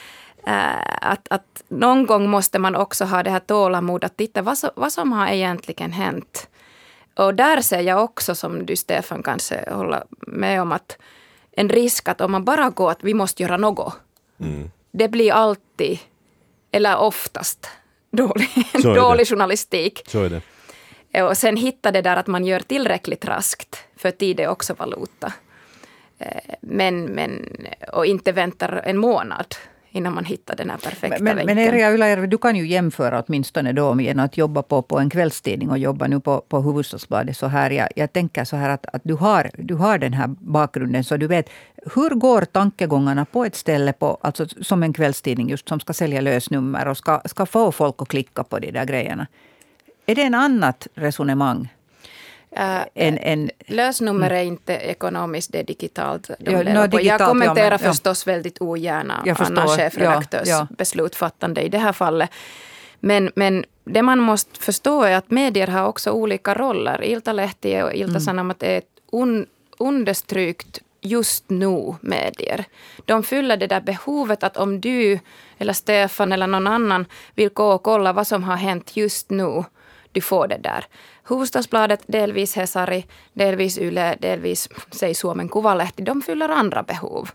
äh, 0.47 1.11
att, 1.11 1.27
att 1.29 1.63
någon 1.67 2.05
gång 2.05 2.29
måste 2.29 2.59
man 2.59 2.75
också 2.75 3.05
ha 3.05 3.23
det 3.23 3.31
här 3.31 3.39
tålamod 3.39 4.03
att 4.03 4.17
titta 4.17 4.41
vad, 4.41 4.57
så, 4.57 4.71
vad 4.75 4.93
som 4.93 5.11
har 5.11 5.27
egentligen 5.27 5.91
hänt. 5.91 6.47
Och 7.15 7.35
där 7.35 7.61
ser 7.61 7.81
jag 7.81 8.03
också, 8.03 8.35
som 8.35 8.65
du 8.65 8.75
Stefan 8.75 9.23
kanske 9.23 9.69
håller 9.71 10.03
med 10.27 10.61
om, 10.61 10.71
att 10.71 10.97
en 11.51 11.69
risk 11.69 12.07
att 12.07 12.21
om 12.21 12.31
man 12.31 12.45
bara 12.45 12.69
går 12.69 12.91
att 12.91 13.03
vi 13.03 13.13
måste 13.13 13.43
göra 13.43 13.57
något. 13.57 13.93
Mm. 14.39 14.71
Det 14.91 15.07
blir 15.07 15.31
alltid, 15.31 15.99
eller 16.71 16.97
oftast, 16.97 17.69
dålig, 18.11 18.49
dålig 18.83 19.27
journalistik. 19.27 20.01
Så 20.07 20.23
är 20.23 20.29
det. 20.29 20.41
Och 21.23 21.37
sen 21.37 21.57
hitta 21.57 21.91
det 21.91 22.01
där 22.01 22.15
att 22.15 22.27
man 22.27 22.45
gör 22.45 22.59
tillräckligt 22.59 23.25
raskt, 23.25 23.83
för 23.97 24.11
tid 24.11 24.39
är 24.39 24.47
också 24.47 24.73
valuta. 24.73 25.33
Eh, 26.21 26.55
men, 26.61 27.05
men, 27.05 27.45
och 27.93 28.05
inte 28.05 28.31
väntar 28.31 28.81
en 28.85 28.97
månad 28.97 29.55
innan 29.91 30.13
man 30.13 30.25
hittar 30.25 30.55
den 30.55 30.69
här 30.69 30.77
perfekta 30.77 31.23
men, 31.23 31.35
länken. 31.35 31.55
Men 31.55 31.67
Erja 31.67 31.93
Ylajärvi, 31.93 32.27
du 32.27 32.37
kan 32.37 32.55
ju 32.55 32.67
jämföra 32.67 33.23
åtminstone 33.27 33.73
då 33.73 34.01
genom 34.01 34.25
att 34.25 34.37
jobba 34.37 34.61
på, 34.61 34.81
på 34.81 34.99
en 34.99 35.09
kvällstidning 35.09 35.69
och 35.69 35.77
jobba 35.77 36.07
nu 36.07 36.19
på, 36.19 36.41
på 36.47 36.61
Hufvudstadsbladet. 36.61 37.37
Så 37.37 37.47
här, 37.47 37.69
jag, 37.69 37.89
jag 37.95 38.13
tänker 38.13 38.43
så 38.43 38.55
här 38.55 38.69
att, 38.69 38.85
att 38.85 39.01
du, 39.03 39.13
har, 39.13 39.49
du 39.57 39.75
har 39.75 39.97
den 39.97 40.13
här 40.13 40.27
bakgrunden 40.27 41.03
så 41.03 41.17
du 41.17 41.27
vet 41.27 41.49
hur 41.95 42.09
går 42.09 42.41
tankegångarna 42.41 43.25
på 43.25 43.45
ett 43.45 43.55
ställe 43.55 43.93
på, 43.93 44.17
alltså 44.21 44.45
som 44.47 44.83
en 44.83 44.93
kvällstidning 44.93 45.49
just 45.49 45.69
som 45.69 45.79
ska 45.79 45.93
sälja 45.93 46.21
lösnummer 46.21 46.87
och 46.87 46.97
ska, 46.97 47.21
ska 47.25 47.45
få 47.45 47.71
folk 47.71 47.95
att 48.01 48.07
klicka 48.07 48.43
på 48.43 48.59
de 48.59 48.71
där 48.71 48.85
grejerna. 48.85 49.27
Är 50.05 50.15
det 50.15 50.23
en 50.23 50.35
annat 50.35 50.87
resonemang 50.95 51.69
Äh, 52.55 52.81
en, 52.93 53.17
en, 53.17 53.51
lösnummer 53.67 54.29
är 54.29 54.43
inte 54.43 54.73
ekonomiskt, 54.73 55.51
det 55.51 55.59
är 55.59 55.63
digitalt. 55.63 56.29
De 56.39 56.51
ja, 56.51 56.57
no, 56.57 56.87
digitalt 56.87 57.03
jag 57.03 57.19
kommenterar 57.19 57.71
ja, 57.71 57.77
men, 57.81 57.93
förstås 57.93 58.23
ja. 58.27 58.33
väldigt 58.33 58.61
ogärna 58.61 59.23
annan 59.37 59.67
chefredaktörs 59.67 60.47
ja, 60.47 60.67
beslutsfattande 60.77 61.61
i 61.61 61.69
det 61.69 61.77
här 61.77 61.93
fallet. 61.93 62.29
Men, 62.99 63.31
men 63.35 63.65
det 63.83 64.01
man 64.01 64.19
måste 64.19 64.59
förstå 64.59 65.03
är 65.03 65.15
att 65.15 65.31
medier 65.31 65.67
har 65.67 65.87
också 65.87 66.11
olika 66.11 66.53
roller. 66.53 67.03
Iltalehti 67.03 67.81
och 67.81 67.93
Ilta-Sanomat 67.93 68.63
mm. 68.63 68.73
är 68.73 68.77
ett 68.77 68.99
un, 69.11 69.45
understrykt 69.79 70.81
just 71.01 71.49
nu-medier. 71.49 72.65
De 73.05 73.23
fyller 73.23 73.57
det 73.57 73.67
där 73.67 73.81
behovet 73.81 74.43
att 74.43 74.57
om 74.57 74.81
du 74.81 75.19
eller 75.57 75.73
Stefan 75.73 76.31
eller 76.31 76.47
någon 76.47 76.67
annan 76.67 77.05
vill 77.35 77.49
gå 77.49 77.71
och 77.71 77.83
kolla 77.83 78.13
vad 78.13 78.27
som 78.27 78.43
har 78.43 78.55
hänt 78.55 78.97
just 78.97 79.29
nu, 79.29 79.63
du 80.11 80.21
får 80.21 80.47
det 80.47 80.57
där. 80.57 80.85
Hufvudstadsbladet, 81.23 82.03
delvis 82.07 82.55
Hesari, 82.55 83.05
delvis 83.33 83.77
Yle, 83.77 84.15
delvis 84.19 84.69
säg 84.91 85.13
Suomen 85.13 85.49
Kuvalehti, 85.49 86.03
de 86.03 86.21
fyller 86.21 86.49
andra 86.49 86.83
behov. 86.83 87.29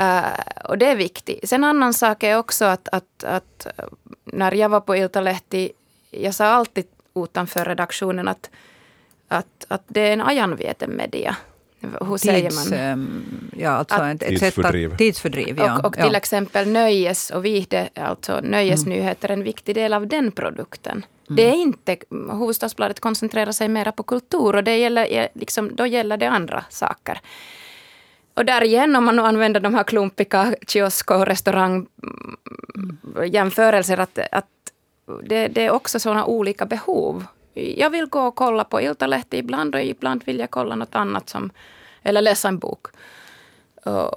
Uh, 0.00 0.24
och 0.64 0.78
det 0.78 0.86
är 0.86 0.96
viktigt. 0.96 1.48
Sen 1.48 1.64
annan 1.64 1.94
sak 1.94 2.22
är 2.22 2.38
också 2.38 2.64
att, 2.64 2.88
att, 2.88 3.24
att 3.24 3.66
eh, 3.66 3.84
när 4.24 4.54
jag 4.54 4.68
var 4.68 4.80
på 4.80 4.96
Iltalehti, 4.96 5.72
jag 6.10 6.34
sa 6.34 6.46
alltid 6.46 6.86
utanför 7.14 7.64
redaktionen 7.64 8.28
att, 8.28 8.50
att, 9.28 9.66
att 9.68 9.82
det 9.86 10.00
är 10.00 10.12
en 10.12 10.20
ajanvieten 10.20 10.96
media. 10.96 11.36
Hur 11.80 12.18
Tids, 12.18 12.22
säger 12.22 12.70
man? 12.70 12.72
Ehm, 12.72 13.50
ja, 13.56 13.70
alltså 13.70 13.94
att, 13.94 14.22
ett, 14.22 14.28
tidsfördriv. 14.28 14.96
tidsfördriv 14.96 15.58
ja. 15.58 15.78
Och, 15.78 15.84
och 15.84 15.92
till 15.92 16.12
ja. 16.12 16.16
exempel 16.16 16.68
nöjes 16.68 17.30
och 17.30 17.44
vihde, 17.44 17.88
alltså 17.94 18.40
nöjesnyheter, 18.42 19.28
mm. 19.28 19.40
en 19.40 19.44
viktig 19.44 19.74
del 19.74 19.92
av 19.92 20.06
den 20.06 20.32
produkten. 20.32 20.92
Mm. 20.92 21.36
Det 21.36 21.48
är 21.48 21.54
inte, 21.54 21.96
Hufvudstadsbladet 22.10 23.00
koncentrerar 23.00 23.52
sig 23.52 23.68
mera 23.68 23.92
på 23.92 24.02
kultur 24.02 24.56
och 24.56 24.64
det 24.64 24.76
gäller, 24.76 25.28
liksom, 25.34 25.76
då 25.76 25.86
gäller 25.86 26.16
det 26.16 26.28
andra 26.28 26.64
saker. 26.68 27.20
Och 28.34 28.44
där 28.44 28.64
igen, 28.64 28.96
om 28.96 29.04
man 29.04 29.16
nu 29.16 29.22
använder 29.22 29.60
de 29.60 29.74
här 29.74 29.84
klumpiga 29.84 30.54
kiosk 30.68 31.10
och 31.10 31.26
restaurangjämförelser, 31.26 34.00
att, 34.00 34.18
att 34.32 34.46
det, 35.24 35.48
det 35.48 35.66
är 35.66 35.70
också 35.70 36.00
sådana 36.00 36.24
olika 36.24 36.66
behov. 36.66 37.24
Jag 37.54 37.90
vill 37.90 38.06
gå 38.06 38.20
och 38.20 38.34
kolla 38.34 38.64
på 38.64 38.80
Iltalehti 38.80 39.36
ibland 39.36 39.74
och 39.74 39.82
ibland 39.82 40.24
vill 40.24 40.38
jag 40.38 40.50
kolla 40.50 40.74
något 40.74 40.94
annat, 40.94 41.28
som, 41.28 41.50
eller 42.02 42.22
läsa 42.22 42.48
en 42.48 42.58
bok. 42.58 42.86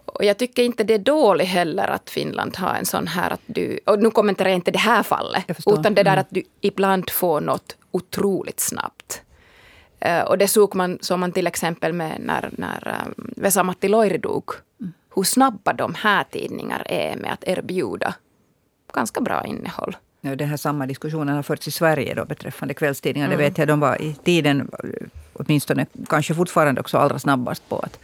Och 0.05 0.25
jag 0.25 0.37
tycker 0.37 0.63
inte 0.63 0.83
det 0.83 0.93
är 0.93 0.99
dåligt 0.99 1.47
heller 1.47 1.87
att 1.87 2.09
Finland 2.09 2.57
har 2.57 2.73
en 2.75 2.85
sån 2.85 3.07
här 3.07 3.31
att 3.33 3.41
du, 3.45 3.79
och 3.85 3.99
nu 3.99 4.11
kommenterar 4.11 4.49
jag 4.49 4.57
inte 4.57 4.71
det 4.71 4.79
här 4.79 5.03
fallet, 5.03 5.45
utan 5.67 5.93
det 5.93 6.03
där 6.03 6.11
mm. 6.11 6.19
att 6.19 6.29
du 6.29 6.43
ibland 6.61 7.09
får 7.09 7.41
något 7.41 7.75
otroligt 7.91 8.59
snabbt. 8.59 9.21
Uh, 10.05 10.21
och 10.21 10.37
det 10.37 10.47
såg 10.47 10.75
man, 10.75 10.97
såg 11.01 11.19
man 11.19 11.31
till 11.31 11.47
exempel 11.47 11.93
med 11.93 12.19
när, 12.19 12.49
när 12.57 13.03
um, 13.07 13.33
Vesa-Matti 13.37 13.87
Loiri 13.87 14.17
dog. 14.17 14.51
Mm. 14.79 14.93
Hur 15.15 15.23
snabba 15.23 15.73
de 15.73 15.93
här 15.93 16.23
tidningar 16.23 16.83
är 16.85 17.15
med 17.15 17.33
att 17.33 17.43
erbjuda 17.43 18.13
ganska 18.93 19.21
bra 19.21 19.45
innehåll. 19.45 19.97
Den 20.23 20.49
här 20.49 20.57
samma 20.57 20.85
diskussionen 20.85 21.35
har 21.35 21.43
förts 21.43 21.67
i 21.67 21.71
Sverige 21.71 22.13
då 22.13 22.25
beträffande 22.25 22.73
kvällstidningar. 22.73 23.27
Mm. 23.27 23.37
Det 23.37 23.43
vet 23.43 23.57
jag, 23.57 23.67
de 23.67 23.79
var 23.79 24.01
i 24.01 24.15
tiden, 24.23 24.71
åtminstone 25.33 25.85
kanske 26.09 26.35
fortfarande 26.35 26.81
också 26.81 26.97
allra 26.97 27.19
snabbast 27.19 27.69
på 27.69 27.79
att 27.79 27.99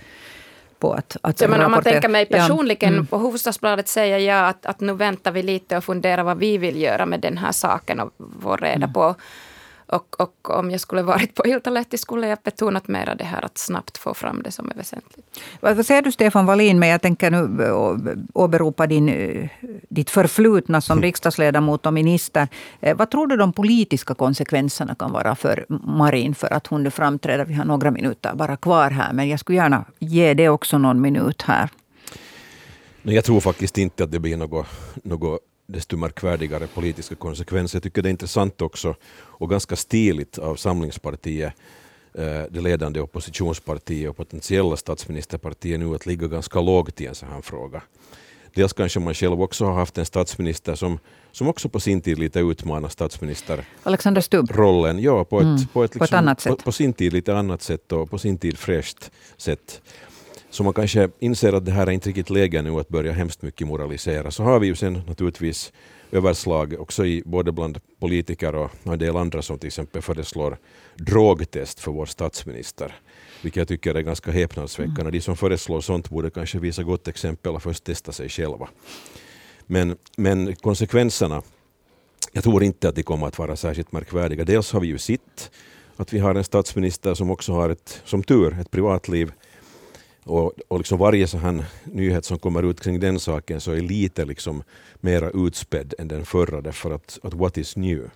på 0.79 0.93
att, 0.93 1.17
att 1.21 1.41
ja, 1.41 1.47
men 1.47 1.61
Om 1.61 1.71
man 1.71 1.83
tänker 1.83 2.09
mig 2.09 2.25
personligen, 2.25 2.89
ja. 2.89 2.97
mm. 2.97 3.07
på 3.07 3.17
Hufvudstadsbladet 3.17 3.87
säger 3.87 4.17
jag 4.17 4.49
att, 4.49 4.65
att 4.65 4.79
nu 4.79 4.93
väntar 4.93 5.31
vi 5.31 5.43
lite 5.43 5.77
och 5.77 5.83
funderar 5.83 6.23
vad 6.23 6.37
vi 6.37 6.57
vill 6.57 6.81
göra 6.81 7.05
med 7.05 7.19
den 7.19 7.37
här 7.37 7.51
saken 7.51 7.99
och 7.99 8.11
få 8.41 8.55
reda 8.55 8.75
mm. 8.75 8.93
på 8.93 9.15
och, 9.91 10.21
och, 10.21 10.49
om 10.49 10.71
jag 10.71 10.79
skulle 10.79 11.01
varit 11.01 11.35
på 11.35 11.47
Iltalehti 11.47 11.97
skulle 11.97 12.27
jag 12.27 12.39
betonat 12.43 12.87
mera 12.87 13.15
det 13.15 13.23
här 13.23 13.45
att 13.45 13.57
snabbt 13.57 13.97
få 13.97 14.13
fram 14.13 14.41
det 14.43 14.51
som 14.51 14.69
är 14.71 14.75
väsentligt. 14.75 15.25
Vad 15.59 15.85
säger 15.85 16.01
du 16.01 16.11
Stefan 16.11 16.45
Wallin, 16.45 16.79
men 16.79 16.89
jag 16.89 17.01
tänker 17.01 17.31
nu 17.31 17.71
åberopa 18.33 18.87
din, 18.87 19.09
eh, 19.09 19.49
ditt 19.89 20.09
förflutna 20.09 20.81
som 20.81 20.93
mm. 20.93 21.03
riksdagsledamot 21.03 21.85
och 21.85 21.93
minister. 21.93 22.47
Eh, 22.79 22.97
vad 22.97 23.11
tror 23.11 23.27
du 23.27 23.37
de 23.37 23.53
politiska 23.53 24.13
konsekvenserna 24.13 24.95
kan 24.95 25.11
vara 25.11 25.35
för 25.35 25.65
Marin 25.69 26.35
för 26.35 26.53
att 26.53 26.67
hon 26.67 26.83
nu 26.83 26.91
framträder? 26.91 27.45
Vi 27.45 27.53
har 27.53 27.65
några 27.65 27.91
minuter 27.91 28.35
bara 28.35 28.57
kvar 28.57 28.91
här, 28.91 29.13
men 29.13 29.29
jag 29.29 29.39
skulle 29.39 29.57
gärna 29.57 29.85
ge 29.99 30.33
det 30.33 30.49
också 30.49 30.77
någon 30.77 31.01
minut 31.01 31.41
här. 31.41 31.69
Jag 33.01 33.25
tror 33.25 33.39
faktiskt 33.39 33.77
inte 33.77 34.03
att 34.03 34.11
det 34.11 34.19
blir 34.19 34.37
något, 34.37 34.67
något 35.03 35.39
desto 35.69 35.97
märkvärdigare 35.97 36.67
politiska 36.67 37.15
konsekvenser. 37.15 37.75
Jag 37.75 37.83
tycker 37.83 38.01
det 38.01 38.09
är 38.09 38.11
intressant 38.11 38.61
också 38.61 38.95
och 39.15 39.49
ganska 39.49 39.75
stiligt 39.75 40.37
av 40.37 40.55
Samlingspartiet, 40.55 41.53
eh, 42.13 42.43
det 42.49 42.61
ledande 42.61 43.01
oppositionspartiet 43.01 44.09
och 44.09 44.17
potentiella 44.17 44.77
statsministerpartiet 44.77 45.79
nu 45.79 45.95
att 45.95 46.05
ligga 46.05 46.27
ganska 46.27 46.61
lågt 46.61 47.01
i 47.01 47.05
en 47.05 47.15
sån 47.15 47.29
här 47.29 47.41
fråga. 47.41 47.81
Dels 48.53 48.73
kanske 48.73 48.99
man 48.99 49.13
själv 49.13 49.41
också 49.41 49.65
har 49.65 49.73
haft 49.73 49.97
en 49.97 50.05
statsminister 50.05 50.75
som, 50.75 50.99
som 51.31 51.47
också 51.47 51.69
på 51.69 51.79
sin 51.79 52.01
tid 52.01 52.19
lite 52.19 52.39
utmanar 52.39 52.89
statsministerrollen. 52.89 53.65
Alexander 53.83 54.21
Stubb? 54.21 54.51
Ja, 54.99 55.25
på 55.25 55.39
ett, 55.39 55.43
mm, 55.43 55.67
på 55.73 55.83
ett, 55.83 55.95
liksom, 55.95 55.99
på 55.99 56.05
ett 56.05 56.13
annat 56.13 56.41
sätt. 56.41 56.57
På, 56.57 56.63
på, 56.63 56.71
sin 56.71 56.93
tid 56.93 57.13
lite 57.13 57.37
annat 57.37 57.61
sätt 57.61 57.91
och 57.91 58.09
på 58.09 58.17
sin 58.17 58.37
tid 58.37 58.57
fräscht 58.57 59.11
sätt. 59.37 59.81
Så 60.49 60.63
man 60.63 60.73
kanske 60.73 61.09
inser 61.19 61.53
att 61.53 61.65
det 61.65 61.71
här 61.71 61.87
är 61.87 61.91
inte 61.91 62.09
riktigt 62.09 62.29
läge 62.29 62.61
nu 62.61 62.79
att 62.79 62.89
börja 62.89 63.11
hemskt 63.11 63.41
mycket 63.41 63.67
moralisera. 63.67 64.31
Så 64.31 64.43
har 64.43 64.59
vi 64.59 64.67
ju 64.67 64.75
sen 64.75 65.01
naturligtvis 65.07 65.73
överslag 66.11 66.75
också 66.79 67.05
i 67.05 67.23
både 67.25 67.51
bland 67.51 67.79
politiker 67.99 68.55
och 68.55 68.71
en 68.83 68.99
del 68.99 69.15
andra 69.15 69.41
som 69.41 69.59
till 69.59 69.67
exempel 69.67 70.01
föreslår 70.01 70.57
drogtest 70.95 71.79
för 71.79 71.91
vår 71.91 72.05
statsminister. 72.05 72.95
Vilket 73.41 73.57
jag 73.57 73.67
tycker 73.67 73.95
är 73.95 74.01
ganska 74.01 74.31
häpnadsväckande. 74.31 75.01
Mm. 75.01 75.11
De 75.11 75.21
som 75.21 75.37
föreslår 75.37 75.81
sånt 75.81 76.09
borde 76.09 76.29
kanske 76.29 76.59
visa 76.59 76.83
gott 76.83 77.07
exempel 77.07 77.55
och 77.55 77.63
först 77.63 77.83
testa 77.83 78.11
sig 78.11 78.29
själva. 78.29 78.69
Men, 79.65 79.97
men 80.17 80.55
konsekvenserna, 80.55 81.41
jag 82.31 82.43
tror 82.43 82.63
inte 82.63 82.89
att 82.89 82.95
de 82.95 83.03
kommer 83.03 83.27
att 83.27 83.39
vara 83.39 83.55
särskilt 83.55 83.91
märkvärdiga. 83.91 84.43
Dels 84.43 84.71
har 84.71 84.79
vi 84.79 84.87
ju 84.87 84.97
sett 84.97 85.51
att 85.95 86.13
vi 86.13 86.19
har 86.19 86.35
en 86.35 86.43
statsminister 86.43 87.13
som 87.13 87.31
också 87.31 87.53
har 87.53 87.69
ett, 87.69 88.01
som 88.05 88.23
tur, 88.23 88.59
ett 88.61 88.71
privatliv 88.71 89.31
och, 90.29 90.53
och 90.67 90.77
liksom 90.77 90.99
varje 90.99 91.27
så 91.27 91.37
här 91.37 91.65
nyhet 91.83 92.25
som 92.25 92.39
kommer 92.39 92.63
ut 92.63 92.81
kring 92.81 92.99
den 92.99 93.19
saken 93.19 93.61
så 93.61 93.71
är 93.71 93.81
lite 93.81 94.25
liksom 94.25 94.63
mera 94.95 95.29
utspädd 95.29 95.93
än 95.99 96.07
den 96.07 96.25
förra 96.25 96.61
därför 96.61 96.91
att, 96.91 97.19
att 97.23 97.33
what 97.33 97.57
is 97.57 97.75
new? 97.75 98.09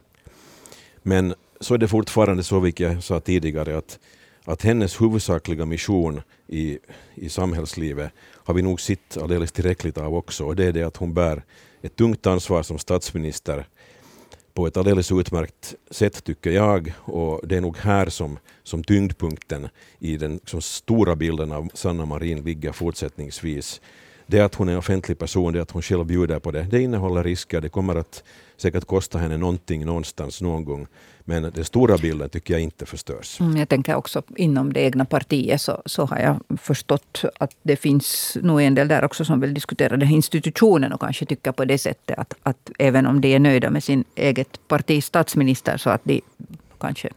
Men 1.03 1.33
så 1.59 1.73
är 1.73 1.77
det 1.77 1.87
fortfarande 1.87 2.43
så, 2.43 2.59
vilket 2.59 2.93
jag 2.93 3.03
sa 3.03 3.19
tidigare, 3.19 3.77
att, 3.77 3.99
att 4.45 4.61
hennes 4.61 5.01
huvudsakliga 5.01 5.65
mission 5.65 6.21
i, 6.47 6.79
i 7.15 7.29
samhällslivet 7.29 8.11
har 8.19 8.53
vi 8.53 8.61
nog 8.61 8.81
sett 8.81 9.17
alldeles 9.17 9.51
tillräckligt 9.51 9.97
av 9.97 10.15
också 10.15 10.45
och 10.45 10.55
det 10.55 10.65
är 10.65 10.71
det 10.71 10.83
att 10.83 10.97
hon 10.97 11.13
bär 11.13 11.43
ett 11.81 11.95
tungt 11.95 12.27
ansvar 12.27 12.63
som 12.63 12.79
statsminister 12.79 13.65
på 14.53 14.67
ett 14.67 14.77
alldeles 14.77 15.11
utmärkt 15.11 15.75
sätt 15.91 16.23
tycker 16.23 16.51
jag 16.51 16.93
och 16.99 17.41
det 17.47 17.57
är 17.57 17.61
nog 17.61 17.77
här 17.77 18.09
som, 18.09 18.39
som 18.63 18.83
tyngdpunkten 18.83 19.69
i 19.99 20.17
den 20.17 20.39
som 20.45 20.61
stora 20.61 21.15
bilden 21.15 21.51
av 21.51 21.69
Sanna 21.73 22.05
Marin 22.05 22.43
ligger 22.43 22.71
fortsättningsvis. 22.71 23.81
Det 24.27 24.39
att 24.39 24.55
hon 24.55 24.69
är 24.69 24.77
offentlig 24.77 25.19
person, 25.19 25.53
det 25.53 25.61
att 25.61 25.71
hon 25.71 25.81
själv 25.81 26.05
bjuder 26.05 26.39
på 26.39 26.51
det, 26.51 26.63
det 26.71 26.81
innehåller 26.81 27.23
risker. 27.23 27.61
Det 27.61 27.69
kommer 27.69 27.95
att 27.95 28.23
säkert 28.57 28.85
kosta 28.85 29.17
henne 29.17 29.37
någonting 29.37 29.85
någonstans 29.85 30.41
någon 30.41 30.65
gång. 30.65 30.87
Men 31.25 31.43
den 31.43 31.65
stora 31.65 31.97
bilden 31.97 32.29
tycker 32.29 32.53
jag 32.53 32.61
inte 32.61 32.85
förstörs. 32.85 33.39
Mm, 33.39 33.57
jag 33.57 33.69
tänker 33.69 33.95
också 33.95 34.21
inom 34.35 34.73
det 34.73 34.79
egna 34.79 35.05
partiet 35.05 35.61
så, 35.61 35.81
så 35.85 36.05
har 36.05 36.19
jag 36.19 36.59
förstått 36.61 37.21
att 37.39 37.51
det 37.63 37.75
finns 37.75 38.37
nog 38.41 38.61
en 38.61 38.75
del 38.75 38.87
där 38.87 39.03
också 39.03 39.25
som 39.25 39.39
vill 39.39 39.53
diskutera 39.53 39.97
den 39.97 40.07
här 40.07 40.15
institutionen 40.15 40.93
och 40.93 40.99
kanske 40.99 41.25
tycker 41.25 41.51
på 41.51 41.65
det 41.65 41.77
sättet 41.77 42.19
att, 42.19 42.33
att 42.43 42.71
även 42.79 43.07
om 43.07 43.21
de 43.21 43.35
är 43.35 43.39
nöjda 43.39 43.69
med 43.69 43.83
sin 43.83 44.03
eget 44.15 44.67
partis 44.67 45.05
statsminister 45.05 45.77
så 45.77 45.89
att 45.89 46.01
de 46.03 46.21
kanske 46.79 47.09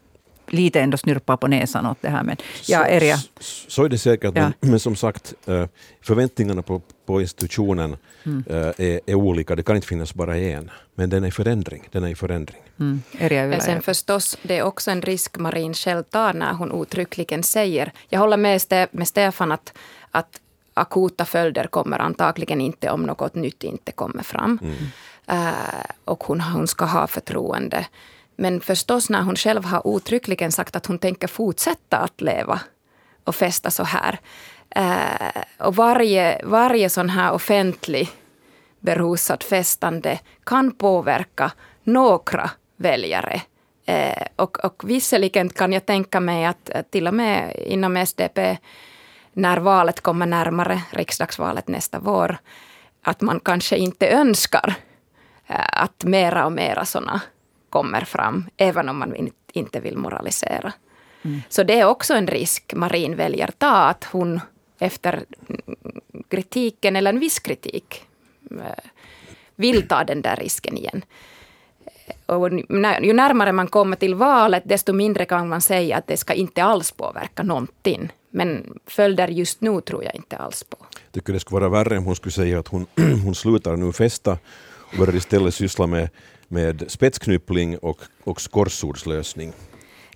lite 0.48 0.80
ändå 0.80 0.96
snurpar 0.96 1.36
på 1.36 1.46
näsan 1.46 1.86
åt 1.86 1.98
det 2.00 2.08
här. 2.08 2.22
Men, 2.22 2.36
ja, 2.66 2.86
är 2.86 3.16
så, 3.16 3.70
så 3.70 3.84
är 3.84 3.88
det 3.88 3.98
säkert, 3.98 4.32
ja. 4.34 4.42
men, 4.60 4.70
men, 4.70 4.80
som 4.80 4.96
sagt 4.96 5.34
eh, 5.46 5.66
förväntningarna 6.00 6.62
på, 6.62 6.82
på 7.06 7.20
institutionen 7.20 7.96
mm. 8.24 8.44
Eh, 8.46 8.56
är, 8.56 9.00
är, 9.06 9.14
olika. 9.14 9.56
Det 9.56 9.62
kan 9.62 9.76
inte 9.76 9.88
finnas 9.88 10.14
bara 10.14 10.36
en. 10.36 10.70
Men 10.94 11.10
den 11.10 11.24
är 11.24 11.28
i 11.28 11.30
förändring. 11.30 11.88
Den 11.92 12.04
är 12.04 12.08
i 12.08 12.14
förändring. 12.14 12.62
Mm. 12.80 13.02
Men 13.50 13.60
sen 13.60 13.82
förstås, 13.82 14.38
det 14.42 14.58
är 14.58 14.62
också 14.62 14.90
en 14.90 15.02
risk 15.02 15.38
Marin 15.38 15.74
själv 15.74 16.02
tar 16.02 16.32
när 16.34 16.52
hon 16.52 16.82
uttryckligen 16.82 17.42
säger, 17.42 17.92
jag 18.08 18.20
håller 18.20 18.36
med, 18.36 18.88
med 18.90 19.08
Stefan 19.08 19.52
att, 19.52 19.72
att 20.10 20.40
akuta 20.74 21.24
följder 21.24 21.66
kommer 21.66 21.98
antagligen 21.98 22.60
inte 22.60 22.90
om 22.90 23.02
något 23.02 23.34
nytt 23.34 23.64
inte 23.64 23.92
kommer 23.92 24.22
fram. 24.22 24.58
Mm. 24.62 24.76
Uh, 25.32 25.52
och 26.04 26.24
hon, 26.24 26.40
hon 26.40 26.66
ska 26.66 26.84
ha 26.84 27.06
förtroende. 27.06 27.86
Men 28.36 28.60
förstås 28.60 29.10
när 29.10 29.22
hon 29.22 29.36
själv 29.36 29.64
har 29.64 29.96
uttryckligen 29.96 30.52
sagt 30.52 30.76
att 30.76 30.86
hon 30.86 30.98
tänker 30.98 31.28
fortsätta 31.28 31.96
att 31.96 32.20
leva 32.20 32.60
och 33.24 33.34
festa 33.34 33.70
så 33.70 33.82
här. 33.82 34.20
Uh, 34.78 35.42
och 35.58 35.76
varje, 35.76 36.40
varje 36.44 36.90
sån 36.90 37.08
här 37.08 37.32
offentlig 37.32 38.08
berusad 38.80 39.42
festande 39.42 40.18
kan 40.44 40.72
påverka 40.72 41.52
några 41.84 42.50
väljare. 42.76 43.42
Eh, 43.86 44.26
och, 44.36 44.64
och 44.64 44.82
visserligen 44.86 45.48
kan 45.48 45.72
jag 45.72 45.86
tänka 45.86 46.20
mig 46.20 46.44
att 46.44 46.70
till 46.90 47.06
och 47.06 47.14
med 47.14 47.56
inom 47.66 47.96
SDP, 47.96 48.58
när 49.32 49.56
valet 49.56 50.00
kommer 50.00 50.26
närmare, 50.26 50.82
riksdagsvalet 50.90 51.68
nästa 51.68 51.98
vår, 51.98 52.38
att 53.02 53.20
man 53.20 53.40
kanske 53.40 53.76
inte 53.76 54.08
önskar 54.08 54.74
eh, 55.46 55.82
att 55.82 56.04
mera 56.04 56.46
och 56.46 56.52
mera 56.52 56.84
sådana 56.84 57.20
kommer 57.70 58.00
fram, 58.00 58.46
även 58.56 58.88
om 58.88 58.98
man 58.98 59.30
inte 59.52 59.80
vill 59.80 59.98
moralisera. 59.98 60.72
Mm. 61.22 61.42
Så 61.48 61.62
det 61.62 61.80
är 61.80 61.84
också 61.84 62.14
en 62.14 62.26
risk 62.26 62.72
Marin 62.74 63.16
väljer 63.16 63.50
ta, 63.58 63.76
att 63.76 64.04
hon 64.04 64.40
efter 64.78 65.24
kritiken, 66.28 66.96
eller 66.96 67.12
en 67.12 67.20
viss 67.20 67.38
kritik, 67.38 68.02
eh, 68.50 68.90
vill 69.56 69.88
ta 69.88 70.04
den 70.04 70.22
där 70.22 70.36
risken 70.36 70.76
igen. 70.76 71.04
Och 72.26 72.50
ju 73.02 73.12
närmare 73.12 73.52
man 73.52 73.66
kommer 73.66 73.96
till 73.96 74.14
valet, 74.14 74.62
desto 74.66 74.92
mindre 74.92 75.24
kan 75.24 75.48
man 75.48 75.60
säga 75.60 75.96
att 75.96 76.06
det 76.06 76.16
ska 76.16 76.34
inte 76.34 76.62
alls 76.62 76.92
påverka 76.92 77.42
någonting. 77.42 78.12
Men 78.30 78.78
följder 78.86 79.28
just 79.28 79.60
nu 79.60 79.80
tror 79.80 80.04
jag 80.04 80.14
inte 80.14 80.36
alls 80.36 80.64
på. 80.64 80.76
Jag 80.80 81.12
tycker 81.12 81.32
det 81.32 81.40
skulle 81.40 81.60
vara 81.60 81.84
värre 81.84 81.98
om 81.98 82.04
hon 82.04 82.16
skulle 82.16 82.32
säga 82.32 82.58
att 82.58 82.68
hon, 82.68 82.86
hon 83.24 83.34
slutar 83.34 83.76
nu 83.76 83.92
festa 83.92 84.38
och 84.62 84.98
börjar 84.98 85.16
istället 85.16 85.54
syssla 85.54 85.86
med, 85.86 86.08
med 86.48 86.84
spetsknyppling 86.88 87.78
och, 87.78 88.00
och 88.24 88.40
skorsordslösning. 88.40 89.52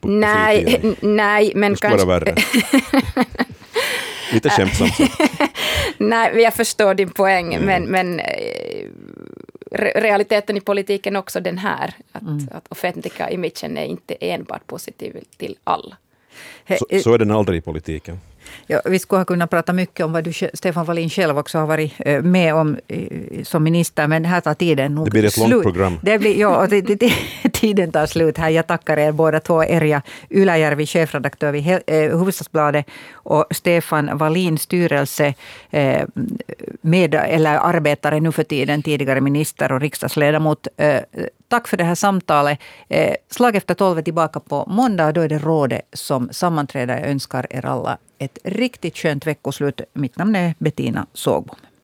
nej, 0.03 0.81
nej, 1.01 1.53
men 1.55 1.71
det 1.71 1.77
skulle 1.77 1.91
kanske... 1.91 2.07
vara 2.07 2.19
värre. 2.19 2.37
Lite 4.33 4.51
skämtsamt. 4.51 4.93
nej, 5.99 6.43
jag 6.43 6.55
förstår 6.55 6.95
din 6.95 7.11
poäng, 7.11 7.55
mm. 7.55 7.67
men, 7.67 7.85
men 7.85 8.21
eh, 8.21 8.87
realiteten 9.73 10.57
i 10.57 10.61
politiken 10.61 11.17
också 11.17 11.41
den 11.41 11.59
här. 11.59 11.95
Att, 12.13 12.23
mm. 12.23 12.49
att 12.53 12.67
offentliga 12.69 13.31
imagen 13.31 13.77
är 13.77 13.85
inte 13.85 14.15
enbart 14.21 14.67
positiv 14.67 15.17
till 15.37 15.57
alla. 15.65 15.97
Så, 16.69 17.01
så 17.03 17.15
är 17.15 17.19
den 17.19 17.31
aldrig 17.31 17.59
i 17.59 17.61
politiken. 17.61 18.21
Ja, 18.67 18.81
vi 18.85 18.99
skulle 18.99 19.19
ha 19.21 19.25
kunnat 19.25 19.51
prata 19.51 19.73
mycket 19.73 20.07
om 20.07 20.13
vad 20.13 20.25
du, 20.25 20.33
Stefan 20.55 20.87
Wallin 20.87 21.11
själv 21.11 21.39
också 21.39 21.59
har 21.59 21.67
varit 21.67 21.93
eh, 21.99 22.23
med 22.23 22.55
om 22.55 22.79
eh, 22.89 23.43
som 23.43 23.63
minister, 23.63 24.07
men 24.07 24.25
här 24.25 24.41
tar 24.41 24.55
tiden 24.55 24.95
nog 24.95 25.05
Det 25.05 25.11
blir 25.11 25.25
ett 25.25 25.33
slut. 25.33 25.51
långt 25.51 25.63
program. 25.63 25.99
Det 26.03 26.19
blir, 26.19 26.41
ja, 26.41 26.67
det, 26.71 26.81
det, 26.81 27.13
tiden 27.61 27.93
tar 27.93 28.07
slut 28.07 28.39
här. 28.39 28.49
Jag 28.49 28.67
tackar 28.67 28.99
er 28.99 29.13
båda 29.13 29.41
två. 29.41 29.63
Erja 29.63 30.03
Ylajärvi, 30.31 30.87
chefredaktör 30.87 31.53
vid 31.53 31.67
eh, 31.87 32.19
Hufvudstadsbladet 32.19 32.87
och 33.13 33.47
Stefan 33.51 34.19
Wallin, 34.19 34.59
styrelse 34.59 35.35
eh, 35.71 36.05
med, 36.81 37.15
eller 37.15 37.59
arbetare 37.59 38.21
nu 38.21 38.33
för 38.33 38.45
tiden, 38.45 38.83
tidigare 38.83 39.21
minister 39.21 39.73
och 39.73 39.81
riksdagsledamot. 39.81 40.67
Eh, 40.77 41.01
tack 41.49 41.69
för 41.69 41.77
det 41.77 41.85
här 41.85 41.95
samtalet. 41.95 42.59
Slag 43.31 43.57
efter 43.57 43.75
tolv 43.75 43.99
är 43.99 44.03
tillbaka 44.03 44.41
på 44.41 44.65
måndag. 44.69 45.13
Då 45.13 45.21
är 45.21 45.29
det 45.29 45.39
rådet 45.39 45.83
som 45.93 46.29
sammanträder. 46.33 46.99
Jag 46.99 47.09
önskar 47.09 47.47
er 47.51 47.67
alla 47.67 47.99
ett 48.19 48.39
riktigt 48.45 48.97
skönt 48.97 49.27
veckoslut. 49.27 49.81
Mitt 49.93 50.17
namn 50.19 50.37
är 50.37 50.55
Bettina 50.59 51.07
Sågbom. 51.13 51.57